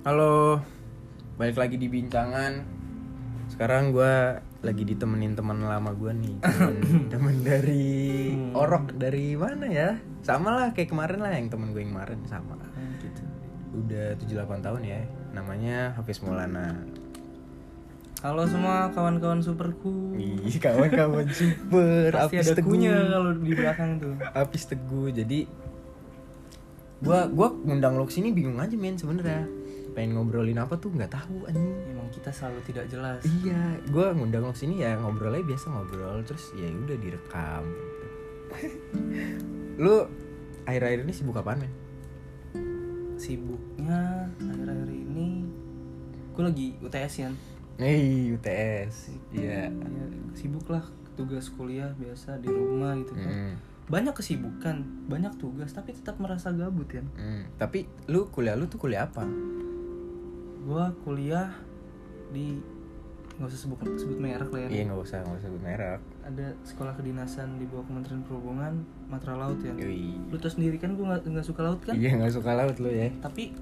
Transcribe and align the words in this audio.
Halo, 0.00 0.64
balik 1.36 1.60
lagi 1.60 1.76
di 1.76 1.84
bincangan. 1.84 2.64
Sekarang 3.52 3.92
gue 3.92 4.40
lagi 4.60 4.84
ditemenin 4.84 5.36
teman 5.36 5.60
lama 5.60 5.92
gue 5.92 6.12
nih, 6.14 6.34
temen, 6.44 6.76
temen 7.12 7.36
dari 7.44 7.88
Orok 8.56 8.96
dari 8.96 9.36
mana 9.36 9.68
ya? 9.68 10.00
Sama 10.24 10.56
lah 10.56 10.68
kayak 10.72 10.88
kemarin 10.88 11.20
lah 11.20 11.32
yang 11.36 11.52
temen 11.52 11.76
gue 11.76 11.84
yang 11.84 11.92
kemarin 11.92 12.20
sama. 12.24 12.56
gitu. 13.00 13.22
Udah 13.76 14.16
7-8 14.16 14.64
tahun 14.64 14.82
ya. 14.82 15.00
Namanya 15.36 15.92
Hafiz 15.92 16.24
Maulana. 16.24 16.80
Halo 18.20 18.44
semua 18.44 18.92
kawan-kawan 18.92 19.40
superku. 19.40 20.16
Ih, 20.16 20.56
kawan-kawan 20.60 21.28
super. 21.28 22.08
Pasti 22.12 22.36
Hafiz 22.36 22.48
ada 22.48 22.56
Teguh. 22.56 22.68
kunya 22.68 22.92
kalau 22.92 23.32
di 23.36 23.52
belakang 23.52 23.90
tuh. 23.96 24.14
Hafiz 24.32 24.64
Teguh. 24.64 25.08
Jadi 25.08 25.44
gua 27.00 27.28
gua 27.28 27.48
ngundang 27.52 27.96
lo 27.96 28.04
ke 28.04 28.12
sini 28.12 28.28
bingung 28.28 28.60
aja 28.60 28.76
men 28.76 28.96
sebenarnya. 28.96 29.59
Pengen 30.00 30.16
ngobrolin 30.16 30.56
apa 30.56 30.80
tuh 30.80 30.96
nggak 30.96 31.12
tahu 31.12 31.44
anjing. 31.44 31.76
Emang 31.92 32.08
kita 32.08 32.32
selalu 32.32 32.64
tidak 32.64 32.88
jelas. 32.88 33.20
Iya, 33.20 33.76
gue 33.84 34.06
ngundang 34.16 34.48
lo 34.48 34.56
sini 34.56 34.80
ya 34.80 34.96
ngobrolnya 34.96 35.44
biasa 35.44 35.68
ngobrol 35.68 36.24
terus 36.24 36.56
ya 36.56 36.72
udah 36.72 36.96
direkam. 36.96 37.64
lu 39.84 40.08
akhir-akhir 40.64 41.04
ini 41.04 41.12
sibuk 41.12 41.36
apaan 41.36 41.60
men? 41.60 41.72
Sibuknya 43.20 44.24
akhir-akhir 44.40 44.88
ini 44.88 45.44
gue 46.32 46.42
lagi 46.48 46.66
UTS 46.80 47.14
ya. 47.20 47.30
Nih 47.76 48.32
UTS, 48.40 49.12
iya. 49.36 49.68
Ya, 49.68 50.04
sibuk 50.32 50.64
lah 50.72 50.84
tugas 51.16 51.52
kuliah 51.52 51.92
biasa 52.00 52.40
di 52.40 52.48
rumah 52.48 52.96
gitu 52.96 53.12
kan. 53.12 53.28
Mm, 53.28 53.54
Banyak 53.92 54.16
kesibukan, 54.16 54.80
banyak 55.12 55.36
tugas 55.36 55.76
tapi 55.76 55.92
tetap 55.92 56.16
merasa 56.16 56.48
gabut 56.56 56.88
ya. 56.88 57.04
mm. 57.04 57.60
Tapi 57.60 57.84
lu 58.08 58.32
kuliah 58.32 58.56
lu 58.56 58.64
tuh 58.64 58.80
kuliah 58.80 59.04
apa? 59.04 59.28
Gua 60.64 60.92
kuliah 61.04 61.50
di 62.30 62.60
nggak 63.40 63.48
usah 63.56 63.60
sebut 63.64 63.80
sebut 63.96 64.20
merek 64.20 64.52
lah 64.52 64.68
ya. 64.68 64.68
Iya 64.68 64.82
nggak 64.92 65.00
usah 65.00 65.24
nggak 65.24 65.40
usah 65.40 65.48
sebut 65.48 65.62
merek. 65.64 66.00
Ada 66.28 66.46
sekolah 66.60 66.92
kedinasan 66.92 67.56
di 67.56 67.64
bawah 67.64 67.88
Kementerian 67.88 68.20
Perhubungan 68.20 68.84
Matra 69.08 69.32
Laut 69.32 69.56
ya. 69.64 69.72
Yoi. 69.80 70.12
Lu 70.28 70.36
tau 70.36 70.52
sendiri 70.52 70.76
kan 70.76 70.92
gue 70.92 71.08
nggak 71.08 71.24
nggak 71.24 71.46
suka 71.48 71.64
laut 71.64 71.80
kan? 71.80 71.96
Iya 71.96 72.20
nggak 72.20 72.36
suka 72.36 72.52
laut 72.52 72.76
lu 72.76 72.92
ya. 72.92 73.08
Tapi 73.24 73.56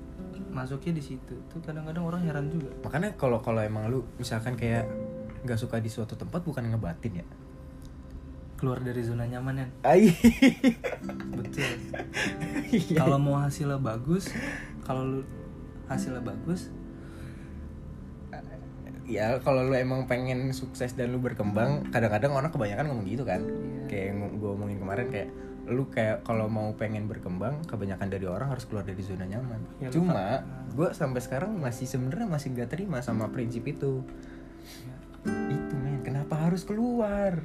masuknya 0.50 0.98
di 0.98 1.02
situ 1.06 1.34
tuh 1.46 1.62
kadang-kadang 1.62 2.02
orang 2.02 2.26
heran 2.26 2.50
juga. 2.50 2.74
Makanya 2.82 3.14
kalau 3.14 3.38
kalau 3.38 3.62
emang 3.62 3.86
lu 3.86 4.02
misalkan 4.19 4.58
kayak 4.58 4.91
nggak 5.46 5.58
suka 5.62 5.78
di 5.78 5.86
suatu 5.86 6.19
tempat 6.19 6.42
bukan 6.42 6.66
ngebatin 6.74 7.22
ya? 7.22 7.26
Keluar 8.58 8.82
dari 8.82 8.98
zona 9.06 9.30
nyaman 9.30 9.62
ya. 9.62 9.66
Betul. 11.38 11.70
Iya. 12.69 13.00
kalau 13.00 13.16
mau 13.16 13.41
hasilnya 13.41 13.80
bagus, 13.80 14.28
kalau 14.84 15.00
lu 15.00 15.20
hasilnya 15.88 16.20
bagus, 16.20 16.69
ya 19.08 19.40
kalau 19.40 19.64
lu 19.64 19.72
emang 19.72 20.04
pengen 20.04 20.52
sukses 20.52 20.92
dan 20.92 21.10
lu 21.10 21.18
berkembang 21.18 21.88
kadang-kadang 21.88 22.30
orang 22.30 22.52
kebanyakan 22.52 22.84
ngomong 22.86 23.08
gitu 23.08 23.24
kan 23.24 23.40
Iya. 23.40 23.88
kayak 23.88 24.04
yang 24.06 24.18
gue 24.36 24.50
omongin 24.52 24.78
kemarin 24.78 25.06
kayak 25.08 25.28
lu 25.66 25.84
kayak 25.86 26.20
kalau 26.22 26.44
mau 26.46 26.72
pengen 26.72 27.04
berkembang 27.04 27.64
kebanyakan 27.64 28.08
dari 28.08 28.24
orang 28.24 28.48
harus 28.48 28.64
keluar 28.64 28.84
dari 28.84 29.00
zona 29.00 29.24
nyaman 29.24 29.60
Ya, 29.78 29.88
cuma 29.88 30.44
gue 30.70 30.88
sampai 30.92 31.20
sekarang 31.20 31.56
masih 31.56 31.84
sebenarnya 31.84 32.28
masih 32.28 32.52
nggak 32.52 32.68
terima 32.68 33.00
sama 33.00 33.28
prinsip 33.28 33.64
itu 33.64 34.04
Ya. 34.84 34.94
itu 35.48 35.74
men 35.74 36.00
kenapa 36.00 36.36
harus 36.38 36.64
keluar 36.64 37.40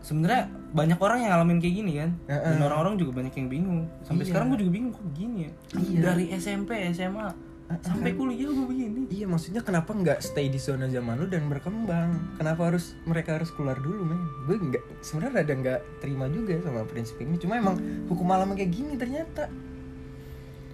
sebenarnya 0.00 0.48
banyak 0.70 0.96
orang 0.96 1.18
yang 1.18 1.30
ngalamin 1.32 1.58
kayak 1.58 1.74
gini 1.76 1.92
kan. 1.98 2.10
Heeh. 2.28 2.52
Dan 2.54 2.62
orang-orang 2.62 2.94
juga 2.94 3.18
banyak 3.18 3.34
yang 3.34 3.48
bingung. 3.50 3.80
Sampai 4.04 4.22
Iya. 4.22 4.28
sekarang 4.30 4.46
gue 4.48 4.58
juga 4.62 4.72
bingung 4.72 4.92
kok 4.94 5.02
begini 5.02 5.36
ya. 5.42 5.52
Iya. 5.74 5.98
Dari 6.04 6.24
SMP, 6.30 6.70
SMA 6.94 7.26
sampai 7.66 8.14
kuliah 8.14 8.46
gue 8.46 8.66
begini. 8.70 9.00
iya 9.10 9.26
maksudnya 9.26 9.58
kenapa 9.58 9.90
nggak 9.90 10.22
stay 10.22 10.46
di 10.46 10.58
zona 10.58 10.86
zaman 10.86 11.18
lu 11.18 11.26
dan 11.26 11.50
berkembang 11.50 12.14
kenapa 12.38 12.70
harus 12.70 12.94
mereka 13.02 13.42
harus 13.42 13.50
keluar 13.50 13.74
dulu 13.82 14.06
men 14.06 14.22
gue 14.46 14.56
nggak 14.70 14.84
sebenarnya 15.02 15.42
ada 15.42 15.54
nggak 15.58 15.80
terima 15.98 16.30
juga 16.30 16.62
sama 16.62 16.86
prinsip 16.86 17.18
ini 17.18 17.34
cuma 17.42 17.58
emang 17.58 17.74
hukum 18.06 18.30
alam 18.30 18.54
kayak 18.54 18.70
gini 18.70 18.94
ternyata 18.94 19.50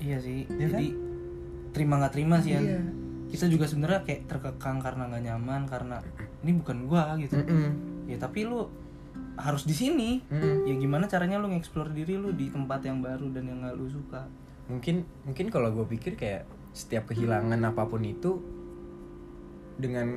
Iya 0.03 0.19
sih. 0.19 0.41
Kan? 0.51 0.59
Jadi 0.59 0.87
terima 1.71 1.95
nggak 2.03 2.13
terima 2.13 2.37
sih 2.43 2.59
kan. 2.59 2.65
Iya. 2.67 2.81
Kita 3.33 3.49
juga 3.49 3.65
sebenarnya 3.65 4.03
kayak 4.05 4.29
terkekang 4.29 4.83
karena 4.83 5.09
nggak 5.09 5.23
nyaman 5.31 5.63
karena 5.71 5.97
ini 6.43 6.53
bukan 6.59 6.91
gua 6.91 7.17
gitu. 7.17 7.39
Mm-mm. 7.39 7.71
Ya 8.11 8.19
tapi 8.19 8.45
lu 8.45 8.67
harus 9.39 9.65
di 9.65 9.73
sini. 9.73 10.21
Mm-mm. 10.29 10.69
Ya 10.69 10.75
gimana 10.77 11.07
caranya 11.09 11.41
lu 11.41 11.49
nge-explore 11.55 11.95
diri 11.95 12.19
lu 12.19 12.35
di 12.35 12.51
tempat 12.51 12.83
yang 12.85 13.01
baru 13.01 13.31
dan 13.33 13.47
yang 13.49 13.63
nggak 13.65 13.79
lu 13.79 13.89
suka. 13.89 14.27
mungkin 14.63 15.03
mungkin 15.27 15.51
kalau 15.51 15.75
gue 15.75 15.85
pikir 15.91 16.15
kayak 16.15 16.47
setiap 16.73 17.13
kehilangan 17.13 17.61
apa 17.61 17.85
pun 17.85 18.03
itu 18.05 18.41
dengan 19.77 20.17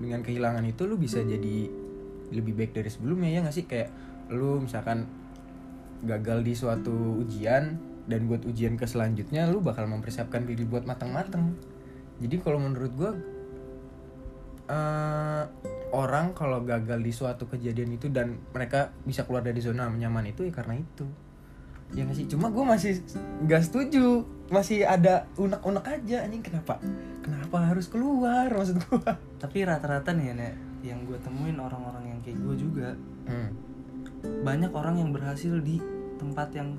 dengan 0.00 0.20
kehilangan 0.20 0.64
itu 0.68 0.84
lu 0.84 1.00
bisa 1.00 1.24
jadi 1.24 1.68
lebih 2.32 2.52
baik 2.56 2.72
dari 2.76 2.90
sebelumnya 2.92 3.30
ya 3.30 3.40
nggak 3.44 3.56
sih? 3.56 3.64
Kayak 3.64 3.90
lu 4.32 4.60
misalkan 4.60 5.08
gagal 6.04 6.44
di 6.44 6.52
suatu 6.52 7.24
ujian 7.24 7.80
dan 8.04 8.28
buat 8.28 8.44
ujian 8.44 8.76
ke 8.76 8.84
selanjutnya 8.84 9.48
lu 9.48 9.64
bakal 9.64 9.88
mempersiapkan 9.88 10.44
diri 10.44 10.68
buat 10.68 10.84
matang-matang. 10.84 11.56
Jadi 12.20 12.36
kalau 12.44 12.60
menurut 12.60 12.92
gue 12.92 13.10
eh, 14.68 15.42
orang 15.94 16.36
kalau 16.36 16.60
gagal 16.66 17.00
di 17.00 17.12
suatu 17.14 17.48
kejadian 17.48 17.96
itu 17.96 18.10
dan 18.10 18.36
mereka 18.52 18.92
bisa 19.06 19.24
keluar 19.24 19.46
dari 19.46 19.62
zona 19.62 19.88
nyaman 19.88 20.34
itu 20.34 20.44
ya 20.44 20.52
karena 20.52 20.80
itu 20.80 21.06
ya 21.92 22.02
nggak 22.02 22.16
sih 22.16 22.26
cuma 22.26 22.48
gue 22.48 22.64
masih 22.64 22.92
nggak 23.44 23.62
setuju 23.62 24.24
masih 24.48 24.84
ada 24.84 25.28
unek-unek 25.36 25.84
aja 25.84 26.24
anjing 26.24 26.40
kenapa 26.40 26.80
kenapa 27.20 27.56
harus 27.64 27.86
keluar 27.86 28.48
maksud 28.48 28.80
gue 28.80 29.00
Tapi 29.44 29.60
rata-rata 29.60 30.10
nih 30.10 30.32
ya 30.32 30.34
Nek, 30.34 30.54
yang 30.80 31.00
gue 31.04 31.20
temuin 31.20 31.60
orang-orang 31.60 32.16
yang 32.16 32.18
kayak 32.24 32.40
gue 32.40 32.54
juga 32.56 32.88
hmm. 33.28 33.50
banyak 34.40 34.72
orang 34.72 34.96
yang 34.96 35.10
berhasil 35.12 35.52
di 35.60 35.76
tempat 36.16 36.48
yang 36.56 36.72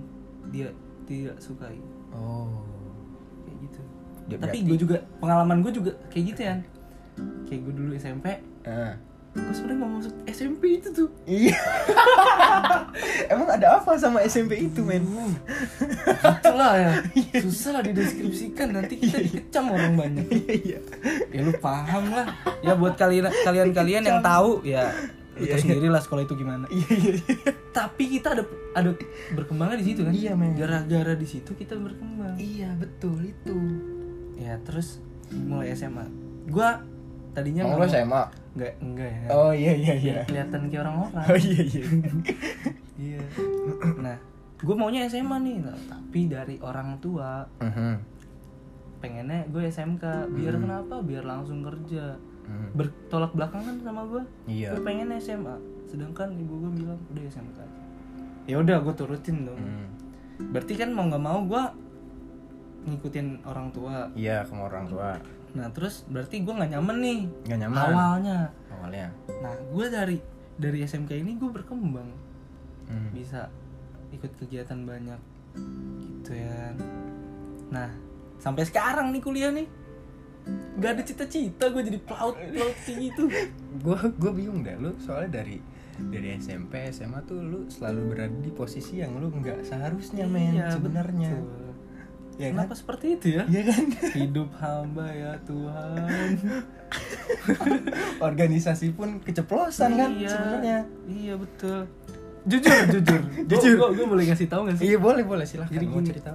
dia 0.49 0.73
tidak 1.05 1.37
sukai 1.37 1.77
oh 2.09 2.65
kayak 3.45 3.57
gitu. 3.69 3.81
Ya, 4.25 4.37
Tapi 4.41 4.57
berarti- 4.57 4.65
gue 4.65 4.77
juga 4.81 4.97
pengalaman 5.21 5.57
gue 5.61 5.71
juga 5.71 5.91
kayak 6.09 6.25
gitu 6.33 6.41
ya. 6.41 6.55
Kayak 7.45 7.61
gue 7.61 7.73
dulu 7.77 7.91
SMP, 7.93 8.25
Ah. 8.65 8.97
Gue 9.35 9.51
sebenarnya 9.51 9.77
nggak 9.77 9.89
mau 9.89 9.99
masuk 9.99 10.13
SMP 10.25 10.63
itu 10.73 10.89
tuh. 10.89 11.09
iya 11.25 11.55
emang 13.31 13.49
ada 13.49 13.77
apa 13.77 13.95
sama 13.95 14.23
SMP 14.23 14.55
itu 14.61 14.79
men 14.79 15.03
Itulah 16.15 16.71
ya. 16.73 16.91
Susah 17.39 17.75
lah 17.75 17.83
dideskripsikan 17.83 18.71
nanti 18.71 18.95
kita 18.95 19.19
dikecam 19.19 19.69
orang 19.69 19.93
banyak. 19.93 20.25
iya 20.47 20.79
Ya 21.29 21.39
lu 21.41 21.51
paham 21.53 22.09
lah. 22.09 22.31
Ya 22.61 22.73
buat 22.73 22.95
kalian 22.95 23.27
kalian 23.43 23.69
kalian 23.71 24.03
yang 24.03 24.19
tahu 24.21 24.63
ya 24.63 24.87
lu 25.35 25.43
Iya, 25.43 25.51
iya. 25.51 25.59
sendiri 25.59 25.87
lah 25.91 25.99
sekolah 25.99 26.23
itu 26.23 26.33
gimana. 26.33 26.63
iya 26.71 26.87
iya 26.95 27.19
Tapi 27.73 28.03
kita 28.09 28.31
ada 28.31 28.43
ada 28.71 28.95
berkembangnya 29.35 29.83
di 29.83 29.85
situ 29.85 30.01
kan. 30.01 30.15
Iya, 30.15 30.31
men. 30.33 30.55
Gara-gara 30.55 31.11
di 31.13 31.27
situ 31.27 31.51
kita 31.51 31.75
berkembang. 31.75 32.39
iya 32.39 32.71
betul 32.71 33.19
itu 33.19 33.55
Ya 34.35 34.55
terus 34.63 35.03
mulai 35.29 35.75
SMA. 35.75 36.07
Gua 36.47 36.79
tadinya 37.35 37.61
Emang 37.61 37.75
lo 37.75 37.79
mau- 37.81 37.91
SMA 37.91 38.23
Enggak, 38.55 38.73
enggak 38.79 39.09
ya. 39.11 39.25
oh 39.29 39.51
iya 39.51 39.73
iya 39.75 39.93
iya 39.93 40.15
Kelihatan 40.23 40.61
kayak 40.65 40.81
orang-orang. 40.81 41.25
oh 41.25 41.37
iya 41.37 41.61
iya 41.61 41.83
Iya. 42.97 43.19
Nah, 43.99 44.15
gue 44.57 44.71
maunya 44.73 45.03
SMA 45.05 45.35
nih, 45.37 45.59
Nah, 45.59 45.75
tapi 45.85 46.19
dari 46.25 46.55
orang 46.57 46.95
tua 46.97 47.43
Mhm. 47.59 47.99
pengennya 48.97 49.43
gue 49.45 49.63
SMK. 49.65 50.03
Biar 50.31 50.55
kenapa? 50.55 50.95
Biar 51.01 51.21
langsung 51.21 51.59
kerja. 51.61 52.15
Mhm. 52.41 52.71
Bertolak 52.73 53.31
belakangan 53.31 53.75
sama 53.79 54.07
gue. 54.07 54.23
iya 54.47 54.71
Gue 54.71 54.81
pengen 54.81 55.11
SMA. 55.13 55.59
Sedangkan 55.85 56.31
ibu 56.33 56.55
gue 56.57 56.71
bilang 56.73 56.95
udah 57.05 57.23
SMK. 57.25 57.57
aja." 57.57 57.79
Ya 58.45 58.55
udah, 58.57 58.79
gue 58.79 58.93
turutin 58.93 59.43
dong. 59.43 59.59
Mhm. 59.59 59.85
Berarti 60.49 60.73
kan 60.73 60.89
mau 60.89 61.03
nggak 61.05 61.19
mau 61.21 61.43
gue 61.43 61.63
ngikutin 62.85 63.27
orang 63.43 63.67
tua. 63.71 64.07
iya 64.13 64.39
sama 64.41 64.67
orang 64.67 64.85
tua 64.85 65.17
Nah, 65.55 65.71
terus 65.71 66.03
berarti 66.05 66.39
gue 66.39 66.51
nggak 66.51 66.71
nyaman 66.71 66.97
nih 66.99 67.19
nggak 67.43 67.59
nyaman 67.63 67.79
awalnya. 67.89 68.39
awalnya 68.69 69.07
Nah, 69.39 69.55
gue 69.65 69.85
dari 69.87 70.17
dari 70.55 70.79
SMK 70.81 71.11
ini 71.15 71.35
gue 71.35 71.49
berkembang. 71.49 72.09
Mhm. 72.85 73.09
bisa 73.11 73.49
ikut 74.11 74.29
kegiatan 74.37 74.77
banyak 74.77 75.17
gitu 75.97 76.31
ya 76.31 76.69
nah 77.67 77.89
sampai 78.37 78.61
sekarang 78.61 79.09
nih 79.09 79.19
kuliah 79.19 79.49
nih 79.49 79.65
gak 80.77 80.91
ada 80.93 81.01
cita-cita 81.01 81.73
gue 81.73 81.81
jadi 81.81 81.97
pelaut 81.97 82.37
pelaut 82.37 82.77
kayak 82.85 83.09
gitu 83.09 83.25
gue 83.83 83.99
gue 84.13 84.31
bingung 84.31 84.61
deh 84.61 84.77
lu 84.77 84.93
soalnya 85.01 85.41
dari 85.41 85.57
dari 85.97 86.37
SMP 86.37 86.93
SMA 86.93 87.25
tuh 87.25 87.41
lu 87.41 87.65
selalu 87.65 88.01
berada 88.05 88.37
di 88.37 88.51
posisi 88.51 89.01
yang 89.01 89.17
lu 89.17 89.33
nggak 89.33 89.65
seharusnya 89.65 90.29
men 90.29 90.53
Iya, 90.53 90.77
sebenarnya 90.77 91.31
betul. 91.33 91.64
Ya 92.35 92.47
kenapa 92.51 92.73
kan? 92.75 92.77
seperti 92.77 93.05
itu 93.15 93.27
ya? 93.39 93.43
Iya 93.47 93.61
kan? 93.71 93.83
Hidup 94.11 94.49
hamba 94.59 95.07
ya 95.11 95.31
Tuhan. 95.47 96.31
Organisasi 98.27 98.91
pun 98.95 99.19
keceplosan 99.23 99.95
kan 99.95 100.09
Iya, 100.15 100.29
sebenarnya. 100.29 100.77
Iya 101.07 101.33
betul. 101.39 101.79
Jujur 102.45 102.77
jujur. 102.93 103.21
Jujur. 103.49 103.73
gue 103.79 103.89
gue 103.97 104.05
boleh 104.07 104.23
ngasih 104.29 104.47
tahu 104.47 104.67
gak 104.69 104.75
sih? 104.79 104.93
Iya 104.93 104.97
boleh 104.99 105.23
boleh. 105.23 105.45
Silahkan. 105.47 105.73
Jadi 105.73 105.85
gini. 105.87 106.07
cerita 106.07 106.29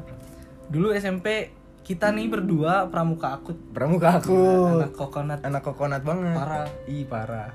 dulu 0.70 0.94
SMP 0.94 1.50
kita 1.82 2.14
nih 2.14 2.26
berdua 2.30 2.86
pramuka 2.86 3.34
akut. 3.34 3.58
Pramuka 3.74 4.22
aku. 4.22 4.38
anak 4.78 4.94
kokonat. 4.94 5.38
Anak 5.42 5.62
kokonat 5.66 6.02
banget. 6.06 6.36
parah. 6.38 6.68
Ih, 6.86 7.04
parah. 7.08 7.50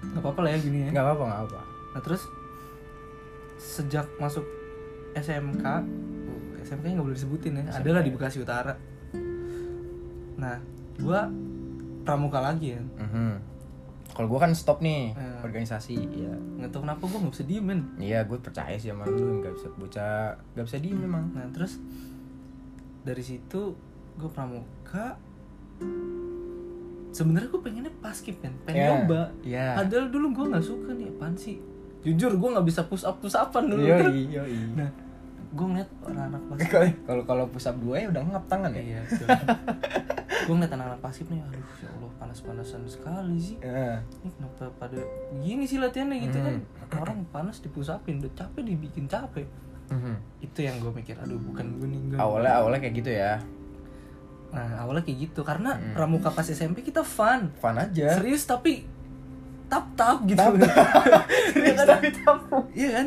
nggak 0.00 0.22
apa-apa 0.24 0.40
lah 0.48 0.50
ya 0.56 0.58
gini 0.64 0.78
ya. 0.86 0.88
Enggak 0.96 1.04
apa-apa, 1.12 1.24
enggak 1.28 1.42
apa. 1.44 1.60
nah 1.90 2.00
terus 2.00 2.22
sejak 3.60 4.06
masuk 4.16 4.46
SMK 5.12 5.64
uh, 6.70 6.72
SMK 6.72 6.84
nya 6.84 6.94
nggak 6.94 7.06
boleh 7.06 7.18
disebutin 7.18 7.52
ya 7.56 7.62
adalah 7.72 8.00
di 8.00 8.10
Bekasi 8.10 8.38
Utara 8.38 8.74
nah 10.36 10.56
gua 10.96 11.26
pramuka 12.00 12.38
lagi 12.40 12.72
ya 12.72 12.82
Mhm. 12.96 13.52
Kalau 14.10 14.26
gua 14.26 14.42
kan 14.42 14.52
stop 14.52 14.78
nih 14.80 15.14
Eh. 15.14 15.38
organisasi, 15.40 15.94
ya. 15.96 16.34
nggak 16.58 16.70
tahu 16.70 16.82
kenapa 16.82 17.02
gua 17.02 17.18
nggak 17.20 17.34
bisa 17.34 17.44
diem 17.44 17.64
men 17.64 17.80
Iya, 17.96 18.20
gue 18.22 18.36
percaya 18.36 18.74
sih 18.74 18.90
sama 18.90 19.06
lu 19.06 19.40
nggak 19.40 19.54
bisa 19.54 19.68
bocah 19.72 20.36
nggak 20.52 20.66
bisa 20.66 20.78
diem 20.78 20.98
memang. 20.98 21.24
nah 21.30 21.46
terus 21.48 21.78
dari 23.00 23.22
situ 23.22 23.72
gue 24.14 24.28
pramuka 24.28 25.16
sebenarnya 27.10 27.48
gue 27.48 27.60
pengennya 27.60 27.92
paskib 27.98 28.36
kan 28.38 28.52
pengen 28.62 28.76
Iya, 28.76 28.88
nyoba 28.94 29.22
iya. 29.40 29.68
padahal 29.74 30.06
dulu 30.08 30.26
gue 30.32 30.44
nggak 30.48 30.64
suka 30.64 30.90
nih 30.92 31.08
apaan 31.08 31.34
sih 31.34 31.56
jujur 32.00 32.32
gue 32.32 32.48
nggak 32.50 32.66
bisa 32.66 32.84
push 32.84 33.02
up 33.02 33.18
push 33.18 33.32
upan 33.32 33.66
dulu 33.66 33.82
kan 33.82 34.04
Yoi, 34.06 34.22
yoi. 34.30 34.56
nah 34.74 34.90
gue 35.50 35.66
ngeliat 35.66 35.90
orang-anak 36.00 36.42
paskib 36.46 36.68
Kalau 36.70 36.86
kalau 37.04 37.22
kalau 37.24 37.44
push 37.46 37.66
up 37.66 37.76
dua 37.76 37.94
ya 37.96 38.06
udah 38.08 38.22
ngap 38.24 38.44
tangan 38.46 38.70
ya. 38.70 38.82
iya 38.84 39.00
gue 40.40 40.52
ngeliat 40.52 40.72
anak-anak 40.72 41.00
paskib 41.00 41.26
nih 41.28 41.40
aduh 41.40 41.58
ya 41.76 41.88
allah 41.90 42.10
panas-panasan 42.16 42.82
sekali 42.84 43.36
sih 43.36 43.56
Eh, 43.60 43.96
ini 44.20 44.30
kenapa 44.32 44.70
pada 44.76 44.98
gini 45.36 45.64
sih 45.64 45.76
latihannya 45.76 46.16
gitu 46.20 46.38
kan 46.38 46.54
Hmm. 46.82 46.98
orang 46.98 47.18
panas 47.28 47.58
di 47.58 47.68
push 47.68 47.86
upin 47.88 48.18
udah 48.18 48.32
capek 48.32 48.62
dibikin 48.64 49.06
capek 49.06 49.46
mhm. 49.88 50.14
itu 50.40 50.58
yang 50.60 50.74
gue 50.76 50.90
mikir 50.92 51.14
aduh 51.16 51.38
bukan 51.40 51.66
gue 51.76 51.86
nih 51.88 52.00
enggak. 52.00 52.18
Awalnya 52.20 52.52
awalnya 52.56 52.80
kayak 52.80 52.94
gitu 52.96 53.10
ya. 53.12 53.32
Nah 54.50 54.68
awalnya 54.78 55.02
kayak 55.02 55.18
gitu 55.24 55.40
karena 55.40 55.70
Hmm. 55.72 55.94
pramuka 55.94 56.28
pas 56.28 56.42
SMP 56.44 56.80
kita 56.80 57.02
fun, 57.02 57.50
Fun 57.56 57.76
aja. 57.76 58.14
serius 58.16 58.42
tapi 58.44 58.86
tap 59.70 59.86
tap 59.94 60.18
gitu. 60.24 60.36
Serius 61.54 61.78
tapi 61.88 62.08
tamu. 62.12 62.58
Iya 62.72 62.88
kan? 62.92 63.06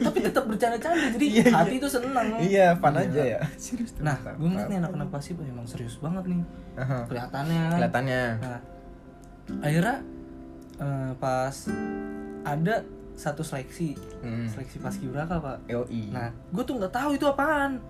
tapi 0.00 0.18
tetap 0.22 0.44
bercanda-canda 0.46 1.06
jadi 1.10 1.26
Iya, 1.26 1.42
iya. 1.42 1.52
hati 1.52 1.74
itu 1.76 1.88
senang. 1.88 2.28
Iya, 2.38 2.66
fun 2.76 2.94
aja 2.94 3.22
ya. 3.28 3.40
Serius 3.56 3.90
Nah 3.98 4.14
gue 4.16 4.46
ngeliat 4.46 4.68
nih 4.68 4.78
anak-anak 4.78 5.08
pasif 5.10 5.34
emang 5.36 5.66
serius 5.66 5.98
banget 5.98 6.24
nih 6.26 6.40
kelihatannya. 7.04 7.62
Kelihatannya. 7.74 8.22
Nah 8.38 8.60
akhirnya 9.60 9.96
eh, 10.78 11.10
pas 11.16 11.56
ada 12.40 12.76
satu 13.12 13.42
seleksi 13.42 13.98
Hmm. 14.20 14.46
seleksi 14.46 14.78
paskibraka 14.78 15.36
pak. 15.36 15.58
Yoi. 15.66 16.08
Nah 16.08 16.30
gue 16.30 16.62
tuh 16.62 16.78
nggak 16.78 16.88
tahu 16.90 17.10
itu 17.12 17.26
apaan. 17.26 17.82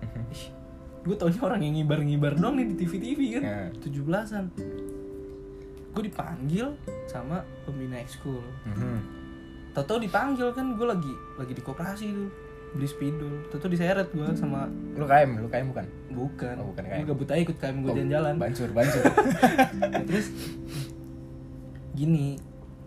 gue 1.00 1.16
taunya 1.16 1.40
orang 1.40 1.60
yang 1.60 1.74
ngibar-ngibar 1.74 2.32
dong 2.34 2.56
nih 2.56 2.66
di 2.66 2.74
TV-TV 2.76 3.20
kan. 3.32 3.42
Ya. 3.42 3.58
tujuh 3.78 4.02
belasan 4.02 4.52
gue 5.90 6.02
dipanggil 6.04 6.70
sama 7.04 7.38
pembina 7.62 7.96
ekskul 7.96 8.42
Mhm. 8.64 9.18
Toto 9.70 9.96
dipanggil 9.96 10.50
kan 10.50 10.72
gue 10.72 10.82
lagi 10.84 11.10
lagi 11.36 11.50
di 11.50 11.60
koperasi 11.60 12.06
tuh 12.08 12.28
beli 12.70 12.86
spidol 12.86 13.46
Toto 13.46 13.66
diseret 13.66 14.08
gue 14.08 14.26
sama 14.32 14.66
Lu 14.92 15.02
KM, 15.02 15.30
lu 15.36 15.46
KM 15.46 15.66
bukan? 15.68 15.86
bukan, 16.10 16.54
Oh, 16.56 16.66
bukan 16.68 16.82
gue 16.84 16.90
kayak. 16.92 17.06
gabut 17.08 17.28
aja 17.28 17.40
ikut 17.40 17.56
KM 17.56 17.76
gue 17.80 17.88
Oh, 17.88 17.96
jalan-jalan 17.96 18.34
Bancur, 18.36 18.68
bancur. 18.70 19.02
Nah, 19.80 20.02
terus 20.08 20.26
gini 21.92 22.38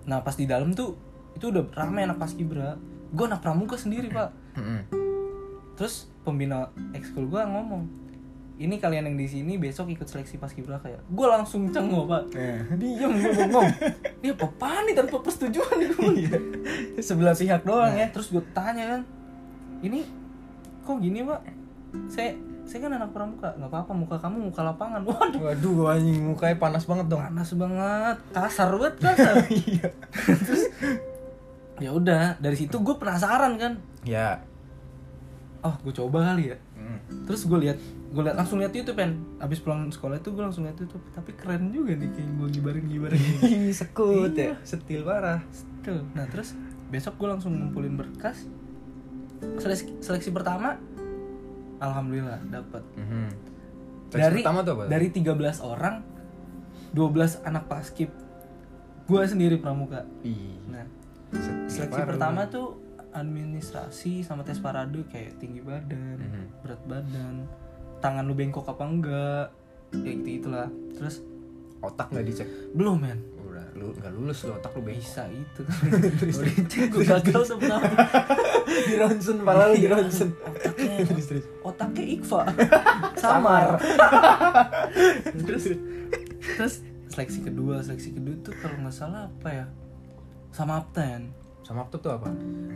nah 0.03 0.19
pas 0.19 0.33
di 0.33 0.43
dalam 0.43 0.71
tuh 0.71 0.95
itu 1.33 1.45
udah 1.45 1.63
rame 1.73 2.01
anak 2.01 2.17
paskibra 2.17 2.75
gue 3.09 3.25
anak 3.25 3.39
pramuka 3.39 3.75
sendiri 3.75 4.07
pak 4.07 4.31
Mhm. 4.53 4.79
terus 5.73 6.05
pembina 6.21 6.67
ekskul 6.91 7.25
gue 7.25 7.39
ngomong 7.39 7.83
ini 8.63 8.79
kalian 8.79 9.11
yang 9.11 9.17
di 9.19 9.27
sini 9.27 9.59
besok 9.59 9.91
ikut 9.91 10.07
seleksi 10.07 10.39
paskibraka 10.39 10.87
ya? 10.87 10.99
Gue 11.11 11.27
langsung 11.27 11.67
cengok 11.67 12.03
pak. 12.07 12.23
Eh. 12.39 12.63
diem 12.79 13.11
gue 13.11 13.31
bengong 13.35 13.67
ini 14.23 14.31
apa 14.31 14.69
nih? 14.87 14.93
Tanpa 14.95 15.19
persetujuan 15.19 15.75
nih 15.83 15.87
gue 15.91 16.11
Sebelah 17.03 17.35
pihak 17.35 17.67
doang 17.67 17.91
Nah, 17.91 17.99
ya. 17.99 18.07
terus 18.07 18.31
gue 18.31 18.39
tanya 18.55 18.95
kan 18.95 19.01
ini 19.83 20.07
kok 20.81 20.95
gini 21.03 21.27
pak? 21.27 21.43
Saya 22.07 22.31
saya 22.63 22.87
kan 22.87 22.95
anak 22.95 23.11
pramuka. 23.11 23.51
Nggak 23.59 23.67
apa-apa 23.67 23.91
muka 23.91 24.15
kamu 24.15 24.47
muka 24.47 24.61
lapangan. 24.63 25.01
Waduh. 25.11 25.39
Waduh, 25.43 25.91
anjing 25.91 26.23
mukanya 26.23 26.55
panas 26.55 26.87
banget 26.87 27.05
dong. 27.11 27.19
panas 27.19 27.49
banget. 27.59 28.17
Kasar 28.31 28.69
banget 28.79 28.95
kasar. 29.03 29.35
Iya. 29.51 29.87
terus 30.23 30.63
ya 31.83 31.89
udah 31.91 32.39
dari 32.39 32.55
situ 32.55 32.79
gue 32.79 32.95
penasaran 32.95 33.59
kan. 33.59 33.75
Ya. 34.07 34.39
oh 35.59 35.75
gue 35.83 35.91
coba 35.91 36.31
kali 36.31 36.51
ya. 36.51 36.57
Hmm. 36.75 36.99
terus 37.23 37.47
gue 37.47 37.55
lihat 37.55 37.79
gue 38.13 38.21
lihat 38.21 38.37
langsung 38.37 38.57
lihat 38.57 38.69
YouTube 38.71 38.93
kan 38.95 39.11
abis 39.39 39.57
pulang 39.57 39.89
sekolah 39.89 40.15
itu 40.15 40.29
gue 40.29 40.39
langsung 40.39 40.63
lihat 40.63 40.77
YouTube 40.77 41.01
tapi 41.09 41.33
keren 41.33 41.69
juga 41.69 41.93
nih 41.93 42.09
kayak 42.09 42.29
gue 42.31 42.47
gibarin 42.51 42.85
gibarin 42.85 43.21
sekut 43.75 44.31
Iya. 44.31 44.53
ya. 44.53 44.55
Setil 44.63 45.01
parah. 45.01 45.41
Tuh. 45.81 46.05
Nah 46.11 46.25
terus 46.25 46.53
besok 46.87 47.17
gue 47.17 47.27
langsung 47.27 47.51
ngumpulin 47.51 47.95
berkas 47.95 48.45
seleksi, 49.55 49.97
seleksi 49.99 50.29
pertama 50.29 50.77
alhamdulillah 51.77 52.39
dapat 52.45 52.83
Mhm. 52.93 53.27
Seleksi 54.07 54.21
dari 54.21 54.39
pertama 54.39 54.59
tuh 54.61 54.73
apa? 54.75 54.83
dari 54.87 55.07
13 55.09 55.33
orang 55.59 55.95
12 56.91 57.01
anak 57.41 57.65
paskib 57.65 58.13
gue 59.03 59.21
sendiri 59.23 59.57
pramuka 59.57 60.05
Ih, 60.21 60.61
nah 60.65 60.85
setil 61.29 61.65
seleksi 61.67 61.97
parah. 61.97 62.07
pertama 62.07 62.41
tuh 62.45 62.77
administrasi 63.11 64.21
sama 64.21 64.41
tes 64.41 64.57
parade 64.57 65.01
kayak 65.05 65.35
tinggi 65.35 65.59
badan 65.59 66.17
Mhm. 66.19 66.43
berat 66.61 66.81
badan 66.83 67.35
tangan 68.03 68.21
lu 68.21 68.33
bengkok 68.33 68.67
apa 68.67 68.83
enggak 68.83 69.45
ya 69.95 70.11
gitu 70.11 70.29
itulah 70.41 70.67
terus 70.91 71.23
otak 71.79 72.09
nggak 72.09 72.25
dicek. 72.25 72.47
belum 72.71 72.97
men 72.97 73.19
Udah, 73.39 73.63
lu 73.73 73.91
nggak 73.93 74.11
lulus 74.11 74.43
lu 74.43 74.51
otak 74.53 74.71
lu 74.71 74.81
bengkok. 74.81 74.99
bisa 74.99 75.23
itu 75.29 75.61
udah 76.33 76.55
cek 76.65 76.83
gue 76.89 77.03
gagal 77.05 77.43
pertama 77.49 77.87
di 78.65 78.93
ronsen 78.95 79.37
pala 79.39 79.63
lu 79.65 79.75
di 79.75 79.81
Iya. 79.81 79.89
ronsen. 79.93 80.29
otaknya 80.35 80.95
Terus, 81.07 81.25
terus. 81.27 81.45
otaknya 81.61 82.03
Iqfa 82.09 82.41
samar 83.21 83.67
terus 85.37 85.63
terus 86.51 86.73
seleksi 87.07 87.39
kedua 87.41 87.79
seleksi 87.79 88.09
kedua 88.11 88.35
tuh 88.41 88.53
kalau 88.57 88.75
nggak 88.79 88.93
salah 88.93 89.27
apa 89.27 89.49
ya 89.53 89.65
sama 90.49 90.79
apten 90.79 91.31
Sama 91.61 91.79
aktor 91.81 91.99
tuh 91.99 92.11
apa? 92.11 92.27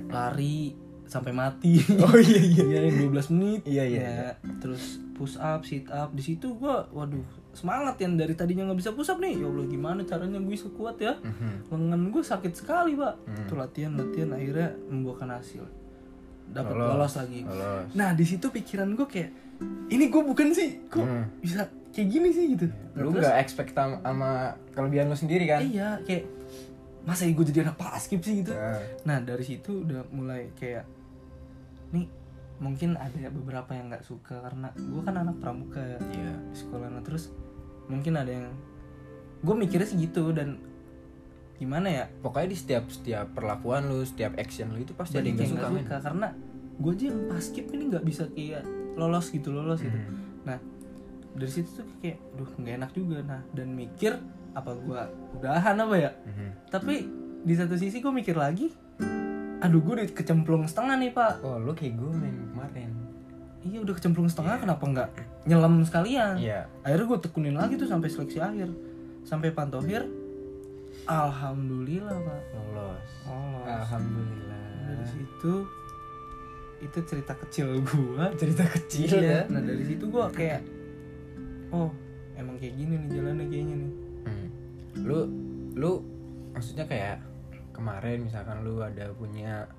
lari 0.08 0.72
sampai 1.04 1.32
mati 1.32 1.84
Oh 1.98 2.16
iya 2.16 2.40
iya. 2.42 2.64
Iya, 2.64 2.80
yang 2.86 3.12
12 3.12 3.34
menit 3.34 3.62
Iya, 3.64 3.84
iya. 3.84 4.00
Ya, 4.00 4.30
terus 4.58 5.00
push 5.18 5.36
up 5.36 5.66
sit 5.66 5.90
up 5.90 6.14
di 6.14 6.22
situ 6.22 6.54
gua 6.54 6.86
waduh 6.90 7.26
semangat 7.52 7.98
yang 7.98 8.14
dari 8.14 8.32
tadinya 8.32 8.70
nggak 8.70 8.80
bisa 8.80 8.94
push 8.94 9.10
up 9.10 9.18
nih 9.18 9.34
ya 9.36 9.46
allah 9.46 9.66
gimana 9.66 10.06
caranya 10.06 10.38
gue 10.38 10.54
bisa 10.54 10.70
kuat 10.72 10.96
ya 10.98 11.18
Mhm. 11.18 11.74
lengan 11.74 12.02
gue 12.08 12.24
sakit 12.24 12.54
sekali 12.54 12.94
pak 12.94 13.14
Hmm. 13.26 13.46
tuh 13.46 13.58
latihan 13.58 13.92
latihan 13.92 14.30
akhirnya 14.32 14.70
membuahkan 14.88 15.30
hasil 15.34 15.66
dapat 16.48 16.72
Lolos. 16.72 16.90
lolos 16.94 17.14
lagi 17.18 17.40
Lolos. 17.44 17.90
Nah 17.92 18.10
di 18.14 18.24
situ 18.24 18.48
pikiran 18.48 18.94
gue 18.94 19.04
kayak 19.04 19.32
ini 19.90 20.06
gue 20.08 20.22
bukan 20.22 20.54
sih, 20.54 20.86
kok 20.86 21.02
Hmm. 21.02 21.26
bisa 21.42 21.66
kayak 21.90 22.08
gini 22.08 22.30
sih 22.30 22.46
gitu. 22.54 22.70
Nah, 22.70 23.02
Lu 23.02 23.10
nggak 23.10 23.42
expect 23.42 23.74
sama 23.74 24.54
kelebihan 24.72 25.10
lu 25.10 25.18
sendiri 25.18 25.50
kan? 25.50 25.60
Iya 25.60 25.98
kayak 26.06 26.30
masa 27.04 27.26
gue 27.26 27.42
jadi 27.44 27.66
anak 27.66 27.76
paskib 27.76 28.22
sih 28.22 28.46
gitu. 28.46 28.54
Nah, 28.54 28.78
Nah 29.02 29.18
dari 29.20 29.42
situ 29.42 29.82
udah 29.82 30.06
mulai 30.14 30.54
kayak 30.54 30.86
nih 31.90 32.06
mungkin 32.58 32.98
ada 32.98 33.30
beberapa 33.30 33.72
yang 33.78 33.94
nggak 33.94 34.06
suka 34.06 34.42
karena 34.42 34.74
gue 34.74 35.02
kan 35.06 35.16
anak 35.18 35.38
pramuka 35.38 35.78
ya 35.78 36.00
Iya. 36.10 36.34
di 36.50 36.58
sekolah. 36.58 36.88
Nah 36.90 37.02
terus 37.06 37.30
mungkin 37.86 38.18
ada 38.18 38.32
yang 38.34 38.50
gue 39.46 39.56
mikirnya 39.56 39.86
sih 39.86 39.98
gitu 40.02 40.34
dan 40.34 40.58
gimana 41.58 41.90
ya 41.90 42.06
Pokoknya 42.22 42.54
di 42.54 42.58
setiap 42.58 42.90
setiap 42.90 43.34
perlakuan 43.34 43.90
lu, 43.90 44.02
setiap 44.06 44.38
action 44.38 44.74
lu 44.74 44.82
itu 44.82 44.94
pasti 44.98 45.18
ada 45.18 45.26
banyak 45.26 45.38
yang 45.38 45.42
yang 45.42 45.58
gak 45.58 45.70
suka, 45.70 45.82
suka, 45.82 45.98
karena 46.06 46.28
gue 46.78 46.92
aja 46.94 47.04
yang 47.10 47.20
paskib 47.30 47.66
ini 47.74 47.84
nggak 47.90 48.06
bisa 48.06 48.24
kayak 48.30 48.64
lolos 48.98 49.26
gitu 49.34 49.50
lolos 49.54 49.82
gitu. 49.82 49.98
Hmm. 49.98 50.42
Nah 50.46 50.58
dari 51.38 51.52
situ 51.54 51.70
tuh 51.70 51.86
kayak, 52.02 52.18
duh 52.34 52.50
nggak 52.50 52.74
enak 52.82 52.92
juga. 52.98 53.18
Nah 53.22 53.42
dan 53.54 53.70
mikir 53.74 54.18
apa 54.58 54.74
gua 54.74 55.06
udahan 55.38 55.78
apa 55.78 55.96
ya? 55.98 56.12
Mhm. 56.26 56.50
Tapi 56.74 56.96
di 57.46 57.54
satu 57.54 57.78
sisi 57.78 58.02
gue 58.02 58.10
mikir 58.10 58.34
lagi, 58.34 58.74
aduh 59.58 59.80
gue 59.82 59.94
udah 59.98 60.08
kecemplung 60.14 60.64
setengah 60.66 60.96
nih 60.98 61.12
pak. 61.12 61.42
Oh, 61.42 61.58
lu 61.58 61.74
kayak 61.74 61.98
gue 61.98 62.12
men 62.12 62.38
kemarin. 62.54 62.92
Iya 63.66 63.84
udah 63.84 63.94
kecemplung 63.98 64.30
setengah, 64.30 64.62
kenapa 64.62 64.84
nggak 64.86 65.10
nyelam 65.44 65.82
sekalian? 65.84 66.38
Iya. 66.38 66.70
Akhirnya 66.86 67.06
gue 67.10 67.20
tekunin 67.20 67.56
lagi 67.58 67.74
tuh 67.76 67.90
sampai 67.90 68.08
seleksi 68.08 68.40
akhir, 68.40 68.70
sampai 69.26 69.52
pantohir. 69.52 70.06
Alhamdulillah 71.06 72.16
pak. 72.20 72.42
Lolos. 72.54 73.10
Oh, 73.28 73.64
Alhamdulillah. 73.64 74.56
dari 74.88 75.06
situ 75.08 75.54
itu 76.78 77.00
cerita 77.10 77.34
kecil 77.34 77.82
gua 77.82 78.30
Cerita 78.38 78.64
kecil 78.70 79.20
Iya. 79.20 79.44
ya. 79.44 79.52
Nah 79.52 79.62
dari 79.66 79.84
situ 79.84 80.08
gua 80.08 80.30
kayak, 80.30 80.62
oh 81.74 81.90
emang 82.38 82.56
kayak 82.56 82.78
gini 82.78 82.94
nih 82.96 83.10
jalannya 83.12 83.46
kayaknya 83.50 83.76
nih. 83.82 83.92
Hmm. 84.28 84.48
Lu 85.04 85.20
lu 85.76 85.92
maksudnya 86.54 86.86
kayak 86.86 87.20
kemarin 87.78 88.26
misalkan 88.26 88.66
lu 88.66 88.82
ada 88.82 89.14
punya 89.14 89.70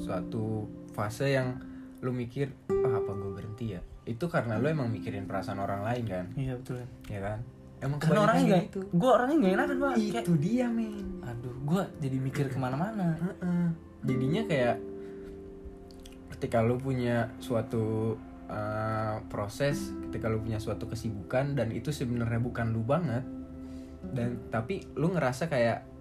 suatu 0.00 0.64
fase 0.96 1.36
yang 1.36 1.60
lu 2.00 2.10
mikir 2.12 2.48
ah 2.72 2.96
apa 2.96 3.10
gue 3.12 3.30
berhenti 3.36 3.76
ya? 3.76 3.80
Itu 4.08 4.32
karena 4.32 4.56
lu 4.56 4.72
emang 4.72 4.88
mikirin 4.88 5.28
perasaan 5.28 5.60
orang 5.60 5.84
lain 5.84 6.04
kan? 6.08 6.26
Iya 6.34 6.56
betul. 6.56 6.80
Kan 6.80 6.88
ya 7.12 7.20
kan? 7.20 7.38
Emang 7.84 7.98
karena 8.00 8.20
orangnya 8.24 8.44
gak 8.48 8.64
gitu. 8.72 8.80
gue 8.88 9.10
orangnya 9.12 9.36
gak 9.36 9.52
enakan 9.52 9.76
pak. 9.76 9.92
Itu 10.00 10.12
kayak 10.16 10.26
dia 10.40 10.66
men. 10.72 11.06
Aduh 11.20 11.56
gue 11.68 11.82
jadi 12.00 12.16
mikir 12.16 12.44
ke 12.48 12.56
mana-mana. 12.56 13.16
Heeh. 13.20 13.68
jadinya 14.04 14.44
kayak 14.44 14.76
ketika 16.36 16.60
lu 16.60 16.76
punya 16.76 17.32
suatu 17.40 18.16
uh, 18.52 19.16
proses 19.32 19.96
ketika 20.08 20.28
lu 20.28 20.44
punya 20.44 20.60
suatu 20.60 20.84
kesibukan 20.84 21.56
dan 21.56 21.72
itu 21.72 21.88
sebenarnya 21.88 22.36
bukan 22.36 22.76
lu 22.76 22.84
banget 22.84 23.24
dan 24.12 24.36
tapi 24.52 24.84
lu 24.98 25.16
ngerasa 25.16 25.48
kayak 25.48 25.93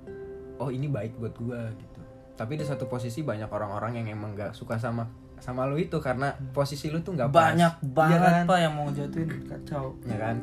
oh 0.56 0.68
ini 0.68 0.86
baik 0.86 1.16
buat 1.16 1.34
gua 1.38 1.70
gitu. 1.72 2.00
Tapi 2.34 2.58
di 2.58 2.64
satu 2.64 2.86
posisi 2.86 3.22
banyak 3.22 3.48
orang-orang 3.48 4.02
yang 4.02 4.08
emang 4.12 4.34
gak 4.34 4.52
suka 4.52 4.76
sama 4.76 5.06
sama 5.38 5.66
lu 5.66 5.76
itu 5.76 5.98
karena 5.98 6.32
posisi 6.50 6.88
lu 6.88 7.00
tuh 7.00 7.14
nggak 7.14 7.28
pas. 7.28 7.52
banyak 7.52 7.74
Iya 7.78 7.92
banget 7.92 8.20
kan? 8.24 8.44
pak 8.46 8.58
yang 8.60 8.74
mau 8.74 8.88
jatuhin 8.88 9.30
kacau. 9.44 9.86
Ya 10.04 10.18
kan? 10.18 10.38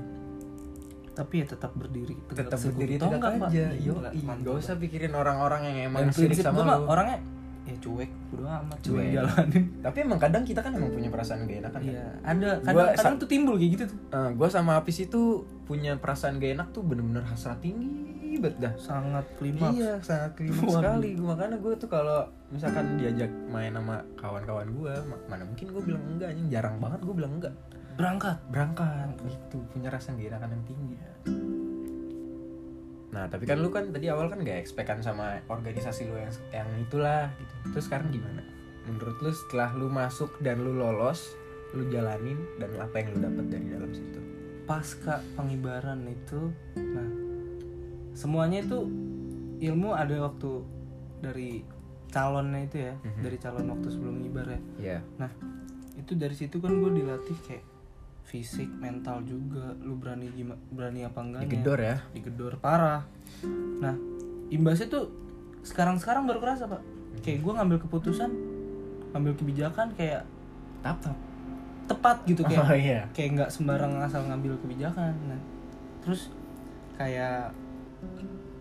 Tapi 1.11 1.35
ya 1.41 1.47
tetap 1.47 1.73
berdiri 1.75 2.15
tetap 2.29 2.57
berdiri 2.57 2.95
Tau 2.95 3.09
tegak 3.09 3.19
nggak, 3.19 3.33
Pak? 3.35 3.49
aja. 3.49 3.65
Gila, 3.73 3.81
yo 3.81 3.93
mantap, 4.23 4.41
gak 4.43 4.55
usah 4.57 4.75
pikirin 4.77 5.13
orang-orang 5.13 5.61
yang 5.65 5.77
emang 5.89 6.01
dan 6.05 6.13
sirik 6.13 6.37
sama 6.37 6.55
gue 6.55 6.67
lu. 6.71 6.85
orangnya 6.87 7.19
ya 7.61 7.75
cuek 7.77 8.11
udah 8.31 8.61
amat 8.61 8.79
cuek. 8.81 8.89
Cuek. 8.95 9.11
jalanin. 9.13 9.65
Tapi 9.81 9.97
emang 10.01 10.19
kadang 10.19 10.43
kita 10.45 10.61
kan 10.61 10.73
emang 10.73 10.91
punya 10.91 11.09
perasaan 11.09 11.45
gak 11.45 11.59
enak 11.61 11.71
kan? 11.71 11.81
Iya 11.83 12.05
ada 12.23 12.49
Gua 12.57 12.65
kadang 12.65 12.89
kadang 12.95 13.15
sa- 13.17 13.21
tuh 13.21 13.29
timbul 13.29 13.55
kayak 13.57 13.71
gitu 13.73 13.85
tuh. 13.89 13.99
Gue 14.33 14.49
sama 14.49 14.73
Apis 14.77 14.97
itu 15.01 15.23
punya 15.65 15.93
perasaan 15.97 16.37
gak 16.37 16.53
enak 16.57 16.69
tuh 16.71 16.83
bener-bener 16.83 17.21
hasrat 17.23 17.57
tinggi 17.59 18.20
banget 18.39 18.57
dah. 18.63 18.75
Sangat 18.79 19.27
klimaks. 19.41 19.75
Iya 19.75 19.93
sangat 19.99 20.31
klimaks 20.39 20.71
sekali. 20.71 21.11
Gua- 21.19 21.35
makanya 21.35 21.57
gue 21.59 21.75
tuh 21.75 21.91
kalau 21.91 22.21
misalkan 22.55 22.95
diajak 23.01 23.31
main 23.51 23.75
sama 23.75 24.05
kawan-kawan 24.15 24.69
gue 24.71 24.95
mana 25.27 25.43
mungkin 25.43 25.67
gue 25.73 25.83
bilang 25.83 26.03
enggak 26.07 26.29
anjing. 26.31 26.49
Jarang 26.53 26.77
banget 26.79 27.01
gue 27.03 27.15
bilang 27.17 27.33
enggak. 27.41 27.55
Berangkat? 27.99 28.39
Berangkat. 28.53 29.11
Gitu. 29.27 29.59
Punya 29.75 29.91
rasa 29.91 30.15
gak 30.15 30.31
enakan 30.31 30.51
yang 30.55 30.65
tinggi. 30.69 30.97
Nah 33.11 33.27
tapi 33.27 33.43
kan 33.43 33.59
lu 33.59 33.75
kan 33.75 33.91
tadi 33.91 34.07
awal 34.07 34.31
kan 34.31 34.39
gak 34.47 34.63
expect-an 34.63 35.03
sama 35.03 35.43
organisasi 35.51 36.07
lu 36.07 36.15
yang 36.15 36.31
yang 36.55 36.69
itulah 36.79 37.27
gitu. 37.35 37.55
Terus 37.75 37.85
sekarang 37.91 38.15
gimana? 38.15 38.43
Menurut 38.87 39.19
lu 39.19 39.31
setelah 39.35 39.75
lu 39.75 39.91
masuk 39.91 40.39
dan 40.41 40.63
lu 40.63 40.79
lolos 40.79 41.35
lu 41.71 41.87
jalanin 41.87 42.39
dan 42.59 42.71
apa 42.79 42.99
yang 42.99 43.15
lu 43.15 43.19
dapat 43.23 43.47
dari 43.51 43.67
dalam 43.71 43.91
situ? 43.91 44.21
Pasca 44.67 45.19
pengibaran 45.35 46.07
itu 46.07 46.55
nah 46.79 47.11
semuanya 48.13 48.61
itu 48.61 48.79
ilmu 49.61 49.93
ada 49.93 50.17
waktu 50.25 50.51
dari 51.21 51.63
calonnya 52.11 52.67
itu 52.67 52.77
ya 52.81 52.95
Mhm. 52.99 53.23
dari 53.23 53.37
calon 53.39 53.67
waktu 53.71 53.89
sebelum 53.89 54.15
ngibar 54.19 54.47
ya. 54.49 54.61
Ya 54.81 54.99
nah 55.17 55.31
itu 55.95 56.17
dari 56.17 56.35
situ 56.35 56.59
kan 56.59 56.73
gue 56.75 56.91
dilatih 56.97 57.37
kayak 57.47 57.65
fisik 58.25 58.71
mental 58.79 59.23
juga. 59.23 59.75
Lu 59.83 59.95
berani 59.95 60.31
gimana 60.33 60.59
berani 60.71 61.03
apa 61.03 61.19
enggaknya? 61.21 61.47
Digedor 61.47 61.79
ya. 61.79 61.97
Digedor 62.11 62.53
parah. 62.59 63.03
Nah 63.79 63.95
imbasnya 64.51 64.89
tuh 64.89 65.05
sekarang 65.63 66.01
sekarang 66.01 66.25
baru 66.27 66.41
kerasa 66.41 66.67
pak. 66.67 66.83
Kayak 67.21 67.45
gue 67.45 67.53
ngambil 67.53 67.79
keputusan 67.85 68.31
ngambil 69.11 69.33
kebijakan 69.37 69.91
kayak 69.95 70.23
tap 70.81 71.03
tepat 71.91 72.23
gitu 72.23 72.47
kayak 72.47 72.63
oh 72.63 72.71
iya. 72.71 73.01
kayak 73.11 73.31
nggak 73.35 73.51
sembarang 73.51 73.99
asal 74.01 74.23
ngambil 74.25 74.55
kebijakan. 74.63 75.11
Nah 75.27 75.41
terus 76.01 76.31
kayak 76.97 77.51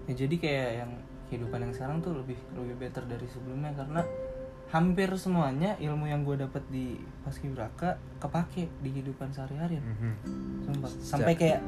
ya 0.10 0.14
jadi 0.26 0.36
kayak 0.42 0.70
yang 0.86 0.92
kehidupan 1.30 1.60
yang 1.62 1.74
sekarang 1.74 2.02
tuh 2.02 2.18
lebih 2.18 2.36
lebih 2.58 2.76
better 2.82 3.06
dari 3.06 3.28
sebelumnya 3.30 3.72
karena 3.78 4.02
hampir 4.70 5.10
semuanya 5.18 5.74
ilmu 5.82 6.06
yang 6.06 6.22
gue 6.22 6.38
dapet 6.38 6.62
di 6.70 6.98
paskibraka 7.26 7.98
kepake 8.22 8.70
di 8.82 8.90
kehidupan 8.94 9.34
sehari-hari. 9.34 9.82
Mhm. 9.82 10.14
Sumpah. 10.70 10.92
sampai 11.02 11.34
kayak 11.34 11.62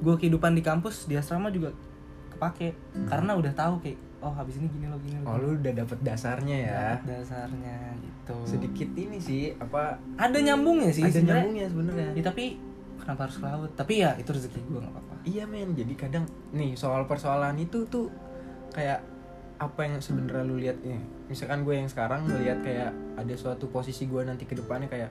gue 0.00 0.14
kehidupan 0.16 0.56
di 0.56 0.64
kampus 0.64 1.04
di 1.04 1.20
asrama 1.20 1.52
juga 1.52 1.76
kepake. 2.32 2.72
Karena 3.04 3.36
udah 3.36 3.52
tahu 3.52 3.84
kayak 3.84 4.00
oh 4.18 4.32
habis 4.32 4.58
ini 4.58 4.66
gini 4.72 4.86
loh 4.90 4.98
gini 4.98 5.14
loh 5.22 5.30
oh 5.30 5.36
lu 5.38 5.48
udah 5.60 5.72
dapet 5.76 5.98
dasarnya 6.00 6.56
ya? 6.56 6.80
Dapet 6.96 7.04
dasarnya 7.20 7.76
gitu. 8.00 8.36
Sedikit 8.48 8.88
ini 8.96 9.18
sih 9.20 9.52
apa 9.60 10.00
ada 10.16 10.38
nyambungnya 10.40 10.90
sih 10.90 11.04
ada 11.04 11.12
sebenarnya. 11.12 11.36
nyambungnya 11.44 11.66
sebenarnya. 11.68 12.10
Ya, 12.16 12.22
tapi 12.24 12.44
kenapa 12.96 13.20
harus 13.28 13.36
ke 13.36 13.44
laut? 13.44 13.72
Tapi 13.76 13.94
ya 14.00 14.10
itu 14.16 14.30
rezeki 14.32 14.58
gue 14.64 14.80
nggak 14.80 14.92
apa-apa 14.96 15.07
Iya 15.26 15.44
men, 15.44 15.74
jadi 15.74 15.94
kadang 15.98 16.24
nih 16.54 16.78
soal 16.78 17.04
persoalan 17.06 17.58
itu 17.58 17.84
tuh 17.90 18.08
kayak 18.70 19.02
apa 19.58 19.80
yang 19.82 19.98
sebenarnya 19.98 20.44
lu 20.46 20.56
lihat 20.58 20.78
nih. 20.82 21.02
Misalkan 21.26 21.66
gue 21.66 21.74
yang 21.74 21.90
sekarang 21.90 22.30
ngelihat 22.30 22.62
kayak 22.62 22.90
ada 23.18 23.34
suatu 23.34 23.66
posisi 23.68 24.06
gue 24.06 24.22
nanti 24.22 24.46
ke 24.46 24.54
depannya 24.54 24.86
kayak 24.86 25.10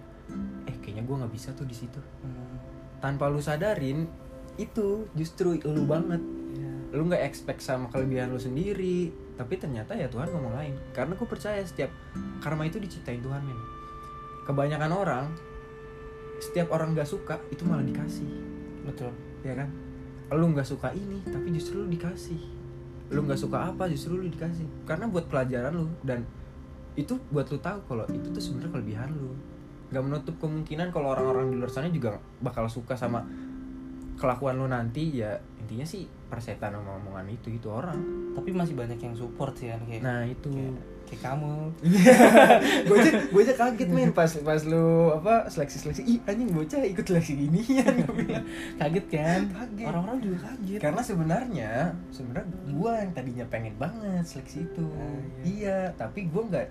eh 0.67 0.75
kayaknya 0.79 1.03
gue 1.03 1.15
nggak 1.19 1.33
bisa 1.33 1.51
tuh 1.51 1.67
di 1.67 1.75
situ. 1.75 1.99
Hmm, 2.23 2.55
Tanpa 3.03 3.27
lu 3.27 3.43
sadarin 3.43 4.07
itu 4.55 5.05
justru 5.13 5.59
lu 5.67 5.83
banget. 5.83 6.23
ya. 6.55 6.71
Lu 6.95 7.05
nggak 7.05 7.21
expect 7.27 7.59
sama 7.59 7.91
kelebihan 7.91 8.31
lu 8.31 8.39
sendiri, 8.39 9.11
tapi 9.35 9.59
ternyata 9.59 9.93
ya 9.93 10.07
Tuhan 10.07 10.31
ngomong 10.31 10.55
lain. 10.55 10.73
Karena 10.95 11.13
gue 11.13 11.27
percaya 11.27 11.59
setiap 11.61 11.91
karma 12.39 12.63
itu 12.65 12.79
diciptain 12.79 13.19
Tuhan 13.19 13.43
men. 13.43 13.59
Kebanyakan 14.47 14.91
orang 14.95 15.25
setiap 16.37 16.69
orang 16.69 16.93
nggak 16.93 17.09
suka 17.09 17.41
itu 17.49 17.65
malah 17.65 17.81
dikasih 17.81 18.29
betul 18.85 19.11
ya 19.41 19.57
kan 19.57 19.69
lu 20.35 20.51
nggak 20.51 20.67
suka 20.67 20.91
ini 20.91 21.23
tapi 21.23 21.55
justru 21.55 21.83
lu 21.83 21.87
dikasih. 21.87 22.39
Lu 23.13 23.23
nggak 23.23 23.39
suka 23.39 23.71
apa 23.71 23.87
justru 23.87 24.19
lu 24.19 24.27
dikasih. 24.27 24.67
Karena 24.83 25.07
buat 25.07 25.31
pelajaran 25.31 25.71
lu 25.71 25.87
dan 26.03 26.27
itu 26.99 27.15
buat 27.31 27.47
lu 27.47 27.59
tahu 27.61 27.79
kalau 27.87 28.03
itu 28.11 28.27
tuh 28.33 28.41
sebenarnya 28.43 28.71
kelebihan 28.79 29.09
lu. 29.15 29.31
Nggak 29.93 30.03
menutup 30.03 30.35
kemungkinan 30.43 30.91
kalau 30.91 31.15
orang-orang 31.15 31.53
di 31.53 31.55
luar 31.55 31.71
sana 31.71 31.87
juga 31.87 32.19
bakal 32.43 32.67
suka 32.67 32.99
sama 32.99 33.23
kelakuan 34.17 34.57
lu 34.57 34.67
nanti 34.67 35.21
ya 35.21 35.37
intinya 35.61 35.85
sih 35.85 36.09
persetan 36.27 36.75
sama 36.75 36.99
omongan 36.99 37.31
itu 37.31 37.47
itu 37.53 37.71
orang. 37.71 37.95
Tapi 38.35 38.51
masih 38.51 38.75
banyak 38.75 38.99
yang 38.99 39.15
support 39.15 39.55
sih 39.55 39.71
kan 39.71 39.79
kayak 39.87 40.03
nah 40.03 40.27
itu. 40.27 40.51
kayak, 40.51 40.96
kayak 41.07 41.21
kamu. 41.23 41.55
Gue 42.87 42.95
aja 42.99 43.11
gue 43.31 43.41
aja 43.47 43.55
kaget 43.55 43.89
men. 43.89 44.11
Pas 44.11 44.31
pas 44.43 44.61
lu 44.67 45.15
apa 45.15 45.47
seleksi 45.47 45.77
seleksi 45.79 46.01
ih 46.03 46.19
anjing 46.27 46.51
bocah 46.51 46.83
ikut 46.83 47.05
seleksi 47.07 47.33
Gua 48.03 48.13
bilang. 48.13 48.45
kaget 48.75 49.05
kan? 49.07 49.41
Kaget. 49.47 49.85
orang-orang 49.87 50.17
juga 50.19 50.37
kaget. 50.51 50.79
Karena 50.83 51.01
sebenarnya 51.01 51.71
sebenarnya 52.11 52.47
gue 52.67 52.91
yang 52.91 53.11
tadinya 53.15 53.45
pengen 53.47 53.75
banget 53.79 54.23
seleksi 54.27 54.67
itu. 54.67 54.85
Ah, 54.99 55.21
iya. 55.47 55.79
Tapi 55.95 56.27
gue 56.27 56.43
nggak 56.43 56.67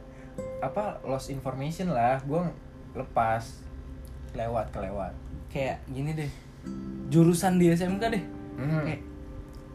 apa 0.60 1.00
lost 1.08 1.32
information 1.32 1.96
lah. 1.96 2.20
Gue 2.28 2.44
lepas 2.92 3.64
lewat 4.36 4.68
kelewat 4.68 5.16
kayak 5.48 5.80
gini 5.88 6.12
deh. 6.12 6.30
Jurusan 7.08 7.56
di 7.56 7.72
SMK 7.72 8.04
deh. 8.12 8.24
Hmm. 8.60 8.84
kayak 8.84 9.00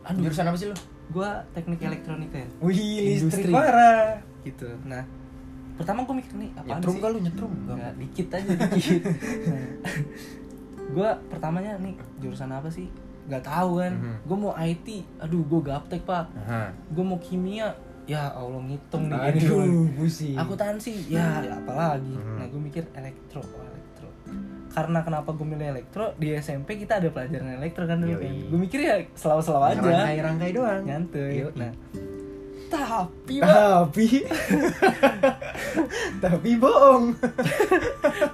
aduh. 0.05 0.21
Jurusan 0.29 0.45
apa 0.45 0.57
sih 0.57 0.69
lo 0.69 0.77
gue 1.11 1.29
teknik 1.51 1.83
elektronika 1.83 2.37
ya. 2.39 2.47
Wih 2.63 3.19
listrik 3.19 3.51
parah 3.51 4.30
gitu. 4.45 4.67
Nah 4.85 5.03
pertama 5.81 6.05
gue 6.05 6.15
mikir 6.21 6.33
nih 6.37 6.49
apaan 6.53 6.77
nyetrum 6.77 6.95
kah 7.01 7.09
lu 7.09 7.19
nyetrum. 7.23 7.51
Enggak, 7.65 7.93
dikit 7.97 8.27
aja 8.37 8.51
dikit. 8.75 9.03
Gue 10.91 11.09
pertamanya 11.31 11.79
nih 11.79 11.95
jurusan 12.19 12.51
apa 12.51 12.67
sih? 12.69 12.91
Nggak 13.25 13.43
tahu 13.47 13.81
kan. 13.81 13.93
Mhm. 13.95 14.15
gue 14.27 14.37
mau 14.37 14.53
IT 14.57 14.87
aduh 15.23 15.41
gue 15.41 15.61
gaptek 15.63 16.01
pak. 16.03 16.25
Aha. 16.35 16.73
gue 16.91 17.03
mau 17.05 17.17
kimia 17.17 17.73
ya 18.09 18.33
allah 18.33 18.59
ngitung 18.65 19.07
nih 19.07 19.19
aduh 19.31 19.41
doang. 19.47 19.87
pusing. 19.95 20.35
Akuntansi 20.35 20.93
ya, 21.07 21.41
ya 21.41 21.55
apalagi. 21.57 22.13
Mhm. 22.13 22.35
nah 22.37 22.45
gue 22.45 22.61
mikir 22.61 22.83
elektro 22.93 23.41
oh, 23.41 23.63
elektro. 23.65 24.09
Karena 24.71 24.99
kenapa 25.03 25.29
gue 25.31 25.47
milih 25.47 25.67
elektro 25.79 26.13
di 26.19 26.35
SMP 26.35 26.77
kita 26.77 26.99
ada 26.99 27.09
pelajaran 27.09 27.57
elektro 27.57 27.87
kan 27.87 27.97
dulu 28.03 28.19
kan. 28.19 28.33
Gue 28.51 28.59
mikir 28.59 28.79
ya 28.83 28.95
selalu-selalu 29.15 29.65
aja. 29.65 29.81
rangkai 29.81 30.17
rangkai 30.19 30.51
doang. 30.51 30.83
Nyantuy 30.83 31.41
Yoi. 31.41 31.53
nah 31.55 31.71
tapi 32.71 33.35
tapi. 33.43 34.07
Tapi 36.21 36.49
bohong. 36.55 37.17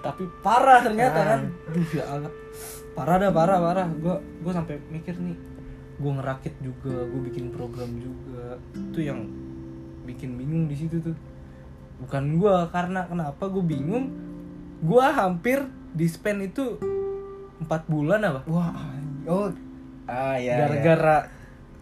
Tapi 0.03 0.24
parah 0.44 0.84
ternyata 0.84 1.20
kan? 1.24 1.39
Duh 1.72 1.89
ya 1.96 2.03
Allah. 2.06 2.32
Parah 2.94 3.15
dah 3.15 3.32
parah 3.32 3.58
parah. 3.63 3.88
Gue 3.88 4.15
gue 4.44 4.53
sampai 4.53 4.75
mikir 4.91 5.15
nih. 5.17 5.38
Gue 5.98 6.12
ngerakit 6.13 6.53
juga 6.62 7.08
gue 7.08 7.22
bikin 7.32 7.50
program 7.56 7.89
juga. 7.98 8.60
Itu 8.75 9.00
yang 9.01 9.25
bikin 10.03 10.36
bingung 10.36 10.67
di 10.67 10.75
situ 10.75 11.00
tuh. 11.00 11.15
Bukan 12.03 12.38
gue 12.38 12.56
karena 12.70 13.08
kenapa 13.08 13.48
gue 13.48 13.63
bingung? 13.63 14.12
Gue 14.84 15.06
hampir 15.08 15.63
di 15.96 16.06
spend 16.06 16.51
itu 16.53 16.77
empat 17.63 17.88
bulan 17.88 18.22
apa? 18.27 18.41
Wah 18.46 18.75
oh. 19.25 19.50
Ah 20.08 20.39
ya 20.39 20.67
gara-gara 20.67 21.17
Iya, 21.27 21.37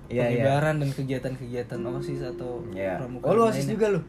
iya. 0.10 0.30
pengibaran 0.30 0.76
dan 0.82 0.90
kegiatan-kegiatan 0.94 1.80
osis 1.98 2.22
atau 2.22 2.66
ya 2.74 3.02
pramuka 3.02 3.24
oh 3.26 3.34
lu 3.34 3.42
lainnya. 3.46 3.54
osis 3.56 3.66
juga 3.66 3.86
lu? 3.94 4.02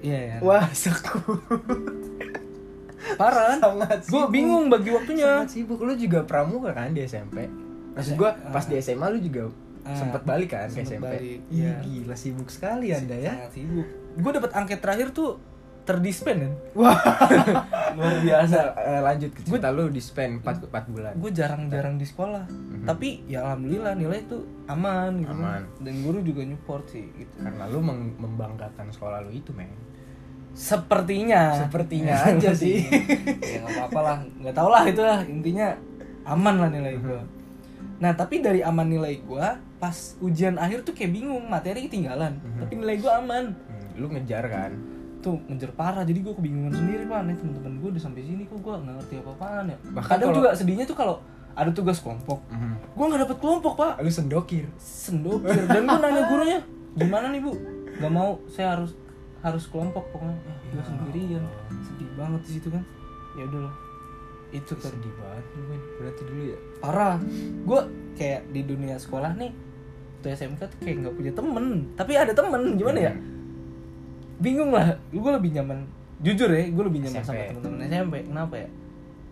Iya 0.00 0.18
ya 0.20 0.36
wah 0.44 0.66
seku 0.72 1.18
parah. 3.16 3.56
Kan 3.60 4.00
gue 4.04 4.24
bingung 4.32 4.68
bagi 4.68 4.90
waktunya. 4.92 5.44
Sangat 5.44 5.52
sibuk. 5.56 5.78
Lu 5.80 5.92
juga 5.96 6.24
pramuka 6.24 6.72
kan 6.76 6.92
di 6.92 7.04
SMP 7.04 7.48
maksud 7.96 8.12
gua 8.20 8.36
pas 8.52 8.60
di 8.68 8.76
SMA 8.76 9.06
lu 9.08 9.20
juga 9.24 9.48
Ah, 9.86 9.94
sempet 9.94 10.26
balik 10.26 10.50
kan 10.50 10.66
ke 10.66 10.82
SMP 10.82 10.98
balik, 10.98 11.46
iya. 11.46 11.78
gila 11.78 12.18
sibuk 12.18 12.50
sekali 12.50 12.90
anda 12.90 13.14
ya. 13.14 13.38
Sangat 13.38 13.54
sibuk. 13.54 13.86
Gue 14.18 14.32
dapat 14.34 14.50
angket 14.58 14.82
terakhir 14.82 15.14
tuh 15.14 15.38
terdispen 15.86 16.36
kan? 16.42 16.52
Wah, 16.74 16.98
luar 17.96 18.14
biasa. 18.20 18.58
Eh, 18.74 19.00
lanjut 19.00 19.30
ke 19.30 19.40
cerita 19.46 19.70
lu 19.70 19.86
di 19.88 20.02
spend 20.02 20.42
4, 20.42 20.66
4 20.68 20.92
bulan. 20.92 21.12
gue 21.14 21.30
jarang-jarang 21.30 21.96
di 21.96 22.04
sekolah. 22.04 22.44
Tapi 22.82 23.24
ya 23.30 23.46
alhamdulillah 23.46 23.94
nilai 23.94 24.26
itu 24.26 24.42
aman 24.66 25.22
gitu. 25.22 25.32
Aman. 25.32 25.62
dan 25.80 25.94
guru 26.02 26.18
juga 26.26 26.42
nyupport 26.42 26.84
sih 26.90 27.06
gitu. 27.14 27.34
Karena 27.38 27.70
lu 27.70 27.78
membanggakan 28.18 28.90
sekolah 28.90 29.22
lu 29.22 29.30
itu, 29.30 29.54
men. 29.54 29.70
sepertinya. 30.56 31.54
Sepertinya 31.54 32.14
Ya, 32.26 32.34
aja 32.34 32.50
sih. 32.52 32.82
ya 33.54 33.62
nggak 33.62 33.74
apa-apa 33.78 34.00
lah. 34.02 34.18
Nggak 34.42 34.54
tau 34.58 34.68
lah 34.68 34.84
itu 34.84 35.02
lah. 35.06 35.20
Intinya 35.24 35.72
aman 36.26 36.54
lah 36.58 36.68
nilai 36.68 36.98
gue 36.98 37.20
nah 37.96 38.12
tapi 38.12 38.44
dari 38.44 38.60
aman 38.60 38.84
nilai 38.92 39.24
gue 39.24 39.46
pas 39.80 39.96
ujian 40.20 40.60
akhir 40.60 40.84
tuh 40.84 40.92
kayak 40.92 41.16
bingung. 41.16 41.44
Materi 41.48 41.88
ketinggalan. 41.88 42.36
Tapi 42.60 42.72
nilai 42.76 42.96
gue 43.00 43.12
aman. 43.12 43.44
Hmm, 43.56 43.88
lu 43.96 44.12
ngejar 44.12 44.44
kan. 44.48 44.95
Tuh 45.18 45.40
ngejar 45.46 45.72
parah. 45.72 46.02
Jadi 46.02 46.18
gue 46.20 46.32
kebingungan 46.32 46.72
sendiri 46.72 47.04
pak 47.04 47.20
nih 47.24 47.34
teman-teman 47.34 47.74
gue 47.78 47.88
udah 47.90 48.02
sampai 48.02 48.22
sini 48.22 48.42
kok 48.44 48.58
gue 48.58 48.72
nggak 48.72 48.94
ngerti 48.96 49.14
apa-apaan 49.18 49.64
ya. 49.66 49.76
Bahkan 49.90 50.08
kadang 50.08 50.28
kalau- 50.28 50.38
juga 50.38 50.48
sedihnya 50.52 50.84
tuh 50.84 50.94
kalau 50.94 51.16
ada 51.52 51.70
tugas 51.70 51.98
kelompok. 51.98 52.38
Gue 52.92 53.04
nggak 53.04 53.20
dapet 53.24 53.36
kelompok 53.38 53.72
pak. 53.74 53.92
Lu 53.98 54.08
sendokir. 54.08 54.66
sendokir. 54.76 55.64
Dan 55.66 55.82
gue 55.84 55.98
nanya 55.98 56.22
gurunya 56.26 56.58
gimana 56.92 57.26
nih 57.28 57.40
bu? 57.40 57.52
Nggak 57.96 58.12
mau. 58.12 58.36
Saya 58.46 58.74
harus 58.74 58.92
harus 59.40 59.64
kelompok 59.66 60.04
pokoknya. 60.10 60.36
Ya, 60.36 60.54
gue 60.70 60.82
sendirian. 60.84 61.44
Sedih 61.82 62.10
banget 62.14 62.40
di 62.44 62.50
situ 62.56 62.68
kan. 62.68 62.82
Ya 63.34 63.44
udahlah. 63.44 63.74
Itu 64.48 64.72
kan 64.74 64.90
Sedih 64.90 65.14
banget 65.16 65.44
men. 65.60 65.82
Berarti 65.96 66.22
dulu 66.24 66.42
ya. 66.46 66.58
parah. 66.78 67.16
Gue 67.64 67.80
kayak 68.14 68.48
di 68.50 68.60
dunia 68.62 68.96
sekolah 68.96 69.32
nih 69.34 69.52
tuh 70.16 70.30
SMK 70.30 70.60
tuh 70.60 70.78
kayak 70.80 70.96
nggak 71.02 71.14
punya 71.14 71.32
temen. 71.32 71.66
Tapi 71.94 72.12
ada 72.14 72.32
temen. 72.32 72.76
Gimana 72.76 73.00
ya 73.00 73.12
bingung 74.38 74.70
lah 74.70 74.86
gue 75.08 75.30
lebih 75.32 75.50
nyaman 75.52 75.84
jujur 76.18 76.48
ya 76.48 76.64
gue 76.66 76.84
lebih 76.84 77.00
nyaman 77.02 77.20
sama 77.20 77.34
SMP. 77.34 77.48
temen-temen 77.50 77.80
SMP 77.86 78.14
kenapa 78.24 78.54
ya 78.56 78.68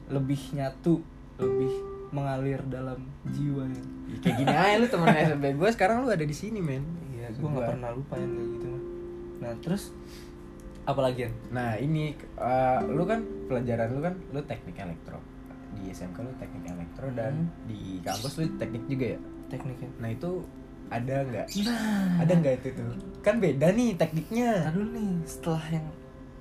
lebih 0.06 0.40
nyatu 0.52 0.94
lebih 1.37 1.73
mengalir 2.11 2.61
dalam 2.64 3.00
jiwanya 3.28 3.82
Ya, 4.04 4.16
Kayak 4.20 4.37
gini 4.38 4.52
aja 4.54 4.76
lu 4.76 4.87
temen 4.87 5.08
SMP 5.11 5.44
gue 5.50 5.68
sekarang 5.70 5.96
lu 6.00 6.08
ada 6.08 6.23
di 6.23 6.32
sini, 6.32 6.61
men. 6.61 6.84
iya 7.11 7.26
gue 7.30 7.40
nggak 7.42 7.68
pernah 7.70 7.90
lupa 7.90 8.14
yang 8.14 8.30
kayak 8.30 8.49
gitu 8.52 8.66
mah 8.68 8.82
nah 9.37 9.52
terus 9.58 9.82
apalagi 10.84 11.20
ya 11.23 11.30
Nah, 11.50 11.70
ini 11.76 12.12
eh, 12.37 12.78
lu 12.87 13.02
kan 13.02 13.20
pelajaran 13.46 13.88
lu 13.90 14.00
kan 14.00 14.14
lu 14.28 14.40
teknik 14.42 14.76
elektro. 14.76 15.16
Di 15.73 15.88
SMK 15.90 16.16
lu 16.18 16.32
teknik 16.37 16.64
elektro 16.66 17.08
dan 17.11 17.49
Hmm. 17.49 17.64
di 17.64 17.80
kampus 17.99 18.32
lu 18.37 18.44
teknik 18.54 18.84
juga 18.87 19.06
ya. 19.08 19.18
tekniknya 19.46 19.88
Nah, 19.96 20.11
itu 20.11 20.30
ada 20.97 21.17
nggak? 21.23 21.47
nah 21.61 22.21
Ada 22.21 22.33
nggak 22.35 22.55
itu 22.57 22.69
tuh? 22.73 22.91
Kan 23.21 23.35
beda 23.37 23.67
nih 23.71 23.95
tekniknya. 23.95 24.69
Dulu 24.69 24.87
nih 24.91 25.09
setelah 25.25 25.65
yang 25.69 25.87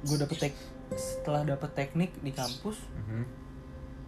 gue 0.01 0.17
dapet 0.17 0.37
tek 0.37 0.53
setelah 0.93 1.41
dapet 1.43 1.69
teknik 1.73 2.11
di 2.17 2.29
kampus 2.29 2.77
Mhm. 3.01 3.23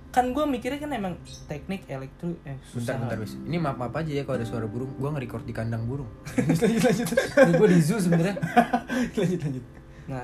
kan 0.10 0.32
gue 0.32 0.44
mikirnya 0.46 0.78
kan 0.78 0.92
emang 0.92 1.14
teknik 1.44 1.84
elektro 1.86 2.32
eh 2.42 2.56
Bentar, 2.56 2.68
susah 2.70 2.96
bentar, 2.98 3.18
lah. 3.18 3.22
wis. 3.22 3.36
Ini 3.38 3.58
maaf 3.58 3.75
maaf 3.75 3.94
aja 3.94 4.12
ya 4.12 4.24
kalau 4.24 4.38
ada 4.38 4.46
suara 4.46 4.64
burung. 4.64 4.96
Gua 4.96 5.12
nge-record 5.12 5.44
di 5.44 5.52
kandang 5.52 5.84
burung. 5.84 6.08
lanjut, 6.56 6.82
lanjut, 6.82 7.08
Ini 7.12 7.52
gue 7.54 7.68
di 7.70 7.80
zoo 7.82 7.98
sebenarnya 7.98 8.36
lanjut, 9.20 9.40
lanjut. 9.42 9.64
nah 10.06 10.24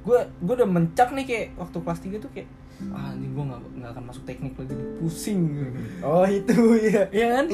gue 0.00 0.18
gue 0.36 0.54
udah 0.54 0.68
mencap 0.68 1.08
nih 1.10 1.24
kayak 1.24 1.46
waktu 1.56 1.76
kelas 1.76 2.00
3 2.00 2.18
tuh 2.18 2.30
kayak 2.30 2.48
ah 2.90 3.10
ini 3.10 3.26
gue 3.26 3.44
nggak 3.44 3.60
nggak 3.72 3.90
akan 3.90 4.04
masuk 4.04 4.22
teknik 4.22 4.52
lagi 4.54 4.72
nih 4.72 4.86
pusing 4.98 5.40
Oh, 6.00 6.24
itu 6.24 6.58
ya. 6.82 7.02
Iya 7.08 7.26
kan? 7.32 7.46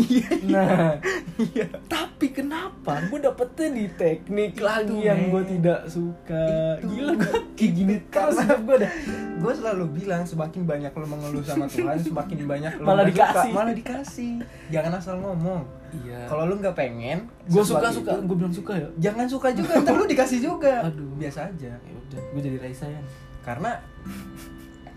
Nah, 0.44 0.92
Iya. 1.38 1.66
tapi 1.84 2.26
kenapa 2.30 3.04
gue 3.04 3.18
dapetnya 3.18 3.68
di 3.70 3.86
teknik 3.90 4.50
Itu, 4.54 4.64
lagi 4.64 4.96
yang 4.98 5.28
gue 5.28 5.42
tidak 5.48 5.84
suka? 5.86 6.44
Itu. 6.76 6.88
Gila 6.90 7.12
gue 7.14 7.36
kayak 7.52 7.72
gini 7.74 7.96
terus 8.08 8.36
gue 8.40 8.76
dah. 8.78 8.92
Gue 9.38 9.52
selalu 9.52 9.84
bilang 9.94 10.22
semakin 10.22 10.62
banyak 10.64 10.90
lo 10.90 11.06
mengeluh 11.06 11.42
sama 11.42 11.66
Tuhan, 11.66 11.96
semakin 11.96 12.38
banyak 12.44 12.72
lo 12.74 12.84
Malah 12.84 13.04
nggak 13.04 13.12
suka, 13.12 13.26
dikasih. 13.28 13.50
malah 13.52 13.74
dikasih. 13.74 14.32
Jangan 14.68 14.92
asal 14.94 15.14
ngomong. 15.18 15.62
Iya. 15.90 16.20
Kalau 16.26 16.44
lu 16.44 16.54
nggak 16.56 16.74
pengen, 16.74 17.18
gue 17.44 17.62
suka 17.62 17.88
suka, 17.88 18.12
gue 18.18 18.36
bilang 18.36 18.52
suka 18.52 18.72
ya. 18.76 18.88
jangan 19.00 19.24
suka 19.24 19.48
juga, 19.52 19.72
ntar 19.78 19.94
lu 19.94 20.04
dikasih 20.04 20.38
juga. 20.38 20.74
Aduh. 20.88 21.14
biasa 21.16 21.48
aja. 21.48 21.72
Ya 21.72 21.94
udah, 21.98 22.20
gue 22.26 22.40
jadi 22.42 22.58
Raisa 22.58 22.84
ya. 22.84 23.00
Karena 23.40 23.80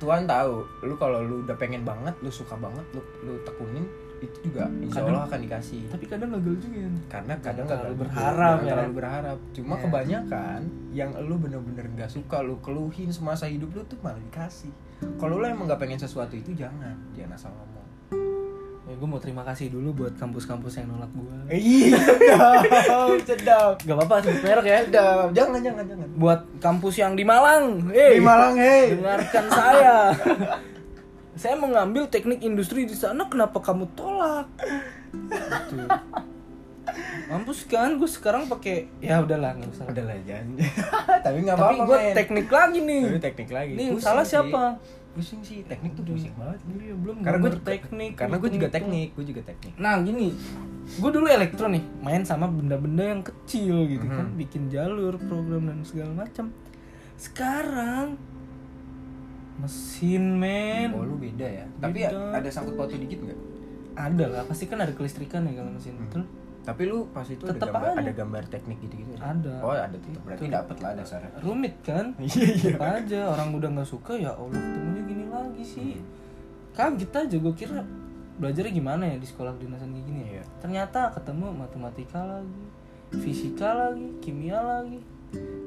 Tuhan 0.02 0.26
tahu, 0.26 0.54
lu 0.82 0.96
kalau 0.98 1.22
lu 1.22 1.46
udah 1.46 1.54
pengen 1.54 1.86
banget, 1.86 2.18
lu 2.20 2.28
suka 2.28 2.58
banget, 2.58 2.82
lu 2.92 3.02
lu 3.22 3.38
tekunin 3.42 3.86
itu 4.18 4.38
juga 4.44 4.70
insya 4.76 5.02
Kadang- 5.02 5.10
Allah 5.12 5.24
akan 5.28 5.40
dikasih. 5.42 5.82
Tapi 5.88 6.06
kadang 6.06 6.30
gagal 6.32 6.56
juga 6.60 6.78
ya. 6.80 6.92
Karena 7.08 7.34
kadang 7.38 7.66
Jangan 7.66 7.74
terlalu 7.76 7.96
berharap, 7.98 8.58
ya. 8.60 8.70
terlalu 8.70 8.94
berharap. 8.96 9.38
Cuma 9.52 9.74
Ya. 9.74 9.82
kebanyakan 9.82 10.60
yang 10.92 11.10
lu 11.20 11.36
bener-bener 11.38 11.86
nggak 11.92 12.12
suka, 12.12 12.38
lu 12.40 12.58
keluhin 12.60 13.10
semasa 13.10 13.46
hidup 13.46 13.70
lu 13.72 13.82
tuh 13.84 13.98
malah 14.00 14.22
dikasih. 14.22 14.70
Kalau 15.18 15.38
lu 15.38 15.46
emang 15.46 15.66
nggak 15.66 15.78
pengen 15.80 15.98
sesuatu 15.98 16.34
itu 16.34 16.54
jangan, 16.54 16.94
jangan 17.12 17.34
asal 17.34 17.50
ngomong. 17.52 17.81
Ya, 18.92 19.00
gue 19.00 19.08
mau 19.08 19.24
terima 19.24 19.40
kasih 19.48 19.72
dulu 19.72 20.04
buat 20.04 20.20
kampus-kampus 20.20 20.84
yang 20.84 20.92
nolak 20.92 21.08
gue. 21.16 21.36
Iya, 21.48 21.96
sedap. 23.24 23.80
Gak 23.80 23.96
apa-apa 23.96 24.20
sebut 24.20 24.44
merek 24.44 24.66
ya. 24.68 24.80
Sedap. 24.84 25.28
Jangan, 25.32 25.60
jangan, 25.64 25.86
jangan. 25.88 26.08
Buat 26.20 26.42
kampus 26.60 27.00
yang 27.00 27.16
di 27.16 27.24
Malang, 27.24 27.88
hey, 27.88 28.20
Di 28.20 28.24
Malang, 28.28 28.60
hei. 28.60 28.92
dengarkan 28.92 29.46
saya. 29.48 30.12
saya 31.40 31.56
mengambil 31.56 32.04
teknik 32.12 32.44
industri 32.44 32.84
di 32.84 32.92
sana, 32.92 33.32
kenapa 33.32 33.64
kamu 33.64 33.88
tolak? 33.96 34.52
Gitu. 34.60 35.88
Mampus 37.32 37.64
kan, 37.72 37.96
gue 37.96 38.12
sekarang 38.12 38.52
pakai 38.52 38.92
ya 39.00 39.24
udahlah 39.24 39.56
nggak 39.56 39.72
usah. 39.72 39.88
Udah 39.88 40.04
lah, 40.04 40.20
jangan. 40.28 40.60
Tapi 41.32 41.38
nggak 41.48 41.56
Tapi 41.56 41.64
apa-apa, 41.80 41.84
gue 41.88 41.98
men. 42.04 42.16
teknik 42.20 42.48
lagi 42.52 42.80
nih. 42.84 43.02
Tapi 43.08 43.20
teknik 43.24 43.50
lagi. 43.56 43.72
Nih 43.80 43.88
salah 44.04 44.28
sih. 44.28 44.36
siapa? 44.36 44.76
Pusing 45.12 45.44
sih, 45.44 45.68
teknik 45.68 45.92
tuh 45.92 46.08
pusing 46.08 46.32
banget. 46.40 46.64
Iya, 46.72 46.96
belum 46.96 47.20
Karena 47.20 47.38
gue 47.38 47.52
teknik. 47.60 48.12
Karena 48.16 48.36
gue 48.40 48.50
juga 48.50 48.68
teknik, 48.68 49.10
gue 49.12 49.26
juga 49.28 49.42
teknik. 49.44 49.74
Nah 49.76 50.00
gini, 50.00 50.32
gue 50.88 51.10
dulu 51.12 51.28
elektro 51.28 51.68
nih, 51.68 51.84
main 52.00 52.24
sama 52.24 52.48
benda-benda 52.48 53.04
yang 53.06 53.22
kecil 53.22 53.92
gitu 53.92 54.08
kan, 54.08 54.32
Mhm. 54.32 54.40
bikin 54.40 54.64
jalur, 54.68 55.20
program 55.20 55.68
dan 55.68 55.84
segala 55.84 56.16
macam. 56.18 56.56
Sekarang 57.16 58.16
mesin 59.60 60.40
men, 60.40 60.90
Oh, 60.90 61.04
lu 61.04 61.20
beda 61.20 61.46
ya. 61.46 61.66
Tapi 61.78 62.08
ada 62.08 62.50
sangkut 62.50 62.74
pautu 62.74 62.98
dikit 62.98 63.20
nggak? 63.22 63.40
ada 63.92 64.26
lah, 64.26 64.42
pasti 64.48 64.66
kan 64.66 64.80
ada 64.80 64.96
kelistrikan 64.96 65.44
ya 65.44 65.54
kalau 65.54 65.76
mesin 65.76 65.94
Hmm. 65.94 66.08
betul. 66.08 66.24
Tapi 66.62 66.82
lu 66.86 67.10
pas 67.10 67.26
itu 67.26 67.42
ada 67.42 67.58
gambar, 67.58 67.98
ada 67.98 68.14
gambar 68.14 68.44
teknik 68.54 68.78
gitu-gitu. 68.86 69.18
ya? 69.18 69.34
Ada. 69.34 69.54
Oh, 69.66 69.74
ada 69.74 69.98
tetap. 69.98 70.22
Berarti 70.22 70.46
Itu. 70.46 70.54
dapet 70.54 70.78
lah 70.78 70.92
dasarnya. 70.94 71.32
Rumit 71.42 71.76
kan? 71.82 72.06
Iya, 72.22 72.48
iya. 72.54 72.76
Aja 72.78 73.20
orang 73.34 73.50
udah 73.58 73.70
nggak 73.74 73.90
suka 73.90 74.14
ya 74.14 74.32
Allah 74.38 74.62
ketemunya 74.62 75.02
gini 75.10 75.26
lagi 75.26 75.64
sih. 75.66 75.92
Kaget 76.78 77.12
aja 77.12 77.36
gue 77.42 77.54
kira 77.58 77.82
belajarnya 78.38 78.74
gimana 78.74 79.04
ya 79.10 79.18
di 79.18 79.28
sekolah 79.28 79.58
kedinasan 79.58 79.90
kayak 79.90 80.06
gini 80.06 80.20
ya. 80.22 80.30
Iya. 80.38 80.44
Ternyata 80.62 81.00
ketemu 81.18 81.46
matematika 81.50 82.22
lagi, 82.22 82.64
fisika 83.18 83.70
lagi, 83.74 84.08
kimia 84.22 84.62
lagi, 84.62 85.02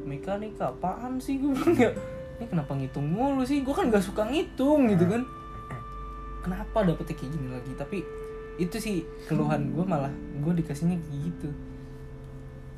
mekanika 0.06 0.70
apaan 0.70 1.18
sih 1.18 1.42
gue 1.42 1.50
bilang 1.52 1.74
ya. 1.74 1.90
Ini 2.38 2.46
kenapa 2.50 2.74
ngitung 2.74 3.06
mulu 3.10 3.42
sih? 3.42 3.62
Gue 3.66 3.74
kan 3.74 3.90
gak 3.90 4.02
suka 4.02 4.26
ngitung 4.26 4.90
gitu 4.90 5.06
kan. 5.10 5.22
Kenapa 6.42 6.84
dapetnya 6.84 7.14
kayak 7.16 7.30
gini 7.30 7.48
lagi? 7.50 7.72
Tapi 7.74 7.98
itu 8.56 8.76
sih 8.76 8.96
keluhan 9.24 9.70
gue 9.70 9.82
malah 9.82 10.10
gue 10.36 10.52
dikasihnya 10.54 10.94
gitu. 11.12 11.50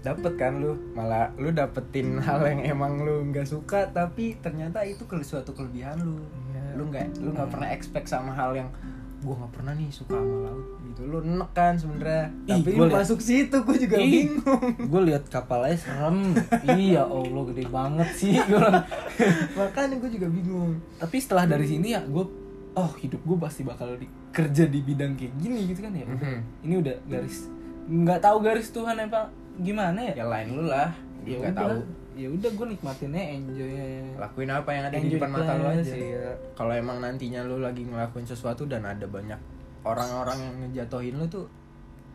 Dapet 0.01 0.39
kan 0.39 0.63
lu, 0.63 0.79
malah 0.95 1.35
lu 1.35 1.51
dapetin 1.51 2.15
hal 2.23 2.39
yang 2.41 2.63
emang 2.65 3.03
lu 3.03 3.27
nggak 3.27 3.43
suka, 3.45 3.91
tapi 3.91 4.39
ternyata 4.39 4.81
itu 4.81 5.03
ke 5.03 5.19
suatu 5.21 5.51
kelebihan 5.51 5.99
lu. 5.99 6.23
Iya. 6.47 6.63
Lu 6.75 6.87
nggak, 6.87 7.19
lu 7.19 7.31
nggak 7.31 7.51
pernah 7.51 7.69
expect 7.69 8.07
sama 8.07 8.31
hal 8.31 8.55
yang 8.55 8.71
gua 9.19 9.35
nggak 9.35 9.53
pernah 9.53 9.73
nih 9.75 9.91
suka 9.91 10.15
sama 10.15 10.37
laut 10.47 10.63
gitu. 10.87 11.01
Lu 11.05 11.19
enek 11.19 11.51
kan 11.51 11.75
sebenarnya, 11.75 12.31
Ih, 12.47 12.53
tapi 12.55 12.69
gua 12.71 12.79
lu 12.79 12.85
liat- 12.87 12.99
masuk 13.03 13.19
situ, 13.19 13.57
gua 13.59 13.75
juga 13.75 13.97
Ih, 13.99 14.07
bingung. 14.07 14.63
gue 14.93 15.03
lihat 15.05 15.25
kapalnya 15.27 15.75
serem. 15.75 16.19
iya 16.71 17.03
Allah 17.03 17.43
gede 17.51 17.65
banget 17.67 18.09
sih. 18.15 18.33
Bilang. 18.39 18.87
Makanya 19.59 19.97
gua 19.97 20.11
juga 20.13 20.29
bingung. 20.31 20.79
tapi 20.95 21.17
setelah 21.19 21.45
dari 21.45 21.67
sini 21.67 21.91
ya 21.91 22.01
gue 22.01 22.25
oh 22.77 22.93
hidup 22.95 23.19
gue 23.19 23.39
pasti 23.39 23.63
bakal 23.63 23.97
di, 23.97 24.05
kerja 24.31 24.65
di 24.65 24.81
bidang 24.81 25.17
kayak 25.17 25.33
gini 25.35 25.61
gitu 25.67 25.81
kan 25.81 25.93
ya. 25.93 26.05
Udah 26.05 26.21
Mhm. 26.23 26.41
ini 26.63 26.75
udah 26.79 26.95
garis 27.07 27.37
nggak 27.87 28.19
tahu 28.21 28.37
garis 28.41 28.69
Tuhan 28.69 28.97
apa 29.01 29.31
gimana 29.57 29.99
ya. 30.03 30.15
Ya 30.15 30.27
lain 30.27 30.49
lu 30.53 30.65
lah, 30.67 30.93
ya 31.23 31.39
nggak 31.39 31.55
udah 31.55 31.65
tahu. 31.73 31.79
ya 32.15 32.29
udah 32.29 32.51
gue 32.51 32.67
nikmatinnya 32.69 33.23
enjoy. 33.33 33.71
Lakuin 34.17 34.51
apa 34.51 34.71
yang 34.71 34.85
ada 34.85 34.95
di 34.95 35.07
Enjoy 35.07 35.17
depan 35.17 35.31
mata 35.31 35.53
lu 35.55 35.65
aja. 35.67 35.93
iya. 35.93 36.27
Kalau 36.53 36.73
emang 36.73 36.99
nantinya 36.99 37.41
lu 37.43 37.57
lagi 37.59 37.83
ngelakuin 37.83 38.25
sesuatu 38.25 38.65
dan 38.65 38.83
ada 38.83 39.05
banyak 39.07 39.41
orang-orang 39.83 40.39
yang 40.39 40.55
ngejatohin 40.63 41.15
lu 41.15 41.27
tuh 41.27 41.47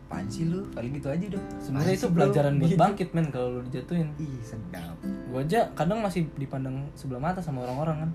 apaan 0.04 0.28
sih 0.28 0.44
lu? 0.46 0.68
Paling 0.70 0.92
gitu 0.92 1.08
aja 1.08 1.26
dong. 1.26 1.46
Sebenarnya 1.58 1.96
itu 1.96 2.08
pelajaran 2.12 2.54
buat 2.58 2.68
Gitu. 2.68 2.78
bangkit 2.78 3.10
men 3.12 3.28
kalau 3.30 3.48
lu 3.50 3.60
dijatuhin. 3.64 4.12
Ih 4.18 4.44
sedap. 4.44 4.98
Gue 5.02 5.40
aja 5.40 5.72
kadang 5.72 6.04
masih 6.04 6.28
dipandang 6.36 6.84
sebelah 6.94 7.24
mata 7.24 7.40
sama 7.40 7.64
orang-orang 7.64 8.04
kan. 8.04 8.10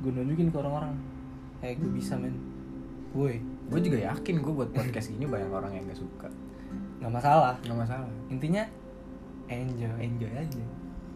Gue 0.00 0.10
nunjukin 0.10 0.50
ke 0.50 0.58
orang-orang 0.58 0.92
eh 1.62 1.74
gue 1.74 1.90
bisa 1.90 2.14
men. 2.14 2.34
Woi. 3.16 3.42
Gue 3.68 3.80
juga 3.82 3.98
yakin 4.00 4.34
gue 4.40 4.52
buat 4.52 4.70
podcast 4.70 5.10
gini 5.10 5.26
banyak 5.26 5.50
orang 5.50 5.72
yang 5.74 5.84
gak 5.90 6.00
suka. 6.00 6.28
Nggak 7.02 7.12
masalah. 7.18 7.54
Nggak 7.64 7.78
masalah. 7.86 8.10
Intinya 8.30 8.62
enjoy. 9.50 9.92
Enjoy 9.98 10.32
aja. 10.34 10.64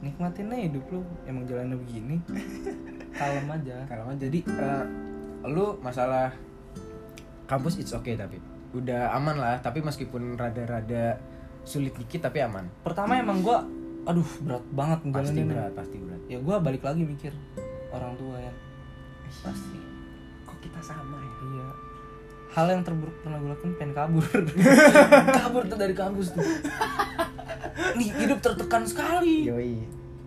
Nikmatin 0.03 0.51
aja 0.51 0.63
hidup 0.67 0.85
lu. 0.91 1.01
Emang 1.29 1.45
jalannya 1.47 1.77
begini. 1.79 2.17
Kalem 3.19 3.47
aja. 3.47 3.77
Kalau 3.87 4.03
nggak 4.11 4.19
jadi 4.19 4.39
eh, 4.47 4.85
lu 5.47 5.79
masalah 5.79 6.35
kampus 7.47 7.79
it's 7.79 7.95
okay 7.95 8.19
tapi. 8.19 8.43
Udah 8.75 9.15
aman 9.15 9.37
lah. 9.39 9.57
Tapi 9.61 9.85
meskipun 9.85 10.35
rada-rada 10.35 11.21
sulit 11.63 11.95
dikit 11.95 12.27
tapi 12.27 12.43
aman. 12.43 12.67
Pertama 12.83 13.19
emang 13.19 13.45
gua 13.45 13.63
aduh 14.03 14.27
berat 14.43 14.67
banget 14.75 14.99
pasti 15.15 15.41
berat 15.47 15.73
pasti 15.79 15.97
berat. 16.03 16.23
Ya 16.27 16.43
gua 16.43 16.59
balik 16.59 16.83
lagi 16.83 17.07
mikir 17.07 17.31
orang 17.95 18.19
tua 18.19 18.43
ya. 18.43 18.53
Pasti 19.47 19.92
sama 20.83 21.17
ya. 21.23 21.35
Iya 21.47 21.69
hal 22.53 22.67
yang 22.69 22.83
terburuk 22.85 23.17
pernah 23.25 23.41
gue 23.41 23.49
lakukan 23.49 23.73
pengen 23.81 23.93
kabur. 23.97 24.29
Kabur 25.41 25.63
tuh 25.65 25.79
dari 25.81 25.95
kampus 25.97 26.37
tuh. 26.37 26.45
Nih 27.97 28.09
hidup 28.13 28.45
tertekan 28.45 28.85
sekali. 28.85 29.49
Yoi. 29.49 29.81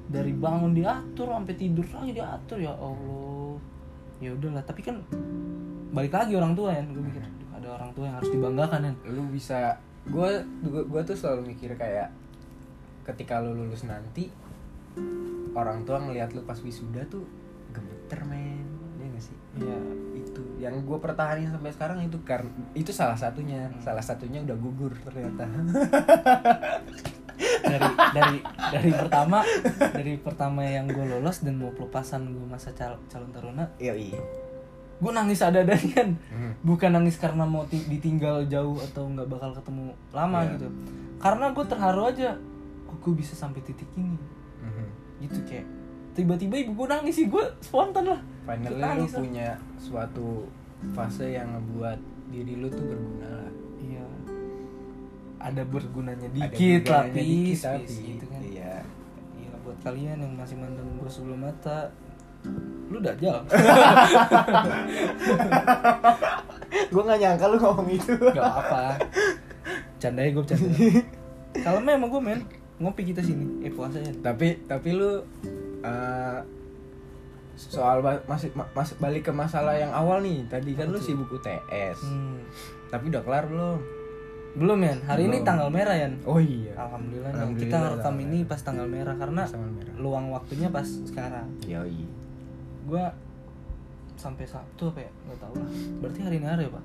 Dari 0.09 0.33
bangun 0.33 0.73
diatur 0.73 1.29
sampai 1.29 1.53
tidur 1.53 1.85
lagi 1.93 2.17
diatur 2.17 2.57
ya 2.57 2.73
allah. 2.73 3.61
Ya 4.17 4.33
udahlah 4.33 4.65
tapi 4.65 4.81
kan 4.81 5.05
balik 5.93 6.17
lagi 6.17 6.33
orang 6.33 6.57
tua 6.57 6.75
ya 6.75 6.83
gue 6.83 6.99
mikir 6.99 7.23
"Aduh, 7.23 7.55
ada 7.55 7.67
orang 7.77 7.91
tua 7.95 8.03
yang 8.09 8.15
harus 8.19 8.31
dibanggakan 8.33 8.79
kan 8.83 8.95
lu 9.07 9.23
bisa 9.31 9.79
gue 10.11 10.29
gua 10.91 11.01
tuh 11.07 11.15
selalu 11.15 11.55
mikir 11.55 11.71
kayak 11.79 12.11
ketika 13.07 13.39
lu 13.39 13.55
lulus 13.55 13.87
nanti 13.87 14.27
orang 15.55 15.87
tua 15.87 16.03
ngelihat 16.03 16.35
lu 16.35 16.43
pas 16.43 16.57
wisuda 16.59 17.05
tuh 17.07 17.23
gemeter 17.71 18.27
men. 18.27 18.65
Ya 18.99 19.05
gak 19.13 19.23
sih? 19.23 19.37
Ya 19.61 19.77
itu 20.35 20.43
yang 20.57 20.75
gue 20.77 20.97
pertahanin 20.97 21.47
sampai 21.47 21.71
sekarang 21.71 21.97
itu 22.01 22.19
karena 22.21 22.51
itu 22.73 22.91
salah 22.91 23.15
satunya 23.15 23.65
Hmm. 23.65 23.79
salah 23.79 24.03
satunya 24.03 24.39
udah 24.41 24.57
gugur 24.57 24.91
ternyata 24.99 25.47
dari 27.61 27.83
dari 28.13 28.37
dari 28.69 28.91
pertama 28.93 29.39
dari 29.91 30.13
pertama 30.17 30.61
yang 30.61 30.85
gue 30.85 31.05
lolos 31.05 31.39
dan 31.39 31.55
mau 31.55 31.71
pelepasan 31.71 32.27
gue 32.29 32.45
masa 32.45 32.71
cal- 32.71 32.99
calon 33.05 33.27
taruna 33.29 33.67
yoi 33.77 34.11
gue 34.95 35.11
nangis 35.13 35.39
ada 35.41 35.59
adanya 35.61 36.03
Hmm. 36.29 36.51
bukan 36.61 36.91
nangis 36.93 37.15
karena 37.15 37.43
mau 37.43 37.63
ti- 37.65 37.83
ditinggal 37.85 38.47
jauh 38.47 38.75
atau 38.81 39.03
nggak 39.05 39.27
bakal 39.29 39.51
ketemu 39.53 39.85
lama 40.11 40.39
Iya. 40.41 40.51
gitu 40.53 40.67
karena 41.17 41.45
gue 41.49 41.65
terharu 41.65 42.01
aja 42.05 42.29
oh 42.85 42.97
gue 42.97 43.13
bisa 43.13 43.33
sampai 43.33 43.59
titik 43.61 43.87
ini 43.93 44.15
Mhm. 44.61 44.87
gitu 45.21 45.39
kayak 45.43 45.67
tiba-tiba 46.11 46.55
ibu 46.57 46.71
gue 46.73 46.87
nangis 46.89 47.11
sih 47.13 47.27
gue 47.27 47.43
spontan 47.61 48.07
lah 48.07 48.19
finally 48.45 48.81
lu 49.01 49.05
punya 49.09 49.57
suatu 49.81 50.45
fase 50.93 51.33
yang 51.33 51.49
ngebuat 51.57 51.99
diri 52.29 52.53
lu 52.61 52.67
tuh 52.69 52.85
berguna 52.85 53.27
lah. 53.27 53.51
Iya. 53.81 54.05
Ada 55.41 55.61
bergunanya 55.65 56.29
Ada 56.29 56.37
dikit 56.37 56.81
bergunanya 56.85 57.13
dikit, 57.13 57.61
tapi 57.61 57.83
pis, 57.85 57.97
gitu 58.01 58.25
kan. 58.29 58.41
iya. 58.41 58.73
Iya 59.37 59.51
buat 59.65 59.77
kalian 59.81 60.17
yang 60.21 60.33
masih 60.37 60.55
mandang 60.57 60.89
gue 61.01 61.09
sebelum 61.09 61.41
mata 61.41 61.89
lu 62.93 63.01
dajal. 63.01 63.41
Gue 66.91 67.03
gak 67.07 67.19
nyangka 67.19 67.45
lu 67.49 67.57
ngomong 67.57 67.87
itu. 67.89 68.13
Gak 68.13 68.45
apa 68.45 68.99
Candai 69.97 70.29
gue 70.29 70.43
bercanda. 70.43 70.69
Kalau 71.63 71.79
emang 71.81 72.09
gue 72.11 72.21
men. 72.21 72.39
Ngopi 72.77 73.09
kita 73.09 73.23
sini. 73.23 73.63
Eh 73.65 73.71
puasanya. 73.71 74.11
Tapi 74.21 74.67
tapi 74.67 74.89
lu 74.91 75.23
eh, 75.81 76.39
soal 77.55 78.03
masih 78.27 78.51
ma- 78.51 78.67
mas- 78.71 78.99
balik 78.99 79.27
ke 79.27 79.31
masalah 79.31 79.73
yang 79.73 79.91
awal 79.91 80.19
nih. 80.19 80.43
Tadi 80.45 80.75
kan 80.75 80.91
lu 80.91 80.99
sibuk 80.99 81.31
UTS 81.31 81.99
hmm. 82.03 82.37
tapi 82.91 83.07
udah 83.09 83.23
kelar 83.23 83.47
belum? 83.47 83.79
Belum 84.55 84.79
ya 84.79 84.95
Hari 85.03 85.27
ini 85.27 85.43
Belum. 85.43 85.47
tanggal 85.47 85.67
merah 85.67 85.95
ya 85.95 86.07
oh 86.23 86.39
iya. 86.39 86.71
Alhamdulillah. 86.79 87.27
Alhamdulillah, 87.35 87.75
Kita 87.75 87.91
rekam 87.99 88.15
ini 88.23 88.47
pas 88.47 88.59
tanggal 88.63 88.87
merah 88.87 89.11
Karena 89.15 89.43
Tanggal 89.43 89.67
merah. 89.67 89.93
luang 89.99 90.31
waktunya 90.31 90.71
pas 90.71 90.87
sekarang. 90.87 91.43
Yoi. 91.67 92.07
Gue 92.87 93.03
Sampai 94.15 94.47
Sabtu 94.47 94.95
apa 94.95 95.03
ya? 95.03 95.11
Gak 95.11 95.37
tau 95.43 95.53
lah. 95.59 95.67
Berarti 95.99 96.19
hari 96.23 96.39
ini 96.39 96.47
hari 96.47 96.63
ya 96.67 96.71
pak 96.71 96.83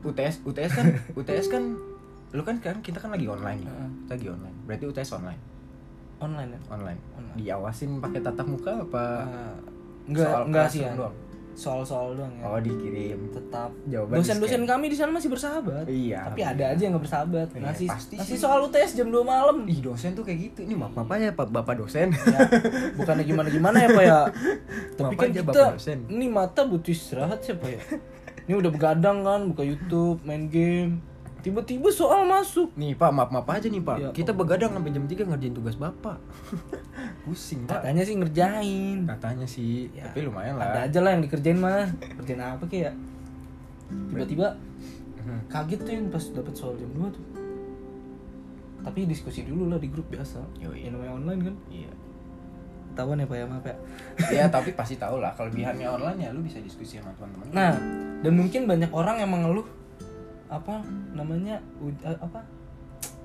UTS 0.00 0.34
UTS 0.48 0.72
kan 0.72 0.86
UTS 1.20 1.46
kan 1.52 1.62
lu 2.32 2.40
kan 2.40 2.56
kan 2.56 2.80
kita 2.80 2.96
kan 2.96 3.12
lagi 3.12 3.28
online. 3.28 3.68
Kita 4.08 4.16
lagi 4.16 4.28
online. 4.32 4.56
Berarti 4.64 4.84
UTS 4.88 5.10
online? 5.12 5.40
Online 6.20 6.50
ya 6.56 6.60
online. 6.72 7.00
Online. 7.16 7.36
diawasin 7.36 8.00
pakai 8.00 8.20
tatap 8.20 8.48
muka 8.48 8.80
apa 8.80 9.04
Enggak 10.10 10.26
soal 10.26 10.42
Enggak 10.44 10.66
sih 10.68 10.82
ya 10.82 10.92
doang? 10.92 11.14
Soal-soal 11.50 12.16
doang 12.16 12.32
ya. 12.34 12.44
Oh 12.46 12.56
dikirim. 12.56 13.20
Tetap. 13.30 13.68
Jawaban 13.84 14.16
Dosen-dosen 14.16 14.62
kami 14.64 14.86
di 14.88 14.96
sana 14.96 15.10
masih 15.10 15.28
bersahabat. 15.28 15.84
Iya. 15.84 16.24
Tapi 16.26 16.40
ada 16.40 16.64
aja 16.72 16.80
yang 16.80 16.94
gak 16.94 17.04
bersahabat. 17.04 17.48
Iya, 17.50 17.60
Ngasih, 17.60 17.86
pasti 17.86 18.14
ngasih 18.16 18.32
sih. 18.32 18.40
soal 18.40 18.58
UTS 18.64 18.90
jam 18.94 19.08
2 19.08 19.20
malam. 19.20 19.56
Ih 19.64 19.78
dosen 19.78 20.12
tuh 20.12 20.24
kayak 20.24 20.38
gitu. 20.40 20.64
Ini 20.64 20.72
maaf 20.74 20.96
aja 20.96 21.30
pak 21.30 21.46
bapak 21.48 21.74
dosen. 21.76 22.10
Ya, 22.10 22.40
bukannya 22.96 23.24
gimana 23.24 23.48
gimana 23.48 23.76
ya 23.76 23.88
pak 23.90 24.04
ya? 24.04 24.20
Tapi 24.98 25.14
kan 25.14 25.28
kita 25.30 25.44
Bapak 25.46 25.76
dosen. 25.76 25.98
ini 26.08 26.26
mata 26.26 26.64
butuh 26.64 26.90
istirahat 26.90 27.44
siapa 27.44 27.66
ya? 27.66 27.80
Ini 28.48 28.56
udah 28.56 28.70
begadang 28.72 29.20
kan 29.20 29.40
buka 29.46 29.62
YouTube 29.62 30.24
main 30.24 30.48
game 30.48 31.04
tiba-tiba 31.40 31.88
soal 31.88 32.22
masuk. 32.22 32.70
Nih 32.74 32.92
pak 32.92 33.10
maaf 33.10 33.28
maaf 33.28 33.48
aja 33.48 33.66
nih 33.66 33.80
pak. 33.80 33.96
Ya, 33.96 34.08
kita 34.10 34.30
begadang 34.30 34.70
sampai 34.70 34.90
jam 34.90 35.04
3 35.04 35.24
ngerjain 35.26 35.52
tugas 35.52 35.74
bapak. 35.74 36.16
Pusing 37.24 37.64
pak. 37.64 37.80
Katanya 37.80 38.02
sih 38.02 38.14
ngerjain. 38.14 38.98
Katanya 39.04 39.46
sih 39.46 39.88
Ya, 39.90 40.06
tapi 40.06 40.22
lumayan 40.22 40.56
ada 40.56 40.70
lah 40.70 40.82
aja 40.84 40.98
lah 41.00 41.10
yang 41.12 41.22
dikerjain 41.22 41.58
mah. 41.58 41.88
Kerjain 42.20 42.38
apa 42.38 42.64
kayak 42.64 42.94
tiba-tiba 44.08 44.54
Mhm. 45.20 45.52
kaget 45.52 45.80
tuh 45.82 45.92
yang 45.92 46.06
pas 46.08 46.24
dapet 46.32 46.54
soal 46.54 46.72
jam 46.74 46.88
2 46.92 47.10
tuh. 47.10 47.24
Tapi 48.80 49.04
diskusi 49.04 49.44
dulu 49.44 49.68
lah 49.68 49.76
di 49.76 49.92
grup 49.92 50.08
biasa. 50.08 50.40
Yoi. 50.56 50.88
yang 50.88 50.96
namanya 50.96 51.12
online 51.14 51.40
kan? 51.44 51.54
Iya. 51.68 51.92
Ketahuan 52.90 53.20
ya 53.20 53.26
pak 53.28 53.36
ya 53.36 53.44
maaf 53.46 53.64
ya. 53.64 53.76
Ya 54.32 54.44
tapi 54.54 54.72
pasti 54.72 54.96
tau 54.96 55.20
lah. 55.20 55.36
Kelebihannya 55.36 55.84
online 55.84 56.18
ya 56.18 56.28
lu 56.32 56.40
bisa 56.40 56.56
diskusi 56.58 56.96
sama 56.96 57.12
teman-teman. 57.14 57.52
Nah, 57.52 57.72
dan 58.20 58.32
mungkin 58.32 58.64
banyak 58.64 58.88
orang 58.90 59.20
yang 59.20 59.30
mengeluh 59.30 59.68
apa 60.50 60.82
namanya 61.14 61.56
eh, 61.80 62.18
apa 62.18 62.42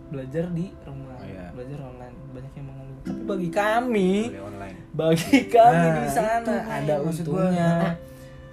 belajar 0.06 0.46
di 0.54 0.70
rumah, 0.86 1.18
Oh, 1.18 1.26
iya. 1.26 1.50
belajar 1.50 1.82
online. 1.82 2.14
Banyak 2.30 2.52
yang 2.54 2.66
mengeluh. 2.70 3.02
Tapi 3.02 3.22
bagi 3.26 3.50
kami, 3.50 4.14
boleh 4.30 4.46
online 4.46 4.78
bagi 4.94 5.40
kami 5.50 5.86
Nah, 5.90 5.98
di 5.98 6.08
sana 6.08 6.34
itu, 6.40 6.54
ada 6.54 6.96
untungnya. 7.02 7.72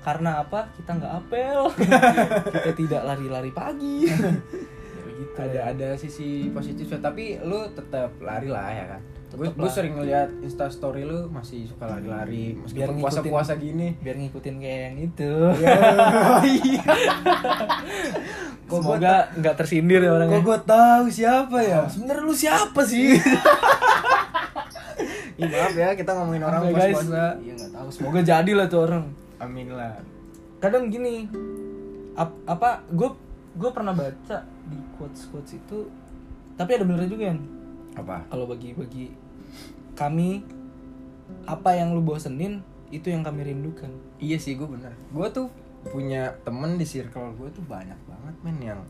Karena 0.01 0.31
apa? 0.41 0.61
Kita 0.73 0.91
nggak 0.97 1.13
apel, 1.15 1.61
kita 2.57 2.71
tidak 2.73 3.03
lari-lari 3.05 3.53
pagi. 3.53 3.97
ya 4.09 4.17
begitu. 5.05 5.37
ada 5.37 5.61
ada 5.71 5.89
sisi 5.95 6.49
positifnya 6.49 6.99
tapi 6.99 7.37
lu 7.39 7.69
tetap 7.71 8.11
lari 8.19 8.49
lah 8.49 8.69
ya 8.69 8.85
kan 8.97 9.01
gue 9.33 9.47
Tetep 9.47 9.55
gue 9.55 9.65
lah. 9.65 9.73
sering 9.73 9.95
ngeliat 9.95 10.29
insta 10.39 10.67
story 10.69 11.03
lu 11.03 11.27
masih 11.27 11.65
suka 11.65 11.85
lari-lari 11.87 12.53
meskipun 12.55 12.95
ngikutin- 12.95 13.01
puasa 13.01 13.21
puasa 13.25 13.53
gini 13.57 13.97
biar 13.99 14.15
ngikutin 14.15 14.55
kayak 14.57 14.81
yang 14.85 14.97
itu. 15.03 15.33
iya 16.45 16.83
Kok 18.65 18.79
Semoga 18.79 19.15
nggak 19.35 19.55
tersindir 19.55 20.01
ya 20.01 20.13
orangnya. 20.13 20.33
kok 20.35 20.45
gue 20.47 20.59
tahu 20.65 21.05
siapa 21.07 21.59
ya 21.61 21.81
Sebenernya 21.87 22.23
lu 22.23 22.33
siapa 22.33 22.81
sih? 22.83 23.17
Ih, 25.35 25.47
maaf 25.47 25.75
ya 25.75 25.93
kita 25.93 26.13
ngomongin 26.13 26.41
orang 26.43 26.61
Apa, 26.63 26.71
puasa 26.71 26.89
puasa 26.95 27.25
Iya 27.39 27.53
nggak 27.55 27.73
tahu. 27.73 27.89
Semoga 27.91 28.21
jadi 28.23 28.53
lah 28.55 28.67
tuh 28.67 28.81
orang. 28.83 29.05
amin 29.39 29.69
lah 29.71 29.93
Kadang 30.57 30.87
gini, 30.87 31.27
ap- 32.15 32.39
apa 32.47 32.87
gue 32.87 33.11
gue 33.53 33.71
pernah 33.71 33.93
baca 33.93 34.37
di 34.65 34.79
quotes 34.95 35.27
quotes 35.27 35.53
itu, 35.53 35.91
tapi 36.55 36.71
ada 36.73 36.85
benernya 36.85 37.11
juga 37.11 37.25
kan. 37.27 37.39
apa 37.93 38.17
Kalau 38.25 38.47
bagi 38.47 38.71
bagi 38.73 39.11
kami 39.93 40.43
apa 41.45 41.75
yang 41.75 41.93
lu 41.93 42.01
bosenin 42.01 42.61
itu 42.93 43.09
yang 43.09 43.25
kami 43.25 43.43
rindukan. 43.43 43.89
iya 44.19 44.37
sih 44.37 44.55
gue 44.55 44.69
bener 44.69 44.93
gue 45.11 45.27
tuh 45.31 45.49
punya 45.85 46.31
temen 46.43 46.77
di 46.77 46.85
circle 46.85 47.33
gue 47.35 47.49
tuh 47.51 47.65
banyak 47.65 47.97
banget 48.05 48.35
men 48.41 48.59
yang 48.61 48.81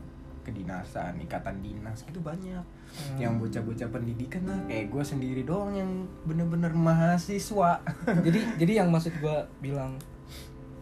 kedinasan 0.43 1.15
ikatan 1.19 1.59
dinas 1.59 2.03
gitu 2.03 2.19
banyak 2.19 2.61
Hmm. 2.93 3.17
yang 3.17 3.33
bocah-bocah 3.41 3.89
pendidikan 3.89 4.45
lah 4.45 4.59
kayak 4.69 4.93
gue 4.93 5.01
sendiri 5.01 5.41
doang 5.41 5.73
yang 5.73 6.05
bener-bener 6.29 6.69
mahasiswa 6.69 7.81
jadi 8.25 8.53
jadi 8.61 8.85
yang 8.85 8.93
maksud 8.93 9.17
gue 9.17 9.37
bilang 9.57 9.97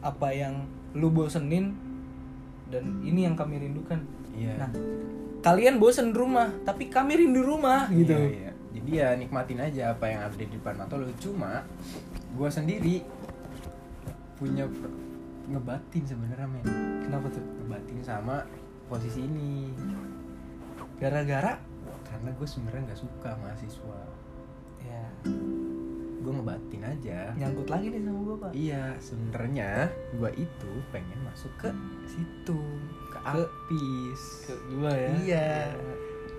apa 0.03 0.27
yang 0.27 0.67
lu 0.91 1.07
bosenin 1.07 1.71
dan 2.67 2.99
ini 2.99 3.23
yang 3.23 3.35
kami 3.35 3.63
rindukan. 3.63 4.03
iya 4.33 4.59
Nah, 4.59 4.71
kalian 5.39 5.79
bosen 5.79 6.11
di 6.11 6.19
rumah, 6.19 6.51
tapi 6.63 6.87
kami 6.87 7.15
rindu 7.15 7.43
rumah 7.43 7.87
gitu. 7.87 8.11
Iya, 8.11 8.50
iya. 8.50 8.50
Jadi 8.71 8.91
ya 8.91 9.07
nikmatin 9.15 9.59
aja 9.59 9.91
apa 9.91 10.07
yang 10.07 10.21
ada 10.23 10.35
di 10.35 10.47
depan 10.47 10.75
mata 10.75 10.95
lo. 10.95 11.07
Cuma 11.19 11.63
gue 12.31 12.49
sendiri 12.49 13.03
punya 14.35 14.65
ngebatin 15.45 16.03
sebenarnya 16.03 16.47
men. 16.47 16.63
Kenapa 17.03 17.27
tuh? 17.27 17.43
ngebatin 17.61 17.99
sama 18.01 18.47
posisi 18.87 19.23
ini. 19.23 19.71
Gara-gara 20.97 21.59
karena 22.05 22.29
gue 22.31 22.47
sebenarnya 22.47 22.91
nggak 22.91 23.01
suka 23.01 23.29
mahasiswa. 23.37 23.99
Ya 24.81 25.03
gue 26.21 26.31
ngebatin 26.31 26.81
aja. 26.85 27.19
Nyangkut 27.33 27.67
lagi 27.67 27.89
nih 27.89 28.01
sama 28.05 28.19
gue 28.21 28.35
pak. 28.37 28.51
iya 28.53 28.93
sebenarnya 29.01 29.89
gue 30.15 30.31
itu 30.37 30.71
pengen 30.93 31.19
masuk 31.25 31.49
ke 31.57 31.69
situ. 32.05 32.61
ke 33.11 33.17
Ke- 33.19 33.43
apis 33.43 34.21
Ke 34.47 34.53
gua 34.71 34.93
ya. 34.93 35.09
iya 35.19 35.49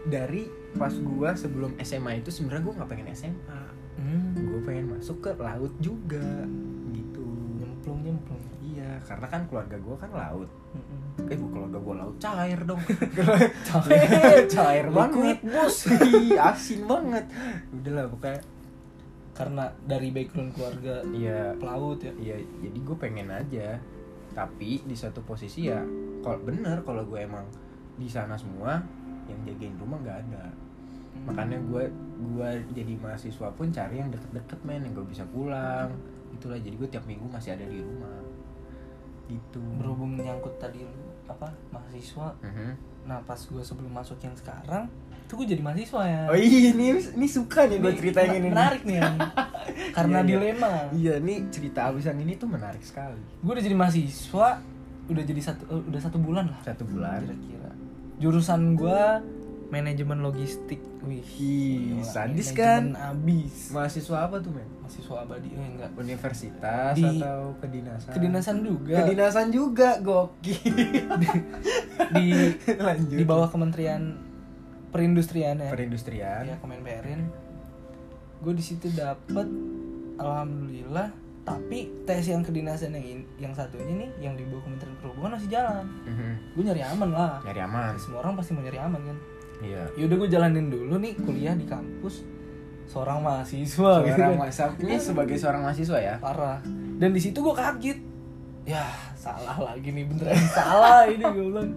dari 0.05 0.47
pas 0.73 0.91
gue 0.91 1.31
sebelum 1.33 1.71
SMA 1.79 2.13
itu 2.17 2.31
sebenarnya 2.31 2.63
gue 2.63 2.75
nggak 2.75 2.89
pengen 2.89 3.09
SMA 3.13 3.63
Hmm. 3.93 4.33
gue 4.35 4.61
pengen 4.63 4.89
masuk 4.91 5.21
ke 5.21 5.31
laut 5.37 5.69
juga 5.79 6.25
gitu 6.89 7.23
Nyemplung 7.55 8.01
nyemplung. 8.01 8.41
iya 8.59 8.97
karena 8.99 9.27
kan 9.27 9.45
keluarga 9.45 9.77
gue 9.77 9.97
kan 9.97 10.11
laut 10.11 10.49
Mm-mm. 10.73 11.29
eh 11.29 11.37
keluarga 11.37 11.77
gue 11.77 11.95
laut 11.95 12.17
cair 12.17 12.57
dong 12.59 12.81
Cair. 13.69 14.49
cair 14.49 14.87
banget 14.89 15.39
bos. 15.45 15.77
Ih, 16.09 16.35
asin 16.35 16.83
banget 16.83 17.25
udahlah 17.71 18.09
pokoknya 18.09 18.41
Karena 19.33 19.65
dari 19.83 20.09
background 20.09 20.51
keluarga 20.53 20.95
iya 21.09 21.53
pelaut 21.55 22.01
ya. 22.01 22.13
iya 22.17 22.37
jadi 22.59 22.79
gue 22.79 22.97
pengen 22.97 23.29
aja 23.29 23.77
tapi 24.33 24.81
di 24.81 24.97
satu 24.97 25.21
posisi 25.21 25.69
ya 25.69 25.85
kalau 26.21 26.41
bener 26.41 26.81
kalau 26.81 27.05
gue 27.05 27.21
emang 27.21 27.45
di 27.95 28.09
sana 28.09 28.35
semua 28.35 28.81
yang 29.25 29.41
jagain 29.45 29.75
rumah 29.77 29.99
nggak 29.99 30.19
ada. 30.21 30.45
Makanya 31.23 31.59
gue 31.63 31.85
gue 32.25 32.49
jadi 32.73 32.93
mahasiswa 32.97 33.49
pun 33.51 33.69
cari 33.69 33.97
yang 33.97 34.09
deket-deket 34.09 34.59
men 34.63 34.83
yang 34.83 34.95
gue 34.95 35.07
bisa 35.07 35.23
pulang. 35.27 35.91
Itulah 36.33 36.57
jadi 36.57 36.73
gue 36.73 36.89
tiap 36.89 37.05
minggu 37.05 37.27
masih 37.27 37.53
ada 37.53 37.65
di 37.65 37.79
rumah. 37.79 38.21
Gitu. 39.27 39.63
Berhubung 39.77 40.17
nyangkut 40.17 40.59
tadi 40.59 40.83
apa 41.25 41.49
mahasiswa. 41.69 42.35
Mhm. 42.41 42.91
nah 43.03 43.19
pas 43.21 43.35
gue 43.37 43.59
sebelum 43.59 43.91
masuk 43.91 44.15
yang 44.17 44.31
sekarang 44.33 44.87
itu 45.19 45.35
gue 45.35 45.47
jadi 45.49 45.59
mahasiswa 45.61 46.03
ya. 46.05 46.23
Oh 46.29 46.37
iya 46.37 46.71
ini 46.71 46.87
ini 46.95 47.27
suka 47.27 47.67
nih 47.67 47.77
gue 47.77 47.93
ceritain 47.95 48.31
men- 48.31 48.39
ini. 48.39 48.49
menarik 48.49 48.83
nih 48.85 48.97
Yan. 48.97 49.15
karena 49.97 50.19
Iya, 50.19 50.23
iya. 50.23 50.31
dilema. 50.31 50.73
Iya 50.93 51.15
nih 51.19 51.39
cerita 51.49 51.81
abisan 51.89 52.15
ini 52.17 52.37
tuh 52.37 52.47
menarik 52.47 52.79
sekali. 52.81 53.19
Gue 53.41 53.53
udah 53.53 53.65
jadi 53.65 53.75
mahasiswa 53.75 54.49
udah 55.03 55.25
jadi 55.25 55.41
satu 55.43 55.63
eh, 55.67 55.83
udah 55.83 56.01
satu 56.01 56.19
bulan 56.19 56.47
lah. 56.47 56.61
Satu 56.63 56.85
bulan. 56.85 57.27
Kira-kira 57.27 57.62
jurusan 58.23 58.79
gue 58.79 59.03
manajemen 59.75 60.23
logistik. 60.23 60.79
Wih 61.03 61.99
sadis 62.07 62.55
kan? 62.55 62.95
abis. 62.95 63.75
Mahasiswa 63.75 64.31
apa 64.31 64.39
tuh 64.39 64.55
men? 64.55 64.69
Mahasiswa 64.79 65.27
abadi 65.27 65.51
eh 65.51 65.67
enggak. 65.67 65.91
Universitas 65.99 66.95
Di- 66.95 67.19
atau 67.19 67.59
kedinasan? 67.59 68.13
kedinasan 68.15 68.57
juga. 68.63 68.97
Kedinasan 69.03 69.47
juga 69.51 69.89
gokil. 69.99 70.63
Di 72.15 72.27
lanjut. 72.79 73.19
di 73.19 73.25
bawah 73.27 73.51
kementerian 73.51 74.15
perindustrian 74.95 75.59
ya. 75.59 75.71
Perindustrian. 75.75 76.43
Ya 76.47 76.57
Kemenperin 76.63 77.27
gue 78.43 78.55
di 78.59 78.65
situ 78.65 78.91
dapet 78.91 79.47
alhamdulillah 80.19 81.15
tapi 81.43 81.79
tes 82.05 82.23
yang 82.25 82.39
kedinasan 82.41 82.93
yang 82.93 83.03
in- 83.05 83.29
yang 83.37 83.51
satunya 83.51 83.91
nih 83.99 84.11
yang 84.21 84.35
di 84.35 84.47
bawah 84.47 84.63
Kementerian 84.63 84.95
Perhubungan 84.97 85.35
masih 85.35 85.51
jalan. 85.51 85.85
Mhm. 86.05 86.31
gue 86.55 86.63
nyari 86.63 86.83
aman 86.85 87.11
lah. 87.11 87.35
Nyari 87.43 87.61
aman. 87.63 87.93
Semua 87.97 88.19
orang 88.21 88.35
pasti 88.35 88.51
mau 88.53 88.63
nyari 88.63 88.79
aman 88.79 89.01
kan? 89.03 89.19
Iya. 89.59 89.83
Yaudah 89.97 90.17
gue 90.17 90.29
jalanin 90.29 90.67
dulu 90.69 90.95
nih 90.97 91.13
kuliah 91.17 91.55
di 91.55 91.67
kampus 91.67 92.23
seorang 92.85 93.19
mahasiswa 93.21 93.93
gitu. 94.03 94.13
seorang 94.13 94.33
kan. 94.33 94.41
mahasiswa 94.41 94.99
sebagai 95.01 95.37
seorang 95.37 95.63
mahasiswa 95.63 95.99
ya? 95.99 96.15
Parah. 96.19 96.63
Dan 96.97 97.11
di 97.11 97.19
situ 97.19 97.39
gue 97.39 97.53
kaget. 97.53 97.99
Ya 98.63 98.87
salah 99.13 99.59
lagi 99.59 99.91
nih 99.91 100.07
beneran 100.07 100.39
salah 100.49 101.03
ini 101.11 101.25
gue 101.25 101.45
bilang. 101.45 101.71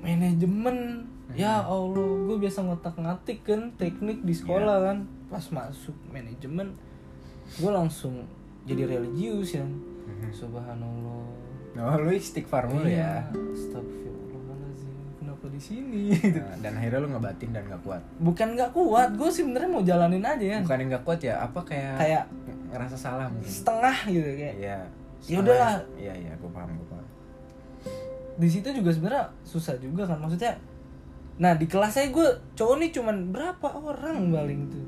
Manajemen. 0.00 1.06
Ya 1.36 1.60
allah 1.60 1.92
gue 2.24 2.36
biasa 2.36 2.64
ngotak 2.64 2.96
ngatik 2.96 3.44
kan 3.44 3.70
teknik 3.74 4.22
di 4.22 4.32
sekolah 4.32 4.82
kan. 4.82 4.98
Pas 5.26 5.42
masuk 5.46 5.94
manajemen 6.08 6.74
gue 7.52 7.70
langsung 7.70 8.26
jadi 8.66 8.82
religius 8.84 9.54
ya 9.54 9.66
subhanallah. 10.30 11.22
Oh 11.76 11.96
lu 12.00 12.10
istighfar 12.10 12.66
mulu 12.66 12.88
ya? 12.88 13.20
Iya, 13.28 13.36
astagfirullahaladzim 13.52 14.90
kenapa 15.20 15.44
di 15.52 15.60
sini. 15.60 16.02
Nah, 16.32 16.56
dan 16.64 16.72
akhirnya 16.74 16.98
lu 17.04 17.08
ngebatin 17.12 17.50
dan 17.52 17.62
gak 17.68 17.82
kuat. 17.84 18.02
Bukan 18.18 18.48
nggak 18.56 18.70
kuat 18.72 19.10
gue 19.12 19.30
sebenarnya 19.30 19.68
mau 19.68 19.84
jalanin 19.84 20.24
aja 20.24 20.46
ya. 20.56 20.58
Bukan 20.64 20.78
yang 20.80 20.90
gak 20.96 21.04
kuat 21.04 21.20
ya 21.20 21.34
apa 21.38 21.60
kayak 21.62 21.94
kayak 22.00 22.24
ngerasa 22.72 22.96
salah 22.96 23.28
mungkin? 23.28 23.46
setengah 23.46 23.96
gitu 24.08 24.30
kayak 24.34 24.56
iya 24.58 24.78
Ya 25.26 25.36
udahlah. 25.42 25.76
iya 25.96 26.12
iya 26.16 26.32
gue 26.34 26.50
paham 26.50 26.70
gue 26.74 26.86
paham. 26.88 27.06
Di 28.36 28.48
situ 28.50 28.68
juga 28.72 28.90
sebenarnya 28.92 29.24
susah 29.44 29.76
juga 29.78 30.04
kan 30.08 30.18
maksudnya 30.18 30.56
nah 31.36 31.52
di 31.52 31.68
kelas 31.68 31.92
saya 31.92 32.08
gue 32.08 32.28
cowok 32.56 32.80
nih 32.80 32.90
cuman 32.96 33.28
berapa 33.28 33.68
orang 33.68 34.32
paling 34.32 34.72
tuh 34.72 34.80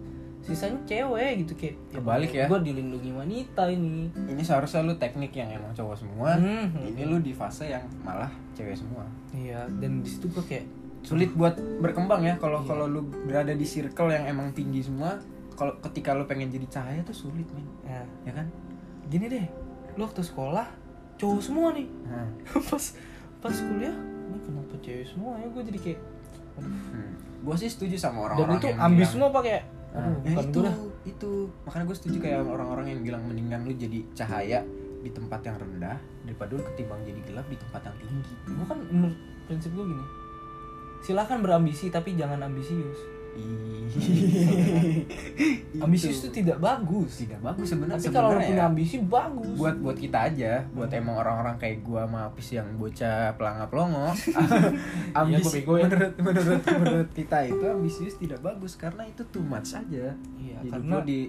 sisanya 0.49 0.81
cewek 0.83 1.31
gitu 1.39 1.53
kayak 1.55 1.77
Kebalik 1.93 2.33
ya. 2.33 2.49
gue 2.49 2.61
dilindungi 2.63 3.13
wanita 3.13 3.69
ini. 3.69 4.09
Ini 4.09 4.41
seharusnya 4.41 4.81
lu 4.81 4.97
teknik 4.97 5.31
yang 5.31 5.53
emang 5.53 5.71
cowok 5.71 5.97
semua 5.99 6.35
Hmm. 6.35 6.73
ini 6.81 7.05
lu 7.05 7.21
di 7.21 7.31
fase 7.31 7.69
yang 7.69 7.85
malah 8.01 8.33
cewek 8.53 8.73
semua. 8.73 9.05
Iya 9.31 9.69
dan 9.69 10.01
di 10.01 10.09
situ 10.09 10.27
gue 10.27 10.41
kayak 10.41 10.65
sulit 10.99 11.31
buat 11.31 11.53
berkembang 11.79 12.25
ya 12.25 12.35
kalau 12.37 12.59
Iya. 12.59 12.67
kalau 12.67 12.85
lu 12.87 13.01
berada 13.23 13.53
di 13.53 13.63
circle 13.63 14.09
yang 14.09 14.25
emang 14.27 14.51
tinggi 14.51 14.81
semua 14.81 15.21
kalau 15.53 15.77
ketika 15.83 16.11
lu 16.11 16.25
pengen 16.25 16.49
jadi 16.49 16.65
cahaya 16.67 17.01
tuh 17.03 17.15
sulit 17.15 17.45
men. 17.51 17.69
Ya. 17.83 18.01
Ya 18.25 18.33
kan? 18.33 18.49
Gini 19.07 19.29
deh 19.29 19.45
lu 19.93 20.03
waktu 20.03 20.23
sekolah 20.23 20.65
cowok 21.15 21.41
semua 21.41 21.71
nih. 21.71 21.87
Nah, 22.05 22.25
pas 22.65 22.85
pas 23.39 23.53
kuliah 23.53 23.93
ini 24.25 24.39
kenapa 24.41 24.75
cewek 24.79 25.05
semua 25.05 25.37
ya? 25.37 25.47
Gue 25.47 25.63
jadi 25.63 25.79
kayak 25.79 26.01
aduh. 26.57 26.73
Hmm. 26.91 27.13
gue 27.39 27.55
sih 27.57 27.69
setuju 27.69 27.95
sama 27.95 28.27
dan 28.27 28.35
orang-orang 28.35 28.57
itu 28.57 28.67
yang 28.67 28.79
ambis 28.83 29.09
semua 29.09 29.31
pakai 29.31 29.63
Nah, 29.89 30.13
ya 30.25 30.37
itu 30.45 30.59
dah. 30.61 30.77
itu. 31.09 31.33
Makanya 31.65 31.85
gue 31.89 31.97
setuju 31.97 32.17
kayak 32.21 32.45
orang-orang 32.45 32.87
yang 32.93 33.01
bilang 33.01 33.23
mendingan 33.25 33.65
lu 33.65 33.73
jadi 33.73 33.99
cahaya 34.13 34.61
di 34.99 35.11
tempat 35.15 35.41
yang 35.47 35.57
rendah 35.57 35.97
daripada 36.27 36.51
lu 36.59 36.63
ketimbang 36.75 37.01
jadi 37.07 37.21
gelap 37.25 37.47
di 37.49 37.57
tempat 37.57 37.81
yang 37.89 37.97
tinggi. 38.03 38.35
Gue 38.45 38.67
kan 38.69 38.79
menurut 38.93 39.19
prinsip 39.49 39.71
gue 39.73 39.85
gini. 39.89 40.05
Silahkan 41.01 41.39
berambisi 41.41 41.89
tapi 41.89 42.19
jangan 42.19 42.43
ambisius. 42.45 43.18
Ambisius 45.83 46.25
itu 46.25 46.31
tidak 46.43 46.59
bagus. 46.63 47.25
Tidak 47.25 47.41
bagus 47.41 47.67
sebenarnya. 47.71 48.01
Tapi 48.01 48.15
kalau 48.15 48.31
punya 48.37 48.55
ya. 48.55 48.69
ambisi 48.71 48.97
bagus. 49.03 49.57
Buat 49.59 49.77
buat 49.83 49.99
kita 49.99 50.19
aja. 50.31 50.53
Buat 50.73 50.91
Hmm. 50.93 51.01
emang 51.05 51.17
orang-orang 51.21 51.57
kayak 51.61 51.83
gua 51.85 52.07
sama 52.07 52.21
Apis 52.31 52.49
yang 52.55 52.69
bocah 52.79 53.35
pelangap 53.37 53.71
longo. 53.75 54.09
Iya, 54.19 55.25
ambis 55.25 55.45
gua 55.45 55.53
bego 55.53 55.73
ya. 55.79 55.83
menurut 55.89 56.15
menurut 56.21 56.63
menurut 56.63 57.11
kita 57.13 57.39
itu 57.49 57.65
ambisius 57.65 58.15
tidak 58.21 58.41
bagus. 58.45 58.73
Karena 58.79 59.03
itu 59.09 59.23
too 59.29 59.45
much 59.45 59.75
aja. 59.75 60.15
Iya 60.39 60.57
hidup 60.63 60.73
karena 60.79 60.95
lu 61.01 61.07
di 61.07 61.21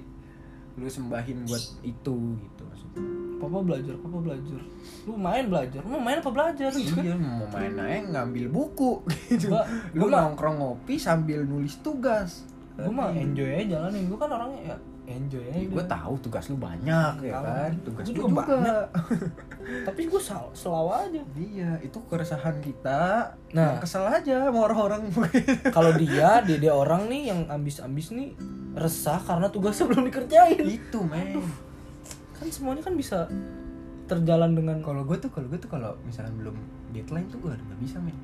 lu 0.79 0.87
sembahin 0.87 1.43
buat 1.43 1.63
itu 1.83 2.15
gitu 2.39 2.61
maksudnya 2.63 3.18
papa 3.39 3.57
belajar 3.63 3.95
papa 4.03 4.17
belajar. 4.19 4.61
Lu 5.07 5.15
main 5.15 5.47
belajar 5.47 5.81
mau 5.87 5.97
main 5.97 6.19
apa 6.19 6.29
belajar? 6.29 6.69
Gitu 6.75 6.99
iya 6.99 7.15
mau 7.19 7.47
main 7.49 7.73
aja 7.79 7.99
ngambil 8.19 8.45
buku. 8.51 9.01
Gitu. 9.31 9.47
Gua- 9.49 9.67
lu 9.95 10.05
gua 10.11 10.27
nongkrong 10.27 10.59
ngopi 10.59 10.99
sambil 10.99 11.41
nulis 11.47 11.79
tugas. 11.79 12.45
Gue 12.79 12.91
mah 12.91 13.11
enjoy 13.11 13.47
aja 13.47 13.79
jalanin. 13.79 14.07
Gue 14.07 14.19
kan 14.19 14.31
orangnya 14.31 14.75
ya 14.75 14.77
enjoy 15.09 15.41
aja. 15.41 15.65
gue 15.65 15.85
tahu 15.89 16.13
tugas 16.21 16.45
lu 16.53 16.57
banyak 16.61 17.13
ya 17.25 17.41
kan? 17.41 17.71
Tugas 17.81 18.05
gua 18.05 18.13
juga. 18.13 18.27
juga, 18.29 18.37
banyak. 18.45 18.85
tapi 19.89 20.01
gue 20.05 20.21
sel 20.21 20.45
selalu 20.53 20.91
aja. 20.93 21.21
Iya 21.33 21.71
itu 21.81 21.97
keresahan 22.05 22.61
kita. 22.61 23.33
Nah. 23.57 23.73
nah 23.75 23.81
kesel 23.81 24.05
aja 24.05 24.47
sama 24.47 24.59
orang-orang. 24.69 25.09
Kalau 25.73 25.91
dia 25.97 26.45
dia 26.45 26.57
dia 26.61 26.73
orang 26.73 27.09
nih 27.09 27.33
yang 27.33 27.41
ambis-ambis 27.49 28.13
nih 28.13 28.37
resah 28.77 29.17
karena 29.19 29.49
tugasnya 29.49 29.89
belum 29.89 30.07
dikerjain. 30.13 30.63
Itu 30.63 31.01
men 31.03 31.41
kan 32.39 32.47
semuanya 32.47 32.81
kan 32.81 32.95
bisa 32.95 33.27
terjalan 34.09 34.57
dengan 34.57 34.81
kalau 34.81 35.05
gue 35.05 35.17
tuh 35.21 35.29
kalau 35.29 35.45
gue 35.51 35.59
tuh 35.61 35.69
kalau 35.69 35.93
misalkan 36.01 36.33
belum 36.39 36.55
deadline 36.95 37.27
tuh 37.29 37.37
gue 37.43 37.51
nggak 37.53 37.79
bisa 37.83 38.01
men. 38.01 38.17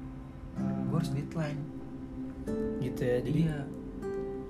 Gue 0.89 0.97
harus 0.97 1.11
deadline. 1.13 1.59
Gitu 2.81 3.01
ya 3.03 3.17
jadi 3.21 3.41
iya. 3.51 3.59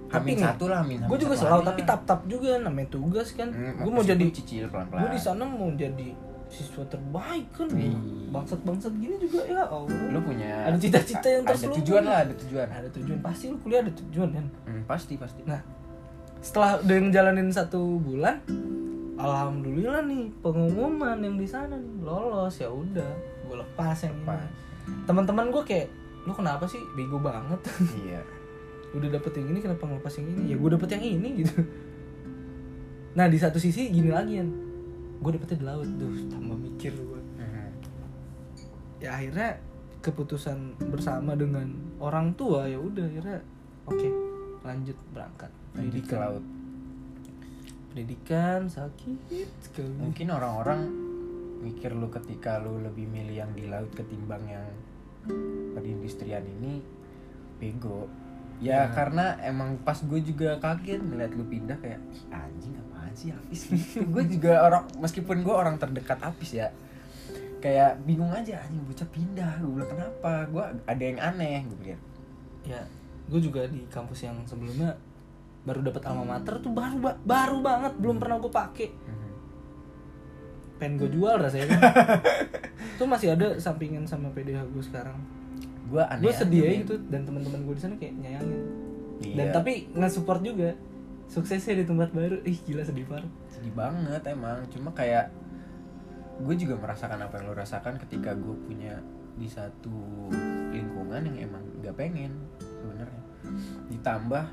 Tapi 0.06 0.38
satu 0.38 0.70
lah 0.70 0.86
Hamin 0.86 1.02
gue 1.10 1.18
juga 1.18 1.36
selalu 1.36 1.62
tapi 1.66 1.82
tap 1.84 2.02
tap 2.08 2.22
juga 2.30 2.62
namanya 2.62 2.88
tugas 2.94 3.34
kan. 3.36 3.52
Hmm, 3.52 3.84
gue 3.84 3.92
mau 3.92 4.06
jadi 4.06 4.24
cicil 4.32 4.70
pelan 4.72 4.88
gue 4.88 5.10
di 5.12 5.20
sana 5.20 5.44
mau 5.44 5.68
jadi 5.74 6.14
siswa 6.46 6.86
terbaik 6.88 7.50
kan. 7.52 7.68
Wih. 7.74 7.98
bangsat 8.32 8.62
bangsat 8.64 8.94
gini 8.96 9.18
juga 9.18 9.44
ya 9.50 9.66
allah. 9.66 9.90
Lu 10.14 10.22
punya 10.24 10.72
Ada 10.72 10.78
cita-cita 10.78 11.28
yang 11.28 11.44
ada 11.44 11.58
terselubung. 11.58 11.78
tujuan 11.84 12.04
lah 12.06 12.18
ada 12.22 12.34
tujuan. 12.38 12.68
Ada 12.70 12.90
tujuan. 12.96 13.18
Pasti 13.20 13.44
lu 13.50 13.58
kuliah 13.60 13.82
ada 13.82 13.92
tujuan 13.92 14.30
kan? 14.30 14.46
Hmm, 14.70 14.84
pasti 14.88 15.14
pasti. 15.20 15.42
Nah 15.44 15.60
setelah 16.40 16.78
udah 16.78 16.98
ngejalanin 17.10 17.50
satu 17.50 17.98
bulan 17.98 18.38
alhamdulillah 19.26 20.00
nih 20.04 20.24
pengumuman 20.40 21.18
yang 21.18 21.36
di 21.36 21.46
sana 21.46 21.74
nih 21.74 21.94
lolos. 22.00 22.56
Ya 22.56 22.70
udah 22.70 23.12
gue 23.44 23.56
lepas 23.56 23.98
yang 24.02 24.16
Lepas. 24.18 24.40
ini 24.40 24.50
teman-teman 25.04 25.50
gue 25.50 25.64
kayak 25.64 25.88
lu 26.24 26.32
kenapa 26.32 26.66
sih? 26.66 26.82
Bego 26.94 27.18
banget. 27.18 27.60
Iya. 28.02 28.22
Udah 28.92 29.10
dapet 29.12 29.36
yang 29.36 29.52
ini 29.52 29.60
kenapa 29.60 29.84
ngelepas 29.84 30.14
yang 30.16 30.28
ini? 30.30 30.42
Ya 30.48 30.56
gue 30.56 30.70
dapet 30.72 30.90
yang 30.90 31.04
ini 31.04 31.30
gitu. 31.42 31.56
Nah 33.14 33.26
di 33.26 33.36
satu 33.36 33.56
sisi 33.56 33.90
gini 33.90 34.08
lagi 34.08 34.38
kan 34.38 34.50
gue 35.16 35.32
dapetnya 35.32 35.58
di 35.58 35.66
laut. 35.66 35.88
Tuh 35.90 36.14
tambah 36.28 36.56
mikir 36.56 36.94
gue 36.94 37.22
Mhm. 37.36 37.68
ya 38.98 39.10
akhirnya 39.14 39.60
keputusan 40.00 40.58
bersama 40.88 41.34
dengan 41.34 41.68
orang 41.98 42.32
tua 42.34 42.64
ya 42.64 42.78
udah 42.78 43.04
akhirnya 43.04 43.40
oke 43.84 44.08
lanjut 44.62 44.98
berangkat 45.12 45.50
Lanjut 45.74 46.04
ke 46.04 46.16
laut 46.16 46.44
pendidikan 47.96 48.68
sakit 48.68 49.48
sekali. 49.64 49.96
Mungkin 50.04 50.28
orang-orang 50.28 50.84
mikir 51.64 51.96
lu 51.96 52.12
ketika 52.12 52.60
lu 52.60 52.84
lebih 52.84 53.08
milih 53.08 53.32
yang 53.40 53.52
di 53.56 53.72
laut 53.72 53.88
ketimbang 53.96 54.44
yang 54.44 54.68
perindustrian 55.72 56.44
ini 56.44 56.84
bego. 57.56 58.12
Ya 58.60 58.84
Ya. 58.84 58.92
karena 58.92 59.40
emang 59.40 59.80
pas 59.88 59.96
gue 59.96 60.20
juga 60.20 60.60
kaget 60.60 61.00
ngeliat 61.00 61.32
lu 61.36 61.48
pindah 61.48 61.80
kayak 61.80 62.00
"Ih, 62.12 62.24
anjing 62.36 62.76
apaan 62.76 63.12
sih 63.16 63.32
Apis 63.32 63.68
gitu 63.72 64.04
gue 64.08 64.24
juga 64.28 64.60
orang 64.60 64.84
meskipun 65.00 65.44
gue 65.44 65.56
orang 65.56 65.80
terdekat 65.80 66.20
Apis 66.20 66.56
ya 66.56 66.68
kayak 67.60 68.04
bingung 68.04 68.32
aja 68.32 68.60
anjing 68.60 68.84
bocah 68.84 69.08
pindah. 69.08 69.52
Gue 69.64 69.72
bilang 69.80 69.92
kenapa? 69.96 70.34
Gue 70.52 70.64
ada 70.84 71.04
yang 71.04 71.20
aneh. 71.24 71.64
Gue 71.64 71.78
pikir. 71.80 72.00
Ya 72.68 72.84
gue 73.26 73.40
juga 73.40 73.64
di 73.72 73.88
kampus 73.88 74.28
yang 74.28 74.36
sebelumnya 74.44 75.00
baru 75.66 75.82
dapat 75.82 76.02
alma 76.06 76.38
mater 76.38 76.62
tuh 76.62 76.70
baru 76.70 76.98
ba- 77.02 77.20
baru 77.20 77.58
banget 77.60 77.94
belum 77.98 78.18
pernah 78.22 78.38
gue 78.38 78.54
pakai 78.54 78.90
pengen 80.76 81.00
gue 81.00 81.10
jual 81.10 81.40
rasanya. 81.40 81.72
Tuh 83.00 83.08
masih 83.08 83.32
ada 83.32 83.56
sampingan 83.56 84.04
sama 84.04 84.28
PDH 84.36 84.68
gue 84.68 84.84
sekarang. 84.84 85.16
Gue 85.88 86.04
aneh 86.04 86.28
gue 86.28 86.34
sedih 86.36 86.84
gitu 86.84 87.00
dan 87.08 87.24
teman-teman 87.24 87.64
gue 87.64 87.76
di 87.76 87.82
sana 87.82 87.96
kayak 87.96 88.14
nyayangin. 88.20 88.62
Iya. 89.16 89.36
dan 89.40 89.48
tapi 89.56 89.88
nggak 89.96 90.12
support 90.12 90.44
juga. 90.44 90.76
Suksesnya 91.32 91.80
di 91.80 91.86
tempat 91.88 92.12
baru. 92.12 92.44
Ih 92.44 92.60
gila 92.60 92.84
sedih 92.84 93.08
parah. 93.08 93.32
Sedih 93.48 93.72
banget 93.72 94.22
emang. 94.28 94.68
Cuma 94.68 94.92
kayak 94.92 95.32
gue 96.44 96.56
juga 96.60 96.76
merasakan 96.76 97.24
apa 97.24 97.40
yang 97.40 97.46
lo 97.48 97.56
rasakan 97.56 97.96
ketika 97.96 98.36
gue 98.36 98.56
punya 98.68 99.00
di 99.40 99.48
satu 99.48 100.28
lingkungan 100.76 101.24
yang 101.32 101.48
emang 101.48 101.64
gak 101.80 101.96
pengen 101.96 102.36
sebenarnya. 102.60 103.24
Ditambah 103.96 104.44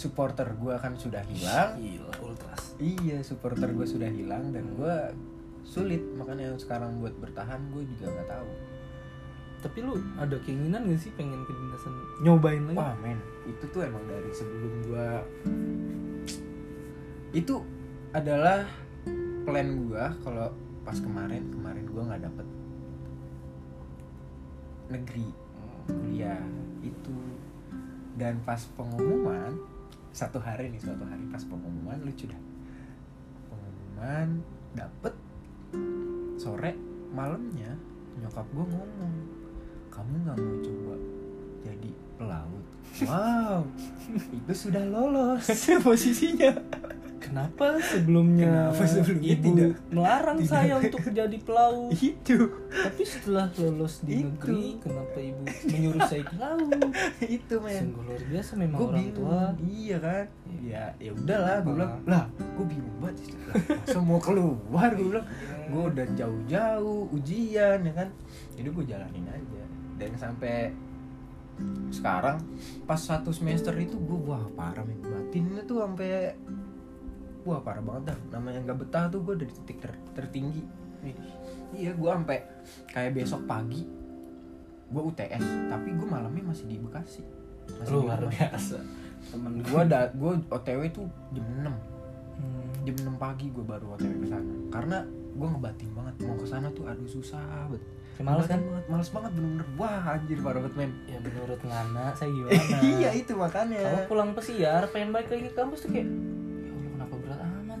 supporter 0.00 0.48
gue 0.56 0.74
kan 0.80 0.96
sudah 0.96 1.20
hilang. 1.28 1.76
gila 1.76 2.16
ultras. 2.24 2.72
Iya 2.80 3.20
supporter 3.20 3.68
gue 3.68 3.84
sudah 3.84 4.08
hilang 4.08 4.48
dan 4.56 4.72
gue 4.72 4.96
sulit. 5.68 6.00
Makanya 6.16 6.56
sekarang 6.56 7.04
buat 7.04 7.12
bertahan 7.20 7.60
gue 7.76 7.84
juga 7.84 8.08
nggak 8.08 8.28
tahu. 8.32 8.50
Tapi 9.60 9.78
lu 9.84 10.00
ada 10.16 10.40
keinginan 10.40 10.88
gak 10.88 11.04
sih 11.04 11.12
pengen 11.12 11.44
ke 11.44 11.52
dinasan 11.52 11.92
nyobain 12.24 12.64
lagi? 12.64 12.80
Wah 12.80 12.96
men 13.04 13.20
itu 13.44 13.64
tuh 13.68 13.84
emang 13.84 14.00
dari 14.08 14.32
sebelum 14.32 14.72
gue 14.88 15.08
itu 17.36 17.60
adalah 18.16 18.64
plan 19.44 19.68
gue 19.84 20.04
kalau 20.24 20.48
pas 20.80 20.96
kemarin 20.96 21.44
kemarin 21.52 21.84
gue 21.84 22.02
nggak 22.08 22.22
dapet 22.24 22.46
negeri 24.88 25.28
kuliah. 25.92 26.40
Itu 26.80 27.12
dan 28.16 28.40
pas 28.48 28.64
pengumuman 28.80 29.79
satu 30.10 30.38
hari 30.42 30.70
nih 30.74 30.80
suatu 30.82 31.06
hari 31.06 31.22
pas 31.30 31.42
pengumuman 31.46 31.98
lucu 32.02 32.26
dah. 32.26 32.40
Pengumuman 33.50 34.28
dapet 34.74 35.14
sore 36.40 36.72
malamnya 37.12 37.74
nyokap 38.20 38.46
gue 38.54 38.64
ngomong 38.64 39.14
kamu 39.90 40.12
nggak 40.24 40.36
mau 40.38 40.56
coba 40.62 40.96
jadi 41.66 41.90
pelaut? 42.16 42.66
Wow 43.06 43.62
itu 44.34 44.52
sudah 44.54 44.84
lolos. 44.88 45.46
Posisinya 45.86 46.52
kenapa 47.30 47.78
sebelumnya 47.78 48.74
Kenapa 48.74 48.82
sebelumnya 48.84 49.30
ibu 49.30 49.48
tidak- 49.48 49.78
melarang 49.88 50.38
tidak- 50.38 50.50
saya 50.50 50.72
untuk 50.76 51.00
jadi 51.06 51.38
pelaut? 51.38 51.94
Itu. 52.10 52.38
Tapi 52.66 53.02
setelah 53.02 53.46
lolos 53.54 53.94
di 54.02 54.12
Itu. 54.12 54.26
negeri 54.26 54.66
kenapa 54.76 55.16
ibu 55.16 55.42
menyuruh 55.64 56.02
saya 56.04 56.22
ke 56.22 56.34
laut? 56.36 56.90
Itu 57.38 57.54
men. 57.60 57.82
Sungguh 57.86 58.02
luar 58.04 58.22
biasa 58.26 58.52
memang 58.56 58.76
gue 58.76 58.86
orang 58.86 58.98
bingung. 59.00 59.16
Tua 59.16 59.42
iya 59.62 59.96
kan? 59.96 60.24
Ya 60.60 60.84
ya 60.98 61.10
udahlah 61.12 61.56
gue 61.60 61.72
bilang 61.72 61.92
lah 62.04 62.24
gue 62.34 62.66
bingung 62.66 62.96
banget 62.98 63.16
masa 63.70 63.98
mau 64.00 64.18
keluar? 64.18 64.90
Gue 64.90 65.06
bilang. 65.08 65.26
Gue 65.70 65.82
udah 65.86 66.06
jauh-jauh 66.12 67.02
ujian 67.10 67.78
ya 67.80 67.92
kan? 67.94 68.08
Jadi 68.52 68.68
gue 68.68 68.84
jalanin 68.84 69.24
aja. 69.24 69.62
Dan 69.96 70.10
sampai 70.16 70.74
sekarang 71.90 72.40
pas 72.84 72.96
satu 72.96 73.30
semester 73.30 73.76
itu 73.76 73.94
gue 73.94 74.18
wah 74.22 74.40
parah 74.50 74.80
men. 74.80 74.96
Batinnya 74.98 75.60
tuh 75.62 75.84
sampai 75.84 76.32
wah 77.42 77.60
parah 77.60 77.80
banget 77.80 78.02
dah. 78.08 78.18
Namanya 78.32 78.60
nggak 78.62 78.78
betah 78.78 79.04
tuh 79.06 79.20
gue 79.20 79.34
dari 79.36 79.52
titik 79.54 79.78
ter- 79.78 80.02
tertinggi. 80.12 80.62
Iya 81.70 81.92
gue 81.92 82.10
sampai 82.10 82.38
kayak 82.86 83.14
besok 83.14 83.46
pagi 83.46 83.86
gue 84.86 85.02
UTS 85.06 85.70
tapi 85.70 85.94
gue 85.94 86.04
malamnya 86.04 86.42
masih 86.44 86.66
di 86.66 86.76
Bekasi. 86.76 87.22
Masih 87.72 87.86
di 87.86 87.94
luar 87.96 88.18
rumah. 88.18 88.34
biasa. 88.34 88.78
Temen 89.22 89.52
gue 89.60 89.82
da 89.86 90.00
gue 90.10 90.32
OTW 90.48 90.80
tuh 90.90 91.06
jam 91.30 91.46
6 91.62 91.70
Hmm. 92.40 92.72
jam 92.82 92.96
6 93.06 93.16
pagi 93.16 93.46
gue 93.48 93.60
baru 93.60 93.94
OTW 93.94 94.12
ke 94.18 94.28
sana. 94.28 94.52
Karena 94.68 94.98
gue 95.30 95.46
ngebatin 95.46 95.90
banget 95.92 96.14
mau 96.20 96.34
ke 96.34 96.44
sana 96.44 96.68
tuh 96.70 96.84
aduh 96.84 97.06
susah 97.06 97.38
banget. 97.66 97.82
Kayak 98.16 98.26
males 98.26 98.46
kan? 98.46 98.60
Banget 98.60 98.86
males 98.88 99.10
banget 99.10 99.30
bener-bener. 99.32 99.66
Wah 99.76 100.02
anjir 100.10 100.38
parah 100.38 100.58
banget 100.58 100.74
men. 100.74 100.90
Ya 101.06 101.18
menurut 101.18 101.60
Ngana 101.60 102.04
saya 102.12 102.28
gimana? 102.28 102.76
Iya 102.90 103.10
itu 103.14 103.32
makanya. 103.34 103.78
Kamu 103.78 104.00
pulang 104.06 104.30
pesiar 104.32 104.82
pengen 104.88 105.14
balik 105.14 105.30
lagi 105.30 105.46
ke 105.46 105.54
kampus 105.54 105.84
tuh 105.84 105.90
kayak 105.90 106.08
ya 106.08 106.12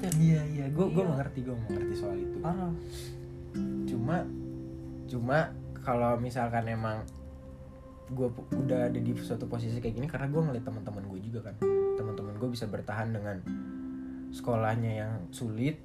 amat 0.00 0.16
ya. 0.16 0.20
Iya 0.20 0.42
iya. 0.48 0.66
Gue 0.72 0.86
gue 0.88 1.04
Iya. 1.04 1.10
mengerti 1.12 1.38
gue 1.44 1.56
mengerti 1.68 1.94
soal 1.96 2.16
itu. 2.16 2.36
Parah. 2.40 2.72
Cuma 3.84 4.16
cuma 5.10 5.38
kalau 5.80 6.16
misalkan 6.20 6.64
emang 6.70 7.04
gue 8.10 8.26
udah 8.58 8.90
ada 8.90 8.98
di 8.98 9.12
suatu 9.14 9.46
posisi 9.46 9.78
kayak 9.78 9.94
gini 9.94 10.06
karena 10.10 10.26
gue 10.26 10.42
ngeliat 10.42 10.64
teman-teman 10.64 11.04
gue 11.06 11.20
juga 11.20 11.50
kan. 11.50 11.54
Teman-teman 12.00 12.34
gue 12.40 12.48
bisa 12.50 12.64
bertahan 12.66 13.12
dengan 13.12 13.36
sekolahnya 14.30 14.92
yang 15.04 15.12
sulit 15.34 15.78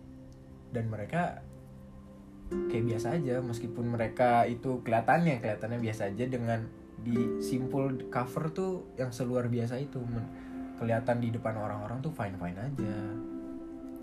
dan 0.71 0.87
mereka 0.87 1.43
kayak 2.71 2.85
biasa 2.95 3.19
aja. 3.19 3.43
Meskipun 3.43 3.85
mereka 3.91 4.47
itu 4.47 4.79
kelihatannya 4.81 5.43
kelihatannya 5.43 5.79
biasa 5.83 6.13
aja 6.13 6.25
dengan 6.25 6.65
di 6.95 7.43
simpul 7.43 8.07
cover 8.07 8.49
tuh 8.55 8.95
yang 8.95 9.11
seluar 9.11 9.45
biasa 9.51 9.77
itu 9.77 9.99
kelihatan 10.79 11.21
di 11.21 11.29
depan 11.29 11.53
orang-orang 11.59 11.99
tuh 12.01 12.09
fine 12.15 12.39
fine 12.39 12.55
aja 12.57 12.95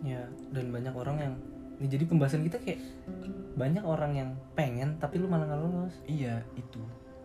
ya 0.02 0.22
dan 0.50 0.74
banyak 0.74 0.94
orang 0.94 1.16
yang 1.18 1.34
ini 1.82 1.86
jadi 1.90 2.04
pembahasan 2.06 2.46
kita 2.46 2.62
kayak 2.62 2.78
banyak 3.58 3.82
orang 3.82 4.12
yang 4.14 4.30
pengen 4.54 4.98
tapi 5.02 5.18
lu 5.18 5.26
malah 5.26 5.50
nggak 5.50 5.60
lolos 5.62 5.94
iya 6.06 6.42
itu. 6.54 6.82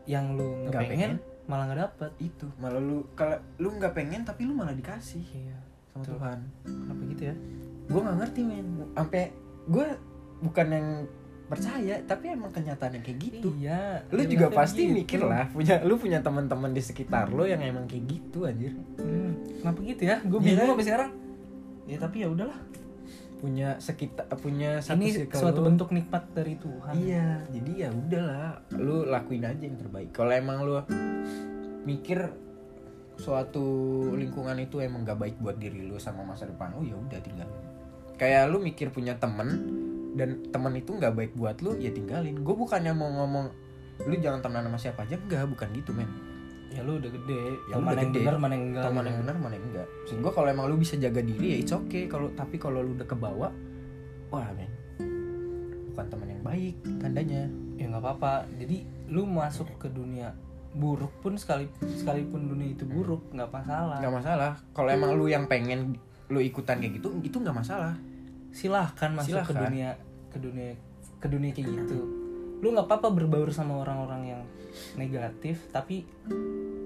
Yang 0.08 0.40
lu 0.40 0.50
nggak 0.72 0.82
pengen, 0.88 1.12
pengen. 1.20 1.46
malah 1.46 1.64
nggak 1.68 1.82
dapet. 1.84 2.12
Itu. 2.18 2.48
Malah 2.58 2.80
lu 2.80 3.06
kalau 3.14 3.38
lu 3.60 3.70
nggak 3.76 3.94
pengen 3.94 4.22
tapi 4.24 4.48
lu 4.48 4.56
malah 4.56 4.74
dikasih. 4.74 5.22
Iya 5.22 5.58
sama 5.94 6.04
Betul. 6.04 6.14
Tuhan. 6.16 6.40
Kenapa 6.64 7.02
gitu 7.12 7.24
ya? 7.28 7.36
Gue 7.88 8.00
nggak 8.02 8.18
ngerti 8.24 8.42
men. 8.42 8.68
Sampai 8.96 9.24
gue 9.68 9.86
bukan 10.42 10.68
yang 10.72 10.88
percaya 11.48 11.96
tapi 12.04 12.26
emang 12.36 12.52
kenyataannya 12.52 13.02
kayak 13.04 13.18
gitu. 13.20 13.50
Iya 13.62 14.04
lu 14.12 14.22
juga 14.28 14.48
pasti 14.52 14.84
begitu. 14.90 14.98
mikir 15.00 15.22
lah 15.24 15.48
punya 15.54 15.76
lu 15.86 15.96
punya 15.96 16.20
teman-teman 16.20 16.76
di 16.76 16.84
sekitar 16.84 17.32
lu 17.32 17.48
yang 17.48 17.64
emang 17.64 17.88
kayak 17.88 18.04
gitu 18.10 18.44
anjir. 18.44 18.76
Hmm, 19.00 19.38
kenapa 19.62 19.80
gitu 19.86 20.02
ya? 20.02 20.18
Gue 20.26 20.40
bingung 20.44 20.68
sampai 20.76 20.88
sekarang 20.88 21.27
ya 21.88 21.98
tapi 21.98 22.22
ya 22.22 22.28
udahlah. 22.30 22.60
Punya 23.38 23.78
sekitar 23.78 24.26
punya 24.42 24.82
satu 24.82 24.98
ini 24.98 25.30
suatu 25.30 25.62
lu. 25.62 25.68
bentuk 25.72 25.90
nikmat 25.94 26.26
dari 26.34 26.58
Tuhan. 26.60 26.94
Iya 26.94 27.28
jadi 27.54 27.72
ya 27.88 27.90
udahlah. 27.94 28.54
Lu 28.76 29.08
lakuin 29.08 29.46
aja 29.48 29.64
yang 29.64 29.78
terbaik. 29.80 30.12
Kalau 30.12 30.34
emang 30.34 30.68
lu 30.68 30.74
mikir 31.88 32.28
suatu 33.18 33.66
lingkungan 34.14 34.54
itu 34.62 34.78
emang 34.78 35.02
gak 35.02 35.18
baik 35.18 35.36
buat 35.42 35.58
diri 35.58 35.90
lu 35.90 35.98
sama 35.98 36.22
masa 36.22 36.46
depan 36.46 36.70
oh 36.78 36.84
ya 36.84 36.98
udah 36.98 37.20
tinggal. 37.24 37.50
Kayak 38.18 38.50
lu 38.50 38.62
mikir 38.62 38.90
punya 38.90 39.16
temen 39.18 39.48
dan 40.18 40.50
temen 40.50 40.74
itu 40.74 40.98
nggak 40.98 41.14
baik 41.14 41.32
buat 41.38 41.62
lu 41.62 41.78
ya 41.78 41.94
tinggalin. 41.94 42.42
Gue 42.42 42.58
bukannya 42.58 42.92
mau 42.92 43.10
ngomong 43.22 43.54
lu 44.10 44.18
jangan 44.18 44.42
temenan 44.42 44.74
sama 44.74 44.78
siapa 44.82 45.06
aja. 45.06 45.14
Enggak 45.16 45.46
bukan 45.46 45.70
gitu 45.78 45.94
men 45.94 46.27
ya 46.74 46.82
lu 46.84 47.00
udah 47.00 47.12
gede. 47.12 47.42
Ya 47.70 47.74
lu 47.78 47.84
mana 47.84 48.00
yang 48.04 48.12
gede. 48.12 48.22
benar 48.26 48.38
mana 48.40 48.54
yang 48.54 48.66
enggak. 48.72 48.84
Tau 48.84 48.94
mana 48.94 49.08
yang 49.08 49.20
benar 49.24 49.38
mana 49.40 49.54
yang 49.56 49.66
enggak. 49.72 49.88
Maksud 49.88 50.18
gue 50.20 50.32
kalau 50.34 50.48
emang 50.48 50.66
lu 50.68 50.76
bisa 50.80 50.94
jaga 51.00 51.22
diri 51.24 51.48
ya 51.54 51.58
it's 51.62 51.74
okay. 51.74 52.04
Kalau 52.08 52.28
tapi 52.36 52.56
kalau 52.60 52.80
lu 52.84 52.96
udah 52.98 53.08
kebawa 53.08 53.48
wah 54.32 54.48
men. 54.56 54.72
Bukan 55.94 56.06
teman 56.12 56.28
yang 56.28 56.44
baik 56.44 56.76
tandanya. 57.00 57.44
Ya 57.78 57.86
nggak 57.88 58.04
apa-apa. 58.04 58.34
Jadi 58.58 58.78
lu 59.12 59.24
masuk 59.24 59.68
ke 59.80 59.88
dunia 59.92 60.34
buruk 60.78 61.10
pun 61.26 61.34
sekali 61.40 61.66
sekalipun 61.82 62.52
dunia 62.52 62.76
itu 62.76 62.84
buruk 62.84 63.32
nggak 63.34 63.50
masalah. 63.50 63.98
Nggak 64.04 64.16
masalah. 64.20 64.52
Kalau 64.76 64.90
emang 64.92 65.16
lu 65.16 65.26
yang 65.32 65.48
pengen 65.50 65.98
lu 66.28 66.44
ikutan 66.44 66.84
kayak 66.84 67.00
gitu 67.00 67.14
itu 67.24 67.38
nggak 67.40 67.56
masalah. 67.56 67.96
Silahkan 68.52 69.14
masuk 69.16 69.42
ke 69.46 69.54
Silahkan. 69.54 69.62
dunia 69.70 69.90
ke 70.28 70.38
dunia 70.42 70.70
ke 71.18 71.28
dunia 71.30 71.52
kayak 71.56 71.68
gitu 71.74 72.17
lu 72.62 72.74
nggak 72.74 72.90
apa-apa 72.90 73.14
berbaur 73.14 73.54
sama 73.54 73.86
orang-orang 73.86 74.38
yang 74.38 74.44
negatif 74.98 75.70
tapi 75.70 76.06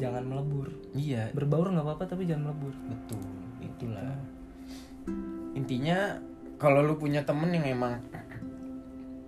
jangan 0.02 0.24
melebur. 0.26 0.74
Iya. 0.98 1.32
Berbaur 1.32 1.72
nggak 1.72 1.86
apa-apa 1.86 2.04
tapi 2.12 2.28
jangan 2.28 2.52
melebur. 2.52 2.74
Betul 2.90 3.24
itulah. 3.64 4.16
Intinya 5.56 6.18
kalau 6.58 6.84
lu 6.84 6.98
punya 6.98 7.24
temen 7.24 7.54
yang 7.54 7.66
emang 7.66 7.94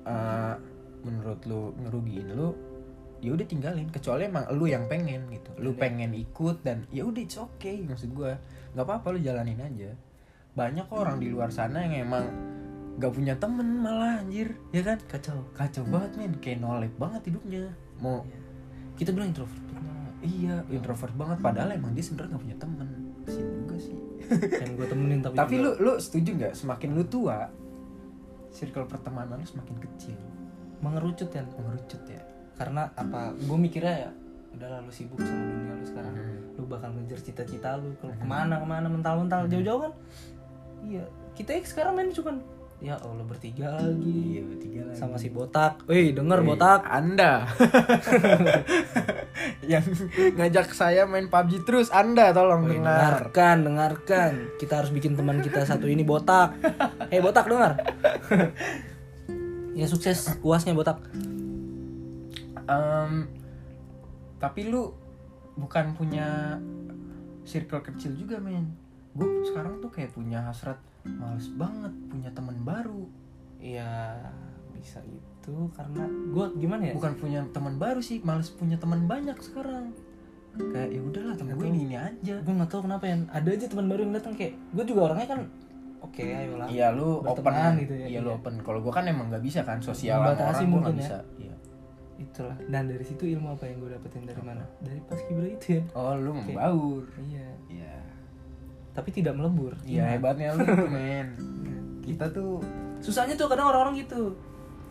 eh, 0.04 0.56
menurut 1.04 1.40
lu 1.48 1.74
ngerugiin 1.84 2.34
lu 2.36 2.52
ya 3.24 3.32
udah 3.32 3.48
tinggalin. 3.48 3.88
Kecuali 3.88 4.28
emang 4.28 4.50
lu 4.52 4.68
yang 4.68 4.90
pengen 4.92 5.32
gitu. 5.32 5.52
Lu 5.64 5.72
pengen 5.78 6.12
ikut 6.12 6.66
dan 6.66 6.84
ya 6.92 7.08
udah 7.08 7.22
it's 7.24 7.40
okay 7.40 7.80
maksud 7.86 8.12
gua. 8.12 8.36
Nggak 8.76 8.84
apa-apa 8.84 9.16
lu 9.16 9.20
jalanin 9.24 9.64
aja. 9.64 9.96
Banyak 10.54 10.86
kok 10.92 11.00
orang 11.00 11.18
di 11.18 11.34
luar 11.34 11.50
sana 11.50 11.82
yang 11.88 12.06
emang 12.06 12.26
gak 13.02 13.14
punya 13.14 13.34
temen 13.38 13.82
malah 13.82 14.22
anjir. 14.22 14.54
Ya 14.70 14.82
kan? 14.86 14.98
Kacau. 15.10 15.42
Kacau 15.58 15.84
banget 15.90 16.12
men. 16.18 16.34
Kayak 16.38 16.62
nolep 16.62 16.94
banget 16.98 17.34
hidupnya. 17.34 17.74
Mau 18.02 18.26
kita 18.94 19.10
bilang 19.10 19.34
introvert 19.34 19.74
iya 20.24 20.64
introvert 20.72 21.14
banget. 21.14 21.38
Padahal 21.44 21.70
emang 21.76 21.92
dia 21.92 22.04
sebenarnya 22.04 22.32
nggak 22.34 22.44
punya 22.48 22.58
temen. 22.58 22.88
Kasian 23.28 23.48
juga 23.64 23.76
sih. 23.78 23.98
Pengen 24.60 24.74
gue 24.80 24.88
temenin 24.88 25.20
tapi 25.20 25.36
tapi 25.36 25.54
juga 25.60 25.64
lu 25.64 25.72
lu 25.84 25.94
setuju 26.00 26.30
nggak? 26.40 26.54
Semakin 26.56 26.90
lu 26.96 27.04
tua 27.06 27.38
circle 28.56 28.88
pertemanan 28.88 29.44
lu 29.44 29.48
semakin 29.48 29.76
kecil. 29.84 30.18
Mengerucut 30.80 31.30
ya 31.30 31.44
mengerucut 31.44 32.02
ya. 32.08 32.22
Karena 32.56 32.88
apa 32.96 33.36
gue 33.36 33.58
mikirnya 33.60 34.10
ya 34.10 34.12
udah 34.54 34.68
lalu 34.80 34.92
sibuk 34.94 35.20
sama 35.20 35.44
dunia 35.44 35.74
lu 35.76 35.86
sekarang. 35.86 36.16
Hmm. 36.16 36.32
lu 36.54 36.70
bakal 36.70 36.90
ngejar 36.96 37.20
cita-cita 37.20 37.70
lu. 37.82 37.92
Kalau 38.00 38.14
ke 38.16 38.26
mana 38.26 38.62
ke 38.62 38.68
mana 38.68 38.88
mental-mental 38.88 39.52
jauh-jauh 39.52 39.82
kan? 39.90 39.94
Iya. 40.86 41.06
Kita 41.34 41.52
sekarang 41.66 41.98
main 41.98 42.14
cuman 42.14 42.40
ya 42.84 43.00
allah 43.00 43.24
bertiga 43.24 43.80
lagi. 43.80 44.36
iya 44.36 44.42
bertiga 44.44 44.84
lagi. 44.84 45.00
Sama 45.00 45.16
si 45.16 45.32
botak. 45.32 45.88
Wih 45.88 46.12
denger 46.12 46.44
Wih, 46.44 46.48
botak. 46.52 46.84
Anda. 46.84 47.48
Yang 49.72 50.12
ngajak 50.36 50.76
saya 50.76 51.08
main 51.08 51.32
PUBG 51.32 51.64
terus 51.64 51.88
anda 51.96 52.36
tolong 52.36 52.68
Wih, 52.68 52.84
dengar. 52.84 53.32
dengarkan 53.32 53.56
dengarkan. 53.64 54.32
Kita 54.60 54.84
harus 54.84 54.92
bikin 54.92 55.16
teman 55.16 55.40
kita 55.40 55.64
satu 55.64 55.88
ini 55.88 56.04
botak. 56.04 56.60
Hei 57.08 57.24
botak 57.24 57.48
dengar. 57.48 57.80
Ya 59.74 59.88
sukses 59.88 60.36
uasnya 60.44 60.76
botak. 60.76 61.00
Em, 62.68 63.32
tapi 64.44 64.68
lu 64.68 64.92
bukan 65.56 65.96
punya 65.96 66.60
circle 67.48 67.80
kecil 67.80 68.12
juga 68.20 68.44
men. 68.44 68.76
Gue 69.16 69.48
sekarang 69.48 69.80
tuh 69.80 69.88
kayak 69.88 70.12
punya 70.12 70.44
hasrat 70.44 70.78
males 71.08 71.48
banget 71.56 71.94
punya 72.08 72.30
teman 72.32 72.58
baru. 72.64 73.04
Ya 73.60 74.20
bisa 74.76 75.00
itu 75.08 75.56
karena 75.76 76.08
gue 76.08 76.46
gimana 76.60 76.92
ya? 76.92 76.94
Bukan 76.96 77.14
punya 77.20 77.42
teman 77.52 77.76
baru 77.80 78.00
sih 78.00 78.24
males 78.24 78.52
punya 78.52 78.80
teman 78.80 79.08
banyak 79.08 79.36
sekarang. 79.40 79.92
Kayak 80.54 80.90
ya 80.94 81.02
udahlah 81.02 81.36
temen 81.36 81.54
gue 81.60 81.68
ini 81.68 81.80
ini 81.92 81.96
aja. 82.00 82.36
Gue 82.44 82.54
nggak 82.56 82.72
tahu 82.72 82.82
kenapa 82.88 83.04
ya 83.08 83.16
ada 83.32 83.50
aja 83.50 83.66
teman 83.68 83.86
baru 83.92 84.02
yang 84.08 84.14
datang 84.16 84.34
kayak 84.36 84.54
gue 84.76 84.84
juga 84.88 85.12
orangnya 85.12 85.28
kan 85.28 85.42
oke 86.04 86.24
ayolah. 86.24 86.68
Iya 86.68 86.88
lu 86.96 87.10
open 87.24 87.54
gitu 87.84 87.94
ya, 87.96 88.06
iya 88.08 88.20
lu 88.20 88.32
iya. 88.32 88.38
open. 88.40 88.54
Kalau 88.64 88.80
gue 88.80 88.94
kan 88.94 89.04
emang 89.08 89.28
nggak 89.32 89.44
bisa 89.44 89.60
kan 89.64 89.80
sosial 89.80 90.20
sama 90.20 90.36
Membatasi 90.36 90.44
orang 90.44 90.54
gue 90.54 90.60
nggak 90.60 90.72
mungkin 90.72 90.96
ya. 90.96 91.02
bisa 91.02 91.18
iya. 91.40 91.56
itulah. 92.20 92.58
Dan 92.68 92.84
dari 92.92 93.06
situ 93.08 93.24
ilmu 93.28 93.48
apa 93.56 93.64
yang 93.68 93.78
gue 93.82 93.90
dapetin 93.92 94.24
dari 94.24 94.44
mana? 94.44 94.64
Dari 94.80 95.00
pas 95.04 95.20
kibra 95.24 95.48
itu 95.48 95.68
ya. 95.80 95.84
Oh 95.96 96.16
lu 96.16 96.32
membaur. 96.36 97.04
Iya. 97.20 97.50
Iya 97.72 98.03
tapi 98.94 99.10
tidak 99.10 99.34
melebur 99.34 99.74
iya 99.84 100.14
hebatnya 100.14 100.54
lu 100.54 100.66
men. 100.96 101.34
Kita 102.06 102.30
tuh 102.30 102.62
susahnya 103.02 103.34
tuh 103.34 103.50
kadang 103.50 103.74
orang-orang 103.74 104.06
gitu. 104.06 104.38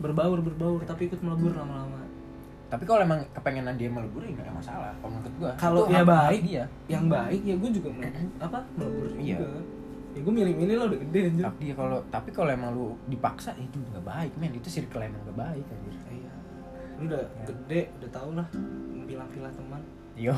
Berbaur 0.03 0.43
berbaur 0.43 0.83
tapi 0.83 1.07
ikut 1.07 1.23
melebur 1.23 1.55
lama-lama. 1.55 2.03
Tapi 2.67 2.83
kalau 2.89 3.05
emang 3.05 3.21
kepengenan 3.31 3.77
dia 3.77 3.87
melebur 3.87 4.25
ya 4.25 4.33
nggak 4.35 4.45
ada 4.49 4.53
masalah. 4.53 4.91
Kalau 4.99 5.11
menurut 5.13 5.35
gua. 5.39 5.51
Kalau 5.55 5.81
hak 5.87 6.03
baik, 6.03 6.41
dia. 6.43 6.65
yang 6.89 7.05
baik 7.07 7.41
ya 7.45 7.55
gue 7.55 7.69
juga 7.69 7.89
melebur 7.93 8.27
apa 8.43 8.59
melebur 8.75 9.07
juga. 9.13 9.21
Iya. 9.23 9.39
ya 10.13 10.19
gue 10.21 10.33
milih-milih 10.33 10.73
lo 10.77 10.85
udah 10.89 10.99
gede 11.09 11.19
anjir. 11.29 11.43
Hak 11.47 11.55
dia 11.61 11.73
kalau 11.77 11.99
tapi 12.11 12.29
kalau 12.33 12.49
emang 12.51 12.69
lu 12.75 12.85
dipaksa 13.07 13.55
itu 13.55 13.77
nggak 13.77 14.03
baik 14.03 14.31
men. 14.35 14.51
Itu 14.57 14.67
circle 14.67 15.05
emang 15.05 15.21
nggak 15.29 15.37
baik 15.37 15.65
anjir. 15.69 15.93
Iya. 16.11 16.33
Lu 16.97 17.03
udah 17.07 17.23
gede 17.45 17.81
udah 18.01 18.09
tau 18.11 18.29
lah 18.35 18.47
pilah-pilah 19.05 19.53
teman. 19.53 19.81
Yo 20.17 20.33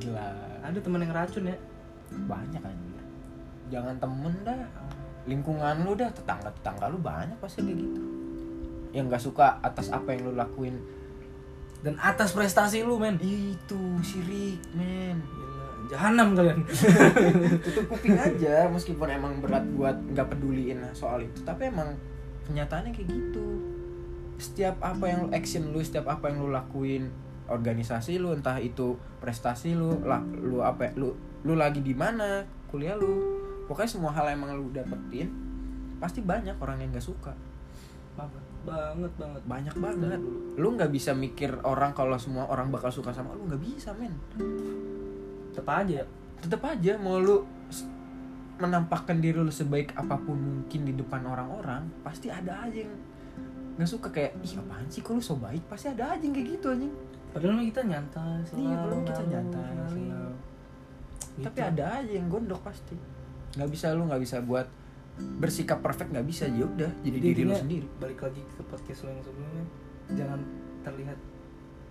gila 0.00 0.28
ada 0.60 0.78
teman 0.78 1.02
yang 1.02 1.12
racun 1.16 1.44
ya 1.48 1.56
banyak 2.26 2.62
anjir. 2.62 3.02
Jangan 3.70 3.96
temen 4.02 4.34
dah. 4.42 4.66
Lingkungan 5.28 5.84
lu 5.86 5.94
dah 5.94 6.10
tetangga 6.10 6.50
tetangga 6.50 6.90
lu 6.90 6.98
banyak 6.98 7.36
pasti 7.38 7.62
kayak 7.62 7.78
gitu. 7.78 8.02
Yang 8.90 9.04
nggak 9.12 9.22
suka 9.22 9.46
atas 9.62 9.92
apa 9.94 10.14
yang 10.14 10.30
lu 10.30 10.32
lakuin. 10.34 10.80
Dan 11.80 11.96
atas 11.96 12.34
prestasi 12.34 12.82
lu 12.82 12.98
men. 12.98 13.16
Itu 13.22 13.78
sirik 14.02 14.60
men. 14.74 15.22
Jahanam 15.90 16.38
kalian. 16.38 16.62
Tutup 17.66 17.84
kuping 17.90 18.14
aja 18.14 18.70
meskipun 18.70 19.10
emang 19.10 19.42
berat 19.42 19.66
buat 19.74 19.96
nggak 20.14 20.26
peduliin 20.34 20.82
soal 20.94 21.26
itu. 21.26 21.42
Tapi 21.42 21.70
emang 21.70 21.94
kenyataannya 22.46 22.90
kayak 22.94 23.08
gitu. 23.10 23.46
Setiap 24.40 24.78
apa 24.80 25.04
yang 25.06 25.26
lu 25.26 25.28
action 25.34 25.70
lu 25.70 25.82
setiap 25.82 26.10
apa 26.10 26.30
yang 26.30 26.42
lu 26.42 26.50
lakuin 26.50 27.10
organisasi 27.50 28.22
lu 28.22 28.30
entah 28.30 28.56
itu 28.62 28.94
prestasi 29.18 29.74
lu 29.74 29.98
lah 30.06 30.22
lu 30.22 30.62
apa 30.62 30.94
lu 30.94 31.12
lu 31.44 31.56
lagi 31.56 31.80
di 31.80 31.96
mana 31.96 32.44
kuliah 32.68 32.96
lu. 32.96 33.40
Pokoknya 33.66 33.90
semua 33.90 34.10
hal 34.10 34.34
yang 34.34 34.42
emang 34.42 34.58
lu 34.58 34.68
dapetin 34.74 35.30
pasti 36.00 36.24
banyak 36.24 36.56
orang 36.58 36.80
yang 36.80 36.90
nggak 36.90 37.04
suka. 37.04 37.32
Banget 38.16 38.44
banget 38.60 39.12
banget. 39.16 39.42
Banyak 39.46 39.76
banget. 39.78 40.20
Lu 40.56 40.68
nggak 40.74 40.90
bisa 40.92 41.16
mikir 41.16 41.54
orang 41.64 41.96
kalau 41.96 42.16
semua 42.20 42.48
orang 42.50 42.68
bakal 42.68 42.92
suka 42.92 43.14
sama 43.14 43.32
lu 43.36 43.46
nggak 43.46 43.62
bisa 43.62 43.94
men. 43.96 44.12
Tetep 45.52 45.68
aja. 45.68 46.00
Tetap 46.40 46.62
aja 46.64 46.96
mau 46.96 47.20
lu 47.20 47.44
menampakkan 48.60 49.24
diri 49.24 49.40
lu 49.40 49.48
sebaik 49.48 49.96
apa 49.96 50.20
pun 50.20 50.36
mungkin 50.36 50.84
di 50.84 50.92
depan 50.92 51.24
orang-orang 51.24 51.88
pasti 52.04 52.28
ada 52.28 52.68
aja 52.68 52.84
yang 52.84 52.92
nggak 53.78 53.88
suka. 53.88 54.08
Kayak 54.12 54.36
ih 54.44 54.54
apaan 54.60 54.84
sih 54.90 55.00
kok 55.00 55.16
lu 55.16 55.22
so 55.22 55.38
baik? 55.38 55.64
Pasti 55.70 55.88
ada 55.88 56.16
aja 56.16 56.20
yang 56.20 56.34
kayak 56.36 56.48
gitu 56.58 56.66
anjing. 56.74 56.92
Padahal 57.30 57.62
kita 57.62 57.82
nyantai 57.86 58.42
selalu 58.50 58.66
iya 58.66 59.06
kita 59.06 59.22
nyantai. 59.30 59.70
selalu. 59.86 60.49
Gitu. 61.36 61.46
tapi 61.46 61.60
ada 61.62 61.84
aja 62.02 62.10
yang 62.10 62.26
gondok 62.26 62.60
pasti. 62.62 62.96
Nggak 63.56 63.70
bisa 63.70 63.86
lu 63.94 64.06
nggak 64.06 64.22
bisa 64.22 64.36
buat 64.42 64.66
bersikap 65.38 65.78
perfect 65.84 66.10
nggak 66.10 66.26
bisa. 66.26 66.44
Ya 66.48 66.64
udah 66.66 66.90
jadi, 67.04 67.16
Jadi 67.18 67.26
diri 67.30 67.42
lu 67.44 67.54
sendiri. 67.54 67.86
balik 67.98 68.20
lagi 68.24 68.42
ke 68.42 68.62
podcast 68.66 69.00
lo 69.06 69.08
yang 69.12 69.22
sebelumnya. 69.22 69.64
Jangan 70.16 70.40
terlihat 70.80 71.18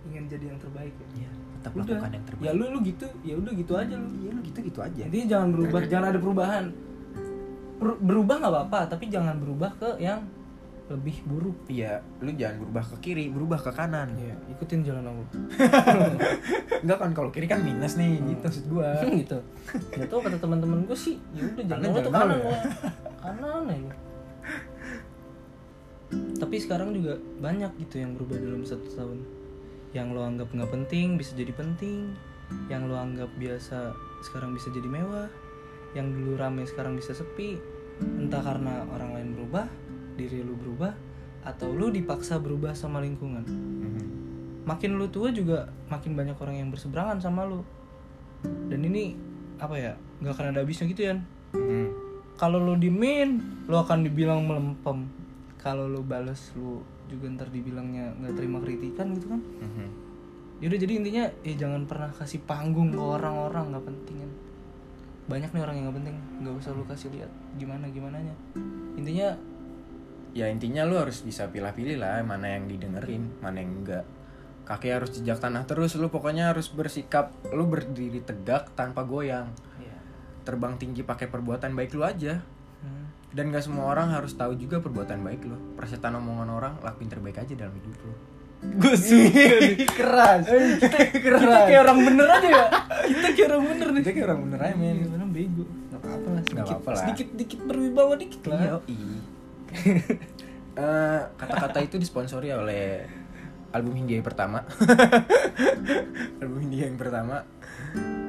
ingin 0.00 0.24
jadi 0.28 0.44
yang 0.50 0.58
terbaik 0.60 0.94
ya. 0.96 1.06
Iya, 1.24 1.30
tetap 1.60 1.72
udah. 1.76 1.84
lakukan 1.88 2.10
yang 2.12 2.26
terbaik. 2.26 2.44
Ya 2.44 2.52
lu 2.56 2.64
lu 2.72 2.78
gitu 2.84 3.06
ya 3.22 3.34
udah 3.36 3.52
gitu 3.52 3.72
aja 3.76 3.94
lu. 3.96 4.08
Iya 4.20 4.30
lu 4.32 4.40
gitu 4.44 4.58
gitu 4.64 4.80
aja. 4.80 5.02
Intinya 5.08 5.26
jangan 5.28 5.48
berubah 5.52 5.80
jangan 5.88 6.06
ada 6.12 6.20
perubahan. 6.20 6.64
Per- 7.80 8.00
berubah 8.04 8.34
nggak 8.44 8.52
apa-apa 8.52 8.80
tapi 8.92 9.04
jangan 9.08 9.36
berubah 9.40 9.70
ke 9.80 9.88
yang 10.04 10.20
lebih 10.90 11.22
buruk 11.22 11.70
iya 11.70 12.02
lu 12.18 12.34
jangan 12.34 12.60
berubah 12.60 12.82
ke 12.82 12.96
kiri 13.00 13.30
berubah 13.30 13.62
ke 13.62 13.70
kanan 13.70 14.10
Iya, 14.18 14.34
ikutin 14.50 14.82
jalan 14.82 15.06
Allah. 15.06 15.28
Enggak 16.82 16.98
kan 16.98 17.10
kalau 17.14 17.30
kiri 17.30 17.46
kan 17.46 17.62
minus 17.62 17.94
nih 17.94 18.18
Hmm. 18.18 18.26
gitu 18.28 18.42
maksud 18.42 18.64
gua 18.66 18.88
gitu. 19.22 19.38
Gak 19.94 20.06
tau 20.10 20.18
kata 20.18 20.36
teman-teman 20.36 20.82
gue 20.84 20.98
sih, 20.98 21.16
ya 21.30 21.46
udah 21.46 21.64
jalan 21.64 21.82
Allah 21.86 22.02
tuh 22.02 22.10
kanan 22.10 22.28
ya? 22.28 22.38
gua. 22.42 22.58
Kanan 23.22 23.62
aja. 23.70 23.92
Tapi 26.10 26.56
sekarang 26.58 26.90
juga 26.90 27.14
banyak 27.38 27.70
gitu 27.78 28.02
yang 28.02 28.18
berubah 28.18 28.34
dalam 28.34 28.62
satu 28.66 28.88
tahun. 28.90 29.18
Yang 29.92 30.06
lo 30.10 30.20
anggap 30.26 30.48
nggak 30.50 30.70
penting 30.70 31.14
bisa 31.14 31.38
jadi 31.38 31.54
penting. 31.54 32.18
Yang 32.66 32.82
lo 32.90 32.96
anggap 32.98 33.30
biasa 33.38 33.94
sekarang 34.26 34.50
bisa 34.50 34.74
jadi 34.74 34.90
mewah. 34.90 35.30
Yang 35.94 36.18
dulu 36.18 36.32
rame 36.34 36.66
sekarang 36.66 36.98
bisa 36.98 37.14
sepi. 37.14 37.62
Entah 38.00 38.40
karena 38.40 38.88
orang 38.90 39.12
lain 39.12 39.28
berubah, 39.36 39.68
diri 40.20 40.44
lu 40.44 40.52
berubah, 40.60 40.92
atau 41.48 41.72
lu 41.72 41.88
dipaksa 41.88 42.36
berubah 42.36 42.76
sama 42.76 43.00
lingkungan. 43.00 43.44
Mhm. 43.48 44.04
makin 44.60 45.00
lu 45.00 45.08
tua 45.08 45.32
juga 45.32 45.72
makin 45.88 46.14
banyak 46.14 46.36
orang 46.36 46.60
yang 46.60 46.68
berseberangan 46.68 47.18
sama 47.18 47.48
lu. 47.48 47.64
Dan 48.44 48.84
ini 48.84 49.16
apa 49.56 49.74
ya 49.74 49.92
nggak 50.20 50.36
akan 50.36 50.46
ada 50.52 50.60
habisnya 50.62 50.86
gitu 50.86 51.10
ya 51.10 51.16
kalau 52.40 52.56
lu 52.56 52.80
dimin 52.80 53.36
lu 53.68 53.76
akan 53.76 54.08
dibilang 54.08 54.48
melempem. 54.48 55.04
Kalau 55.60 55.84
lu 55.92 56.00
bales 56.00 56.56
lu 56.56 56.80
juga 57.12 57.28
ntar 57.36 57.52
dibilangnya 57.52 58.16
nggak 58.16 58.32
terima 58.32 58.64
kritikan 58.64 59.12
gitu 59.12 59.28
kan. 59.28 59.40
Mhm. 59.40 59.88
yaudah 60.60 60.76
jadi 60.76 60.92
intinya 61.00 61.24
eh 61.40 61.56
jangan 61.56 61.88
pernah 61.88 62.12
kasih 62.12 62.44
panggung 62.44 62.92
ke 62.92 63.00
orang-orang 63.00 63.72
nggak 63.72 63.80
penting 63.80 64.16
kan 64.20 64.30
banyak 65.24 65.50
nih 65.56 65.62
orang 65.64 65.74
yang 65.80 65.84
nggak 65.88 65.98
penting 66.04 66.16
nggak 66.44 66.54
usah 66.60 66.76
lu 66.76 66.84
kasih 66.84 67.08
lihat 67.16 67.32
gimana 67.56 67.88
gimana 67.88 68.20
nya 68.20 68.36
intinya 68.92 69.32
ya 70.36 70.46
intinya 70.48 70.86
lu 70.86 70.98
harus 70.98 71.22
bisa 71.22 71.50
pilih-pilih 71.50 71.98
lah 71.98 72.22
mana 72.22 72.54
yang 72.54 72.70
didengerin 72.70 73.40
mana 73.42 73.62
yang 73.62 73.72
enggak. 73.82 74.04
Kaki 74.64 74.86
harus 74.86 75.10
jejak 75.18 75.42
tanah 75.42 75.66
terus 75.66 75.98
lu 75.98 76.06
pokoknya 76.12 76.54
harus 76.54 76.70
bersikap 76.70 77.34
lu 77.50 77.66
berdiri 77.66 78.22
tegak 78.22 78.70
tanpa 78.78 79.02
goyang. 79.02 79.50
Ya 79.82 79.90
terbang 80.44 80.74
tinggi 80.80 81.04
pakai 81.04 81.28
perbuatan 81.28 81.76
baik 81.76 81.94
lu 81.94 82.02
aja. 82.04 82.42
Hmm. 82.80 83.12
dan 83.36 83.52
gak 83.52 83.60
semua 83.60 83.92
orang 83.92 84.08
harus 84.08 84.32
tahu 84.32 84.56
juga 84.56 84.80
perbuatan 84.80 85.20
baik 85.20 85.44
lu. 85.44 85.54
Persetan 85.76 86.16
omongan 86.16 86.48
orang 86.48 86.74
lakuin 86.80 87.12
terbaik 87.12 87.38
aja 87.38 87.52
dalam 87.54 87.76
hidup 87.76 87.92
lu. 88.02 88.14
Gue 88.80 88.96
suka 89.04 89.44
nih. 89.60 89.84
keras. 89.84 90.48
Kita, 90.48 90.98
kita 91.12 91.38
kayak 91.68 91.80
orang 91.84 91.98
bener 92.08 92.26
aja 92.26 92.48
ya. 92.48 92.66
Kita 93.04 93.26
kayak 93.36 93.48
orang 93.52 93.64
bener 93.68 93.88
nih. 93.92 94.02
Kita 94.02 94.12
kayak 94.16 94.26
orang 94.32 94.40
bener 94.48 94.58
aja 94.64 94.74
men. 94.80 94.96
Gimana 95.04 95.24
bego. 95.28 95.64
Gak 95.68 96.00
apa-apa 96.00 96.28
lah 96.32 96.42
sedikit, 96.42 96.76
apa-apa 96.80 96.90
lah. 96.90 97.00
sedikit, 97.04 97.28
dikit 97.36 97.60
berwibawa 97.68 98.14
dikit 98.16 98.42
lah. 98.48 98.58
Iya, 98.58 98.76
Eh, 100.80 101.20
kata-kata 101.34 101.82
itu 101.82 101.98
disponsori 101.98 102.54
oleh 102.54 103.04
album 103.74 104.00
Hindia 104.00 104.16
yang 104.16 104.24
pertama. 104.24 104.64
album 106.40 106.58
Hindia 106.62 106.86
yang 106.88 106.96
pertama. 106.96 107.42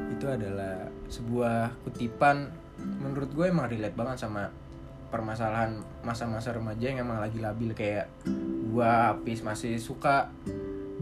Itu 0.10 0.26
adalah 0.26 0.90
sebuah 1.08 1.86
kutipan 1.86 2.50
menurut 2.82 3.30
gue 3.32 3.46
emang 3.46 3.70
relate 3.70 3.94
banget 3.94 4.26
sama 4.26 4.50
permasalahan 5.12 5.84
masa-masa 6.08 6.56
remaja 6.56 6.88
yang 6.88 7.04
emang 7.04 7.20
lagi 7.20 7.44
labil 7.44 7.76
kayak 7.76 8.08
gua 8.72 9.12
habis 9.12 9.44
masih 9.44 9.76
suka 9.76 10.32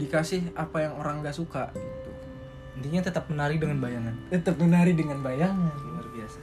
dikasih 0.02 0.50
apa 0.58 0.90
yang 0.90 0.98
orang 0.98 1.22
gak 1.22 1.38
suka 1.38 1.70
gitu. 1.70 2.10
Intinya 2.82 3.06
tetap 3.06 3.30
menari 3.30 3.62
dengan 3.62 3.78
bayangan. 3.78 4.14
Tetap 4.34 4.58
menari 4.58 4.92
dengan 4.98 5.22
bayangan. 5.22 5.76
Luar 5.78 6.06
biasa. 6.10 6.38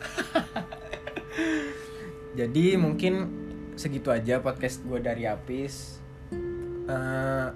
Jadi 2.40 2.66
mungkin 2.78 3.14
segitu 3.78 4.10
aja 4.10 4.42
podcast 4.42 4.82
gue 4.84 5.00
dari 5.00 5.30
Apis 5.30 5.98
Eh, 6.88 7.48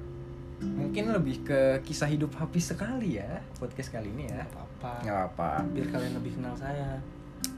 mungkin 0.61 1.09
lebih 1.15 1.41
ke 1.47 1.59
kisah 1.87 2.05
hidup 2.05 2.35
Hafiz 2.37 2.69
sekali 2.75 3.17
ya 3.17 3.39
podcast 3.57 3.89
kali 3.95 4.11
ini 4.11 4.27
ya. 4.27 4.43
Gak 4.43 4.51
apa-apa. 4.51 4.93
Apa 5.31 5.49
biar 5.71 5.87
kalian 5.87 6.13
lebih 6.19 6.35
kenal 6.37 6.53
saya. 6.59 6.99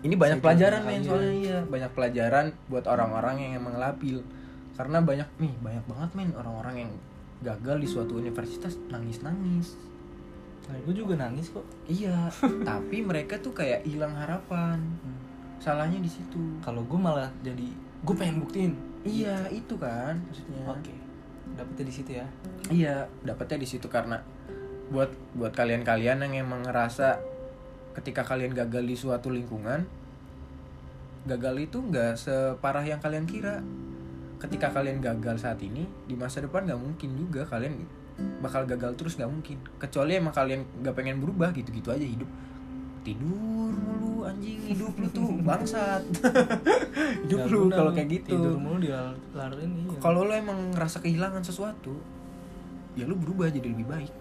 Ini 0.05 0.15
banyak 0.15 0.39
Saya 0.39 0.45
pelajaran 0.45 0.81
men 0.85 1.01
soalnya 1.03 1.33
iya. 1.33 1.59
Banyak 1.65 1.91
pelajaran 1.97 2.45
buat 2.69 2.85
orang-orang 2.85 3.35
yang 3.41 3.51
emang 3.59 3.75
labil 3.81 4.21
karena 4.73 5.01
banyak 5.01 5.29
nih 5.37 5.53
banyak 5.61 5.85
banget 5.85 6.09
men 6.13 6.31
orang-orang 6.33 6.75
yang 6.87 6.91
gagal 7.43 7.77
di 7.81 7.87
suatu 7.89 8.21
universitas 8.21 8.77
nangis-nangis. 8.87 9.75
Nah, 10.63 10.79
gue 10.79 10.95
juga 10.95 11.19
nangis 11.19 11.49
kok. 11.49 11.65
Iya 11.89 12.29
tapi 12.69 13.01
mereka 13.01 13.41
tuh 13.41 13.57
kayak 13.57 13.83
hilang 13.89 14.13
harapan. 14.13 14.77
Hmm. 14.77 15.19
salahnya 15.63 15.95
di 16.03 16.11
situ. 16.11 16.59
Kalau 16.59 16.83
gue 16.83 16.99
malah 16.99 17.31
jadi 17.39 17.71
gue 18.03 18.15
pengen 18.19 18.43
buktiin. 18.43 18.73
Iya 19.07 19.47
itu 19.51 19.75
kan 19.79 20.19
maksudnya. 20.27 20.63
Oke. 20.67 20.93
Dapetnya 21.55 21.85
di 21.87 21.93
situ 21.93 22.11
ya? 22.19 22.27
Iya 22.67 22.95
dapatnya 23.23 23.57
di 23.63 23.67
situ 23.67 23.87
karena 23.87 24.19
buat 24.91 25.09
buat 25.35 25.55
kalian-kalian 25.55 26.27
yang 26.27 26.33
emang 26.43 26.67
ngerasa 26.67 27.23
ketika 27.95 28.27
kalian 28.27 28.51
gagal 28.51 28.83
di 28.83 28.95
suatu 28.99 29.31
lingkungan 29.31 29.85
gagal 31.23 31.55
itu 31.55 31.79
nggak 31.79 32.19
separah 32.19 32.83
yang 32.83 32.99
kalian 32.99 33.23
kira. 33.23 33.63
Ketika 34.43 34.75
kalian 34.75 34.99
gagal 34.99 35.39
saat 35.39 35.63
ini 35.63 35.87
di 36.03 36.19
masa 36.19 36.43
depan 36.43 36.67
nggak 36.67 36.81
mungkin 36.83 37.15
juga 37.15 37.47
kalian 37.47 37.79
bakal 38.43 38.67
gagal 38.67 38.99
terus 38.99 39.15
nggak 39.15 39.31
mungkin. 39.31 39.57
Kecuali 39.79 40.19
emang 40.19 40.35
kalian 40.35 40.83
nggak 40.83 40.95
pengen 40.99 41.23
berubah 41.23 41.55
gitu-gitu 41.55 41.95
aja 41.95 42.03
hidup 42.03 42.27
tidur 43.03 43.71
mulu 43.71 44.23
anjing. 44.23 44.59
Hidup 44.63 44.93
lu 44.95 45.07
tuh 45.11 45.27
bangsat. 45.47 46.03
Hidup 47.27 47.39
Nggak 47.43 47.51
lu 47.51 47.57
guna 47.67 47.75
kalau 47.75 47.91
lu. 47.91 47.95
kayak 47.99 48.09
gitu. 48.09 48.27
tidur 48.33 48.55
mulu 48.55 48.77
dilalarin 48.79 49.71
iya. 49.75 49.99
Kalau 49.99 50.19
lo 50.23 50.33
emang 50.33 50.59
ngerasa 50.71 50.97
kehilangan 50.99 51.43
sesuatu 51.43 51.93
ya 52.93 53.03
lu 53.03 53.15
berubah 53.19 53.51
jadi 53.51 53.67
lebih 53.67 53.87
baik. 53.87 54.13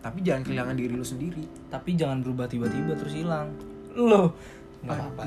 Tapi 0.00 0.18
jangan 0.22 0.42
kehilangan 0.46 0.74
diri 0.74 0.94
lu 0.94 1.06
sendiri. 1.06 1.44
Tapi 1.68 1.90
jangan 1.94 2.22
berubah 2.22 2.46
tiba-tiba 2.46 2.96
terus 2.96 3.14
hilang. 3.14 3.52
Lo 3.92 4.32
nggak 4.86 4.96
apa-apa. 5.02 5.22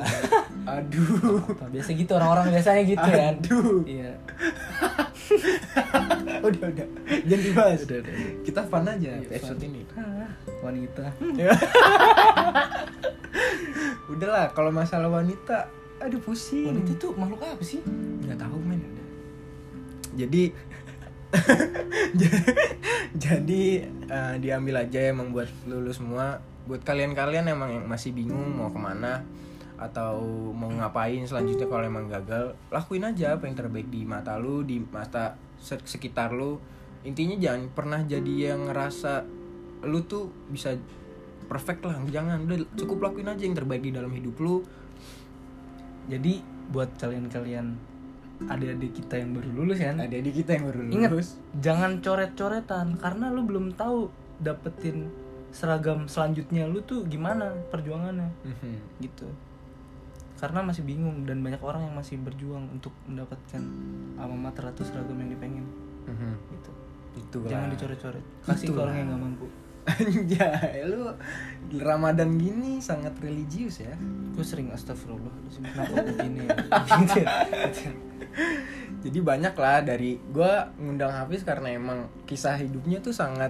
Aduh. 0.80 1.44
Apa, 1.52 1.68
biasa 1.68 1.90
gitu 1.92 2.12
orang-orang 2.16 2.54
biasanya 2.54 2.82
gitu 2.88 3.08
kan. 3.08 3.34
Aduh. 3.36 3.84
Iya 3.84 4.14
udah 6.48 6.66
udah. 6.74 6.88
Jangan 7.26 7.44
dibahas. 7.46 7.80
Udah, 7.86 7.98
udah, 8.02 8.14
udah. 8.14 8.32
kita 8.46 8.62
fun 8.66 8.86
aja 8.86 9.10
Iya, 9.20 9.28
episode 9.30 9.64
ini. 9.64 9.82
Ah, 9.94 10.30
wanita. 10.66 11.06
Udahlah 14.14 14.46
kalau 14.58 14.72
masalah 14.74 15.10
wanita 15.10 15.70
aduh 16.00 16.22
pusing. 16.24 16.72
Wanita 16.72 16.92
tuh 16.98 17.12
makhluk 17.14 17.44
apa 17.44 17.64
sih? 17.64 17.82
Nggak 18.26 18.40
tahu 18.42 18.58
men. 18.64 18.80
Jadi 20.20 20.50
jadi 23.14 23.64
eh, 23.86 24.36
diambil 24.42 24.82
aja 24.82 25.14
emang 25.14 25.30
buat 25.30 25.46
lulu 25.70 25.94
semua. 25.94 26.42
Buat 26.66 26.82
kalian-kalian 26.82 27.54
emang 27.54 27.70
yang 27.70 27.86
masih 27.86 28.18
bingung 28.18 28.58
mau 28.58 28.74
ke 28.74 28.82
mana 28.82 29.22
atau 29.80 30.20
mau 30.52 30.68
ngapain 30.70 31.24
selanjutnya 31.24 31.66
kalau 31.66 31.82
emang 31.82 32.06
gagal 32.06 32.52
lakuin 32.68 33.02
aja 33.02 33.34
apa 33.34 33.48
yang 33.48 33.56
terbaik 33.56 33.88
di 33.88 34.04
mata 34.04 34.36
lu 34.36 34.62
di 34.62 34.78
mata 34.80 35.34
se- 35.56 35.80
sekitar 35.82 36.32
lu. 36.32 36.60
Intinya 37.02 37.34
jangan 37.34 37.72
pernah 37.72 38.00
jadi 38.04 38.52
yang 38.52 38.68
ngerasa 38.68 39.24
lu 39.88 40.04
tuh 40.04 40.28
bisa 40.48 40.76
perfect 41.48 41.82
lah 41.82 41.96
jangan. 42.06 42.44
Udah 42.44 42.60
cukup 42.76 43.00
lakuin 43.02 43.32
aja 43.32 43.40
yang 43.42 43.56
terbaik 43.56 43.80
di 43.82 43.96
dalam 43.96 44.12
hidup 44.12 44.36
lu. 44.38 44.60
Jadi 46.10 46.42
buat 46.70 46.90
kalian-kalian 46.96 47.68
adik-adik 48.42 48.92
kita 48.96 49.16
yang 49.16 49.36
baru 49.36 49.50
lulus 49.54 49.78
kan 49.78 50.00
ada 50.00 50.16
di 50.16 50.32
kita 50.32 50.56
yang 50.56 50.66
baru 50.68 50.80
Ingat, 50.88 51.12
lulus. 51.12 51.30
jangan 51.56 52.00
coret-coretan. 52.00 52.96
Karena 52.96 53.30
lu 53.30 53.44
belum 53.44 53.76
tahu 53.76 54.08
dapetin 54.40 55.08
seragam 55.50 56.06
selanjutnya 56.06 56.70
lu 56.70 56.80
tuh 56.82 57.04
gimana 57.06 57.50
perjuangannya. 57.70 58.30
Mhm. 58.44 58.74
gitu 59.02 59.26
karena 60.40 60.60
masih 60.62 60.82
bingung 60.82 61.24
dan 61.24 61.40
banyak 61.40 61.60
orang 61.60 61.84
yang 61.84 61.94
masih 61.94 62.16
berjuang 62.18 62.66
untuk 62.70 62.96
mendapatkan 63.06 63.60
alma 64.16 64.50
mater 64.50 64.64
atau 64.66 64.82
seragam 64.82 65.16
yang 65.16 65.30
dipengen 65.30 65.68
Mhm. 66.06 66.34
gitu 66.50 66.72
itu 67.12 67.38
jangan 67.46 67.70
dicoret-coret 67.70 68.24
kasih 68.44 68.66
ke 68.66 68.72
Itulah. 68.72 68.84
orang 68.84 68.96
yang 68.96 69.08
nggak 69.10 69.22
mampu 69.22 69.48
Anjay, 69.90 70.86
lu 70.86 71.02
Ramadan 71.76 72.38
gini 72.38 72.78
sangat 72.78 73.16
religius 73.18 73.82
ya. 73.82 73.96
gue 74.30 74.46
sering 74.46 74.70
astagfirullah 74.70 75.34
kenapa 75.50 76.06
begini 76.06 76.46
ya. 77.18 77.26
Jadi 79.00 79.20
banyak 79.20 79.56
lah 79.56 79.80
dari 79.82 80.20
gua 80.30 80.70
ngundang 80.76 81.10
Hafiz 81.10 81.42
karena 81.42 81.72
emang 81.72 82.00
kisah 82.24 82.54
hidupnya 82.54 83.00
tuh 83.00 83.10
sangat 83.12 83.50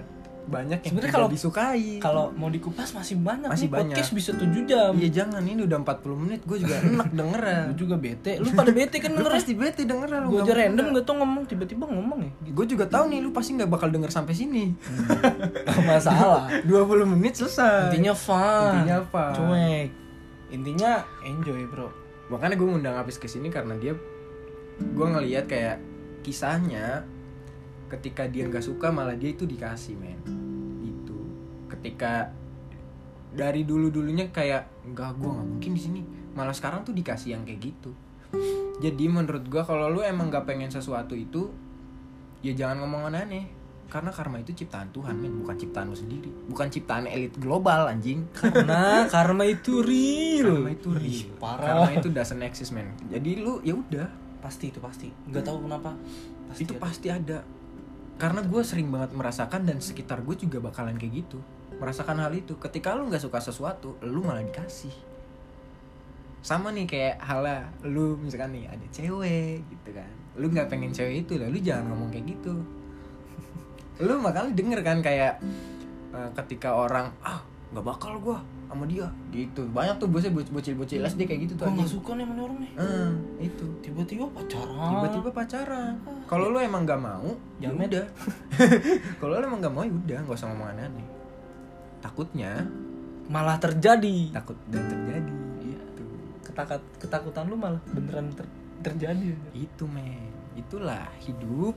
banyak 0.50 0.76
yang 0.76 0.90
Sebenarnya 0.90 1.06
tidak 1.06 1.16
kalau- 1.16 1.30
disukai. 1.30 1.86
kalau 1.98 2.24
mau 2.32 2.46
dikupas 2.46 2.90
masih 2.90 3.16
banyak 3.16 3.46
Masih 3.46 3.62
nih, 3.62 3.72
banyak. 3.72 3.94
podcast 3.94 4.10
bisa 4.10 4.30
7 4.32 4.50
jam 4.64 4.90
Iya 4.92 5.08
jangan 5.14 5.42
ini 5.42 5.62
udah 5.62 5.78
40 5.80 6.18
menit 6.18 6.40
gue 6.42 6.58
juga 6.58 6.74
enak 6.76 7.08
denger 7.18 7.42
lu 7.64 7.74
juga 7.78 7.94
bete 7.96 8.32
lu 8.36 8.50
pada 8.50 8.70
bete 8.70 8.96
kan 8.98 9.10
denger 9.10 9.32
pasti 9.32 9.54
bete 9.54 9.82
denger 9.82 10.08
lu. 10.20 10.28
gue 10.32 10.40
aja 10.42 10.54
random 10.56 10.86
gak 10.92 11.04
tau 11.04 11.14
ngomong 11.16 11.42
tiba-tiba 11.44 11.84
ngomong 11.86 12.18
ya 12.20 12.30
Gue 12.50 12.66
juga 12.66 12.84
tahu 12.84 13.04
nih 13.08 13.18
lu 13.18 13.30
pasti 13.30 13.54
nggak 13.54 13.70
bakal 13.70 13.88
denger 13.88 14.10
sampai 14.10 14.34
sini. 14.34 14.64
Gak 15.66 15.84
masalah 15.84 16.50
20 16.66 16.82
menit 17.08 17.34
selesai. 17.36 17.88
intinya 17.88 18.12
fun 18.12 18.74
Intinya 18.76 18.96
apa? 19.00 19.24
cuek 19.32 19.88
intinya 20.50 20.92
enjoy 21.22 21.62
bro 21.64 21.86
makanya 22.26 22.54
gue 22.54 22.66
ngundang 22.66 22.96
Apis 22.96 23.16
ke 23.16 23.26
sini 23.26 23.48
karena 23.48 23.74
dia 23.74 23.94
gue 24.80 25.06
ngelihat 25.08 25.46
kayak 25.46 25.78
kisahnya 26.20 27.06
ketika 27.90 28.30
dia 28.30 28.46
nggak 28.46 28.62
suka 28.62 28.94
malah 28.94 29.18
dia 29.18 29.34
itu 29.34 29.44
dikasih 29.44 29.98
men. 29.98 30.22
Itu 30.86 31.18
ketika 31.66 32.30
dari 33.30 33.62
dulu 33.66 33.90
dulunya 33.90 34.30
kayak 34.30 34.86
enggak 34.86 35.18
gue 35.18 35.30
nggak 35.30 35.48
mungkin 35.58 35.70
di 35.74 35.82
sini. 35.82 36.00
Malah 36.38 36.54
sekarang 36.54 36.86
tuh 36.86 36.94
dikasih 36.94 37.34
yang 37.34 37.42
kayak 37.42 37.60
gitu. 37.74 37.90
Jadi 38.80 39.04
menurut 39.10 39.44
gue 39.50 39.62
kalau 39.66 39.90
lu 39.90 40.00
emang 40.06 40.30
nggak 40.30 40.46
pengen 40.46 40.70
sesuatu 40.70 41.18
itu 41.18 41.50
ya 42.40 42.54
jangan 42.54 42.86
ngomong 42.86 43.10
aneh. 43.10 43.58
Karena 43.90 44.14
karma 44.14 44.38
itu 44.38 44.54
ciptaan 44.54 44.94
Tuhan 44.94 45.18
men. 45.18 45.42
Bukan 45.42 45.58
ciptaan 45.58 45.90
lu 45.90 45.98
sendiri. 45.98 46.30
Bukan 46.46 46.70
ciptaan 46.70 47.10
elit 47.10 47.34
global 47.42 47.90
anjing. 47.90 48.22
Karena 48.30 49.02
karma 49.14 49.42
itu 49.42 49.82
real. 49.82 50.62
Karma 50.62 50.70
itu 50.70 50.88
Ih, 50.94 51.26
real 51.26 51.30
parah. 51.42 51.66
Karma 51.66 51.90
itu 51.98 52.08
doesn't 52.14 52.38
exist 52.46 52.70
man 52.70 52.94
jadi 53.10 53.42
lu 53.42 53.58
ya 53.66 53.74
udah. 53.74 54.06
Pasti 54.38 54.70
itu 54.70 54.78
pasti. 54.78 55.10
Nggak 55.10 55.42
tahu 55.42 55.66
kenapa. 55.66 55.90
Pasti 56.46 56.62
itu 56.62 56.74
ada. 56.78 56.80
pasti 56.80 57.08
ada 57.10 57.38
karena 58.20 58.44
gue 58.44 58.60
sering 58.60 58.92
banget 58.92 59.16
merasakan 59.16 59.64
dan 59.64 59.80
sekitar 59.80 60.20
gue 60.20 60.36
juga 60.36 60.60
bakalan 60.60 61.00
kayak 61.00 61.24
gitu. 61.24 61.40
Merasakan 61.80 62.20
hal 62.20 62.36
itu. 62.36 62.60
Ketika 62.60 62.92
lu 62.92 63.08
nggak 63.08 63.24
suka 63.24 63.40
sesuatu 63.40 63.96
lu 64.04 64.20
malah 64.20 64.44
dikasih. 64.44 64.92
Sama 66.44 66.68
nih 66.68 66.84
kayak 66.84 67.16
hala 67.24 67.72
lu 67.80 68.20
misalkan 68.20 68.52
nih 68.52 68.68
ada 68.68 68.86
cewek 68.92 69.64
gitu 69.64 69.96
kan. 69.96 70.12
Lu 70.36 70.52
nggak 70.52 70.68
pengen 70.68 70.92
cewek 70.92 71.24
itu 71.24 71.40
lah. 71.40 71.48
Lu 71.48 71.56
jangan 71.64 71.96
ngomong 71.96 72.12
kayak 72.12 72.28
gitu. 72.28 72.60
Lu 74.04 74.20
bakal 74.20 74.52
denger 74.52 74.84
kan 74.84 75.00
kayak 75.00 75.40
eh, 76.12 76.30
ketika 76.44 76.76
orang 76.76 77.08
ah 77.24 77.40
nggak 77.72 77.86
bakal 77.88 78.20
gua 78.20 78.44
sama 78.70 78.84
dia. 78.86 79.06
Gitu. 79.34 79.66
Banyak 79.74 79.98
tuh 79.98 80.08
bocil 80.08 80.30
bocil 80.30 80.74
bocil 80.78 81.02
SD 81.02 81.26
kayak 81.26 81.40
gitu 81.50 81.54
tuh 81.58 81.66
gue 81.66 81.82
anjing. 81.82 81.90
suka 81.90 82.10
nih 82.14 82.24
sama 82.24 82.32
nih 82.38 82.42
orang 82.46 82.58
nih. 82.62 82.70
Eh, 82.78 83.10
itu. 83.50 83.66
Tiba-tiba 83.82 84.24
pacaran. 84.30 84.90
Tiba-tiba 84.94 85.28
pacaran. 85.34 85.94
Kalau 86.30 86.46
lu 86.48 86.58
emang 86.62 86.86
gak 86.86 87.02
mau 87.02 87.28
ya 87.58 87.68
udah. 87.74 88.06
Kalau 89.20 89.32
lu 89.36 89.44
emang 89.44 89.60
gak 89.60 89.74
mau 89.74 89.82
ya 89.82 89.92
udah 89.92 90.18
nggak 90.22 90.38
usah 90.38 90.48
ngomong 90.48 90.70
aneh 90.70 90.86
takutnya 92.00 92.64
malah 93.30 93.60
terjadi. 93.60 94.34
Takut 94.34 94.56
dan 94.72 94.82
terjadi. 94.88 95.34
Itu 95.62 96.04
Ketakat, 96.42 96.80
ketakutan 96.98 97.46
lu 97.46 97.54
malah 97.54 97.78
beneran 97.94 98.32
ter- 98.34 98.50
terjadi. 98.82 99.36
Itu 99.54 99.86
men. 99.86 100.32
Itulah 100.58 101.06
hidup 101.22 101.76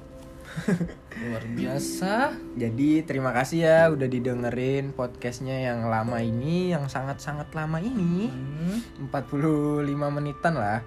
luar 1.24 1.44
biasa. 1.56 2.36
Jadi 2.58 3.06
terima 3.06 3.32
kasih 3.32 3.60
ya 3.66 3.80
udah 3.92 4.08
didengerin 4.08 4.92
podcastnya 4.92 5.68
yang 5.68 5.88
lama 5.88 6.20
ini 6.20 6.74
yang 6.74 6.90
sangat 6.90 7.22
sangat 7.22 7.50
lama 7.56 7.80
ini. 7.80 8.30
Hmm. 8.30 9.10
45 9.10 9.88
menitan 10.10 10.54
lah. 10.58 10.82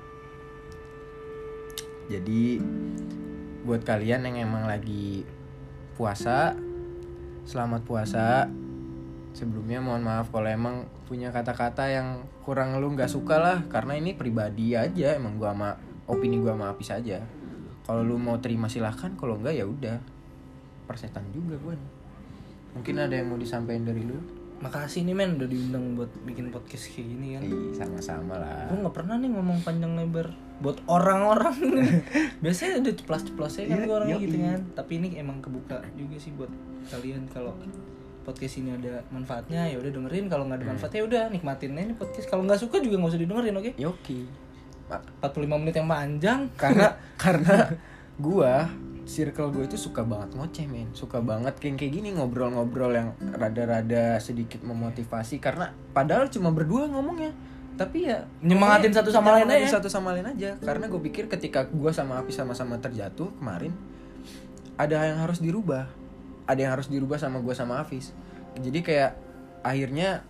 Jadi 2.07 2.63
buat 3.67 3.83
kalian 3.83 4.31
yang 4.31 4.47
emang 4.47 4.71
lagi 4.71 5.27
puasa 5.99 6.55
selamat 7.47 7.83
puasa. 7.87 8.51
Sebelumnya 9.37 9.85
mohon 9.85 10.03
maaf 10.03 10.33
kalau 10.33 10.49
emang 10.49 10.89
punya 11.07 11.31
kata-kata 11.31 11.87
yang 11.87 12.27
kurang 12.43 12.83
lu 12.83 12.91
nggak 12.93 13.11
suka 13.11 13.39
lah 13.39 13.59
karena 13.71 13.95
ini 13.95 14.17
pribadi 14.19 14.75
aja 14.75 15.15
emang 15.15 15.39
gua 15.39 15.55
sama 15.55 15.71
opini 16.11 16.43
gua 16.43 16.59
sama 16.59 16.75
Apis 16.75 16.91
aja 16.91 17.23
kalau 17.87 18.03
lu 18.03 18.18
mau 18.18 18.37
terima 18.37 18.66
silahkan. 18.66 19.14
Kalau 19.14 19.39
enggak 19.39 19.55
ya 19.55 19.64
udah. 19.64 19.97
Persetan 20.84 21.22
juga 21.30 21.55
gue 21.57 21.74
mungkin 22.76 22.95
ada 23.01 23.16
yang 23.16 23.26
mau 23.26 23.41
disampaikan 23.41 23.89
dari 23.89 24.05
lu? 24.05 24.20
Makasih 24.57 25.05
nih 25.05 25.12
men 25.12 25.37
udah 25.37 25.49
diundang 25.49 25.97
buat 25.97 26.09
bikin 26.24 26.49
podcast 26.49 26.93
kayak 26.93 27.09
gini 27.09 27.26
kan. 27.34 27.43
Ih, 27.43 27.72
sama-sama 27.72 28.37
lah. 28.37 28.68
Gue 28.68 28.84
nggak 28.84 28.95
pernah 28.95 29.16
nih 29.16 29.28
ngomong 29.32 29.59
panjang 29.61 29.93
lebar 29.97 30.28
buat 30.61 30.80
orang-orang. 30.87 31.57
Biasanya 32.45 32.80
udah 32.80 32.95
ceplas-ceplosnya 32.97 33.64
kan 33.66 33.76
Iya, 33.76 33.84
gue 33.84 33.95
orangnya 33.97 34.18
gitu 34.18 34.37
kan. 34.39 34.61
Tapi 34.72 34.93
ini 34.97 35.09
emang 35.16 35.41
kebuka 35.41 35.80
juga 35.93 36.16
sih 36.16 36.32
buat 36.32 36.49
kalian. 36.89 37.28
Kalau 37.28 37.53
podcast 38.24 38.55
ini 38.59 38.72
ada 38.72 39.01
manfaatnya 39.09 39.68
ya 39.68 39.76
udah 39.76 39.93
dengerin. 39.93 40.24
Kalau 40.28 40.45
nggak 40.49 40.57
ada 40.57 40.64
Hmm. 40.64 40.72
manfaatnya 40.76 41.03
udah 41.05 41.22
nikmatin 41.28 41.76
aja 41.76 41.84
nih 41.93 41.97
podcast. 41.97 42.26
Kalau 42.28 42.43
nggak 42.45 42.61
suka 42.61 42.76
juga 42.80 42.97
nggak 42.97 43.12
usah 43.12 43.20
didengerin 43.20 43.57
oke? 43.57 43.70
Yoki 43.76 44.20
45 44.89 45.61
menit 45.62 45.74
yang 45.76 45.89
panjang. 45.89 46.41
Karena 46.62 46.89
karena 47.22 47.70
gua 48.16 48.68
circle 49.07 49.55
gue 49.55 49.70
itu 49.70 49.78
suka 49.78 50.03
banget 50.03 50.34
ngoceh 50.34 50.66
men. 50.66 50.91
Suka 50.91 51.22
banget 51.22 51.55
kayak 51.62 51.78
kayak 51.78 51.93
gini 51.95 52.11
ngobrol-ngobrol 52.18 52.91
yang 52.91 53.14
rada-rada 53.39 54.18
sedikit 54.18 54.66
memotivasi. 54.66 55.39
Karena 55.39 55.70
padahal 55.95 56.26
cuma 56.26 56.51
berdua 56.51 56.91
ngomongnya. 56.91 57.30
Tapi 57.78 58.09
ya 58.09 58.26
Nyemangatin 58.43 58.91
satu 58.91 59.14
sama 59.14 59.37
lain 59.37 59.47
aja. 59.53 59.78
satu 59.78 59.87
sama 59.87 60.11
lain 60.16 60.26
aja. 60.26 60.59
Karena 60.59 60.91
gue 60.91 60.99
pikir 60.99 61.30
ketika 61.30 61.68
gua 61.70 61.95
sama 61.95 62.18
Api 62.18 62.34
sama-sama 62.34 62.82
terjatuh 62.82 63.30
kemarin 63.39 63.70
ada 64.74 65.07
yang 65.07 65.22
harus 65.22 65.39
dirubah. 65.39 65.87
Ada 66.51 66.66
yang 66.66 66.72
harus 66.74 66.91
dirubah 66.91 67.18
sama 67.20 67.39
gua 67.39 67.55
sama 67.55 67.78
Hafiz 67.78 68.11
jadi 68.61 68.80
kayak 68.80 69.12
akhirnya 69.61 70.24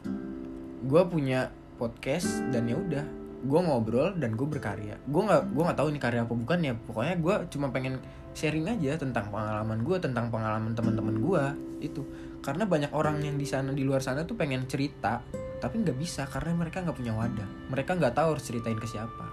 gua 0.87 1.07
punya 1.07 1.55
podcast 1.79 2.43
dan 2.51 2.67
ya 2.67 2.77
udah 2.79 3.05
gue 3.45 3.61
ngobrol 3.61 4.17
dan 4.17 4.33
gue 4.33 4.47
berkarya. 4.49 4.97
Gue 5.05 5.23
nggak 5.27 5.53
gue 5.53 5.63
nggak 5.63 5.79
tahu 5.79 5.89
ini 5.93 6.01
karya 6.01 6.21
apa 6.25 6.35
bukan 6.35 6.59
ya. 6.65 6.73
Pokoknya 6.75 7.15
gue 7.21 7.35
cuma 7.53 7.69
pengen 7.69 8.01
sharing 8.33 8.69
aja 8.69 9.01
tentang 9.01 9.29
pengalaman 9.29 9.81
gue 9.85 9.97
tentang 10.01 10.33
pengalaman 10.33 10.73
teman-teman 10.73 11.17
gue 11.21 11.45
itu. 11.85 12.03
Karena 12.41 12.65
banyak 12.65 12.93
orang 12.95 13.21
yang 13.21 13.37
di 13.37 13.45
sana 13.45 13.75
di 13.75 13.83
luar 13.83 14.01
sana 14.01 14.25
tuh 14.25 14.39
pengen 14.39 14.65
cerita 14.71 15.21
tapi 15.57 15.81
nggak 15.81 15.97
bisa 15.97 16.29
karena 16.29 16.53
mereka 16.53 16.85
nggak 16.85 16.97
punya 16.97 17.13
wadah. 17.17 17.49
Mereka 17.73 17.97
nggak 17.97 18.15
tahu 18.17 18.37
harus 18.37 18.45
ceritain 18.45 18.79
ke 18.79 18.89
siapa. 18.89 19.27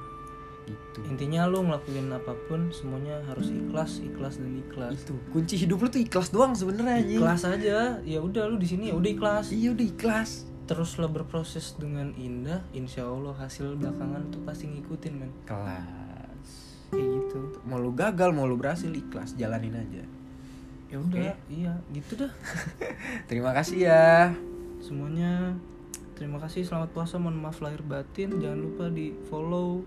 Gitu. 0.64 1.04
Intinya 1.12 1.44
lu 1.44 1.60
ngelakuin 1.68 2.08
apa 2.08 2.32
pun 2.48 2.72
semuanya 2.72 3.20
harus 3.28 3.52
ikhlas 3.52 4.00
ikhlas 4.00 4.40
dan 4.40 4.56
ikhlas. 4.64 4.96
Itu. 4.96 5.20
Kunci 5.36 5.60
hidup 5.60 5.84
lu 5.84 5.88
tuh 5.92 6.00
ikhlas 6.00 6.32
doang 6.32 6.56
sebenarnya 6.56 7.04
ikhlas 7.04 7.44
aja. 7.44 8.00
Ya 8.08 8.20
udah 8.24 8.48
lu 8.48 8.56
di 8.56 8.68
sini 8.72 8.92
ya 8.92 8.96
udah 8.96 9.12
ikhlas. 9.12 9.52
Iya 9.52 9.76
udah 9.76 9.86
ikhlas 9.86 10.53
teruslah 10.64 11.12
berproses 11.12 11.76
dengan 11.76 12.16
indah 12.16 12.64
insya 12.72 13.04
Allah 13.04 13.36
hasil 13.36 13.76
belakangan 13.76 14.32
tuh 14.32 14.42
pasti 14.48 14.72
ngikutin 14.72 15.14
men. 15.14 15.32
Kelas. 15.44 16.50
Kayak 16.94 17.08
gitu. 17.10 17.40
Mau 17.68 17.80
lu 17.82 17.92
gagal 17.92 18.32
mau 18.32 18.48
lu 18.48 18.56
berhasil 18.56 18.88
ikhlas 18.88 19.36
jalanin 19.36 19.76
aja. 19.76 20.04
Ya 20.88 20.98
udah 21.02 21.34
iya 21.50 21.74
gitu 21.92 22.16
dah. 22.16 22.32
Terima 23.30 23.52
kasih 23.52 23.90
ya. 23.90 24.32
Semuanya 24.78 25.56
terima 26.14 26.38
kasih 26.38 26.62
selamat 26.62 26.94
puasa 26.94 27.18
mohon 27.18 27.42
maaf 27.42 27.60
lahir 27.60 27.82
batin. 27.82 28.38
Jangan 28.38 28.60
lupa 28.62 28.86
di 28.94 29.12
follow. 29.28 29.82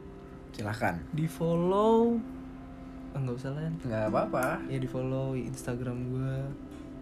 Silahkan. 0.51 0.99
Di 1.15 1.31
follow. 1.31 2.19
Ah, 3.15 3.23
nggak 3.23 3.37
usah 3.39 3.51
lah 3.55 3.65
Yan. 3.65 3.75
nggak 3.81 4.05
apa-apa. 4.13 4.47
Ya 4.67 4.77
di 4.83 4.89
follow 4.91 5.39
instagram 5.39 6.11
gue 6.11 6.35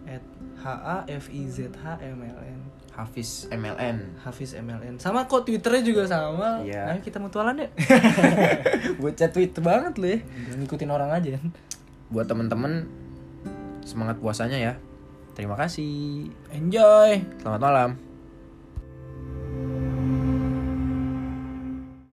at 0.05 0.23
h 0.61 0.65
a 0.69 0.97
f 1.09 1.33
i 1.33 1.49
z 1.49 1.65
h 1.73 1.85
m 1.99 2.19
l 2.21 2.39
n 2.45 2.61
Hafiz 2.95 3.51
MLN 3.51 4.23
Hafiz 4.23 4.55
MLN 4.55 4.95
sama 5.03 5.27
kok 5.27 5.43
twitternya 5.43 5.83
juga 5.83 6.03
sama. 6.07 6.63
Iya. 6.63 6.95
ayo 6.95 6.99
kita 7.03 7.19
mutualan 7.19 7.59
ya 7.59 7.67
bocah 9.03 9.29
tweet 9.35 9.51
banget 9.59 9.93
lu 9.99 10.07
ya. 10.15 10.19
Ngikutin 10.55 10.89
orang 10.89 11.11
aja. 11.11 11.35
Buat 12.07 12.31
temen-temen 12.31 12.87
semangat 13.83 14.15
puasanya 14.23 14.55
ya. 14.55 14.73
Terima 15.35 15.59
kasih. 15.59 16.31
Enjoy. 16.55 17.19
Selamat 17.43 17.61
malam 17.61 18.14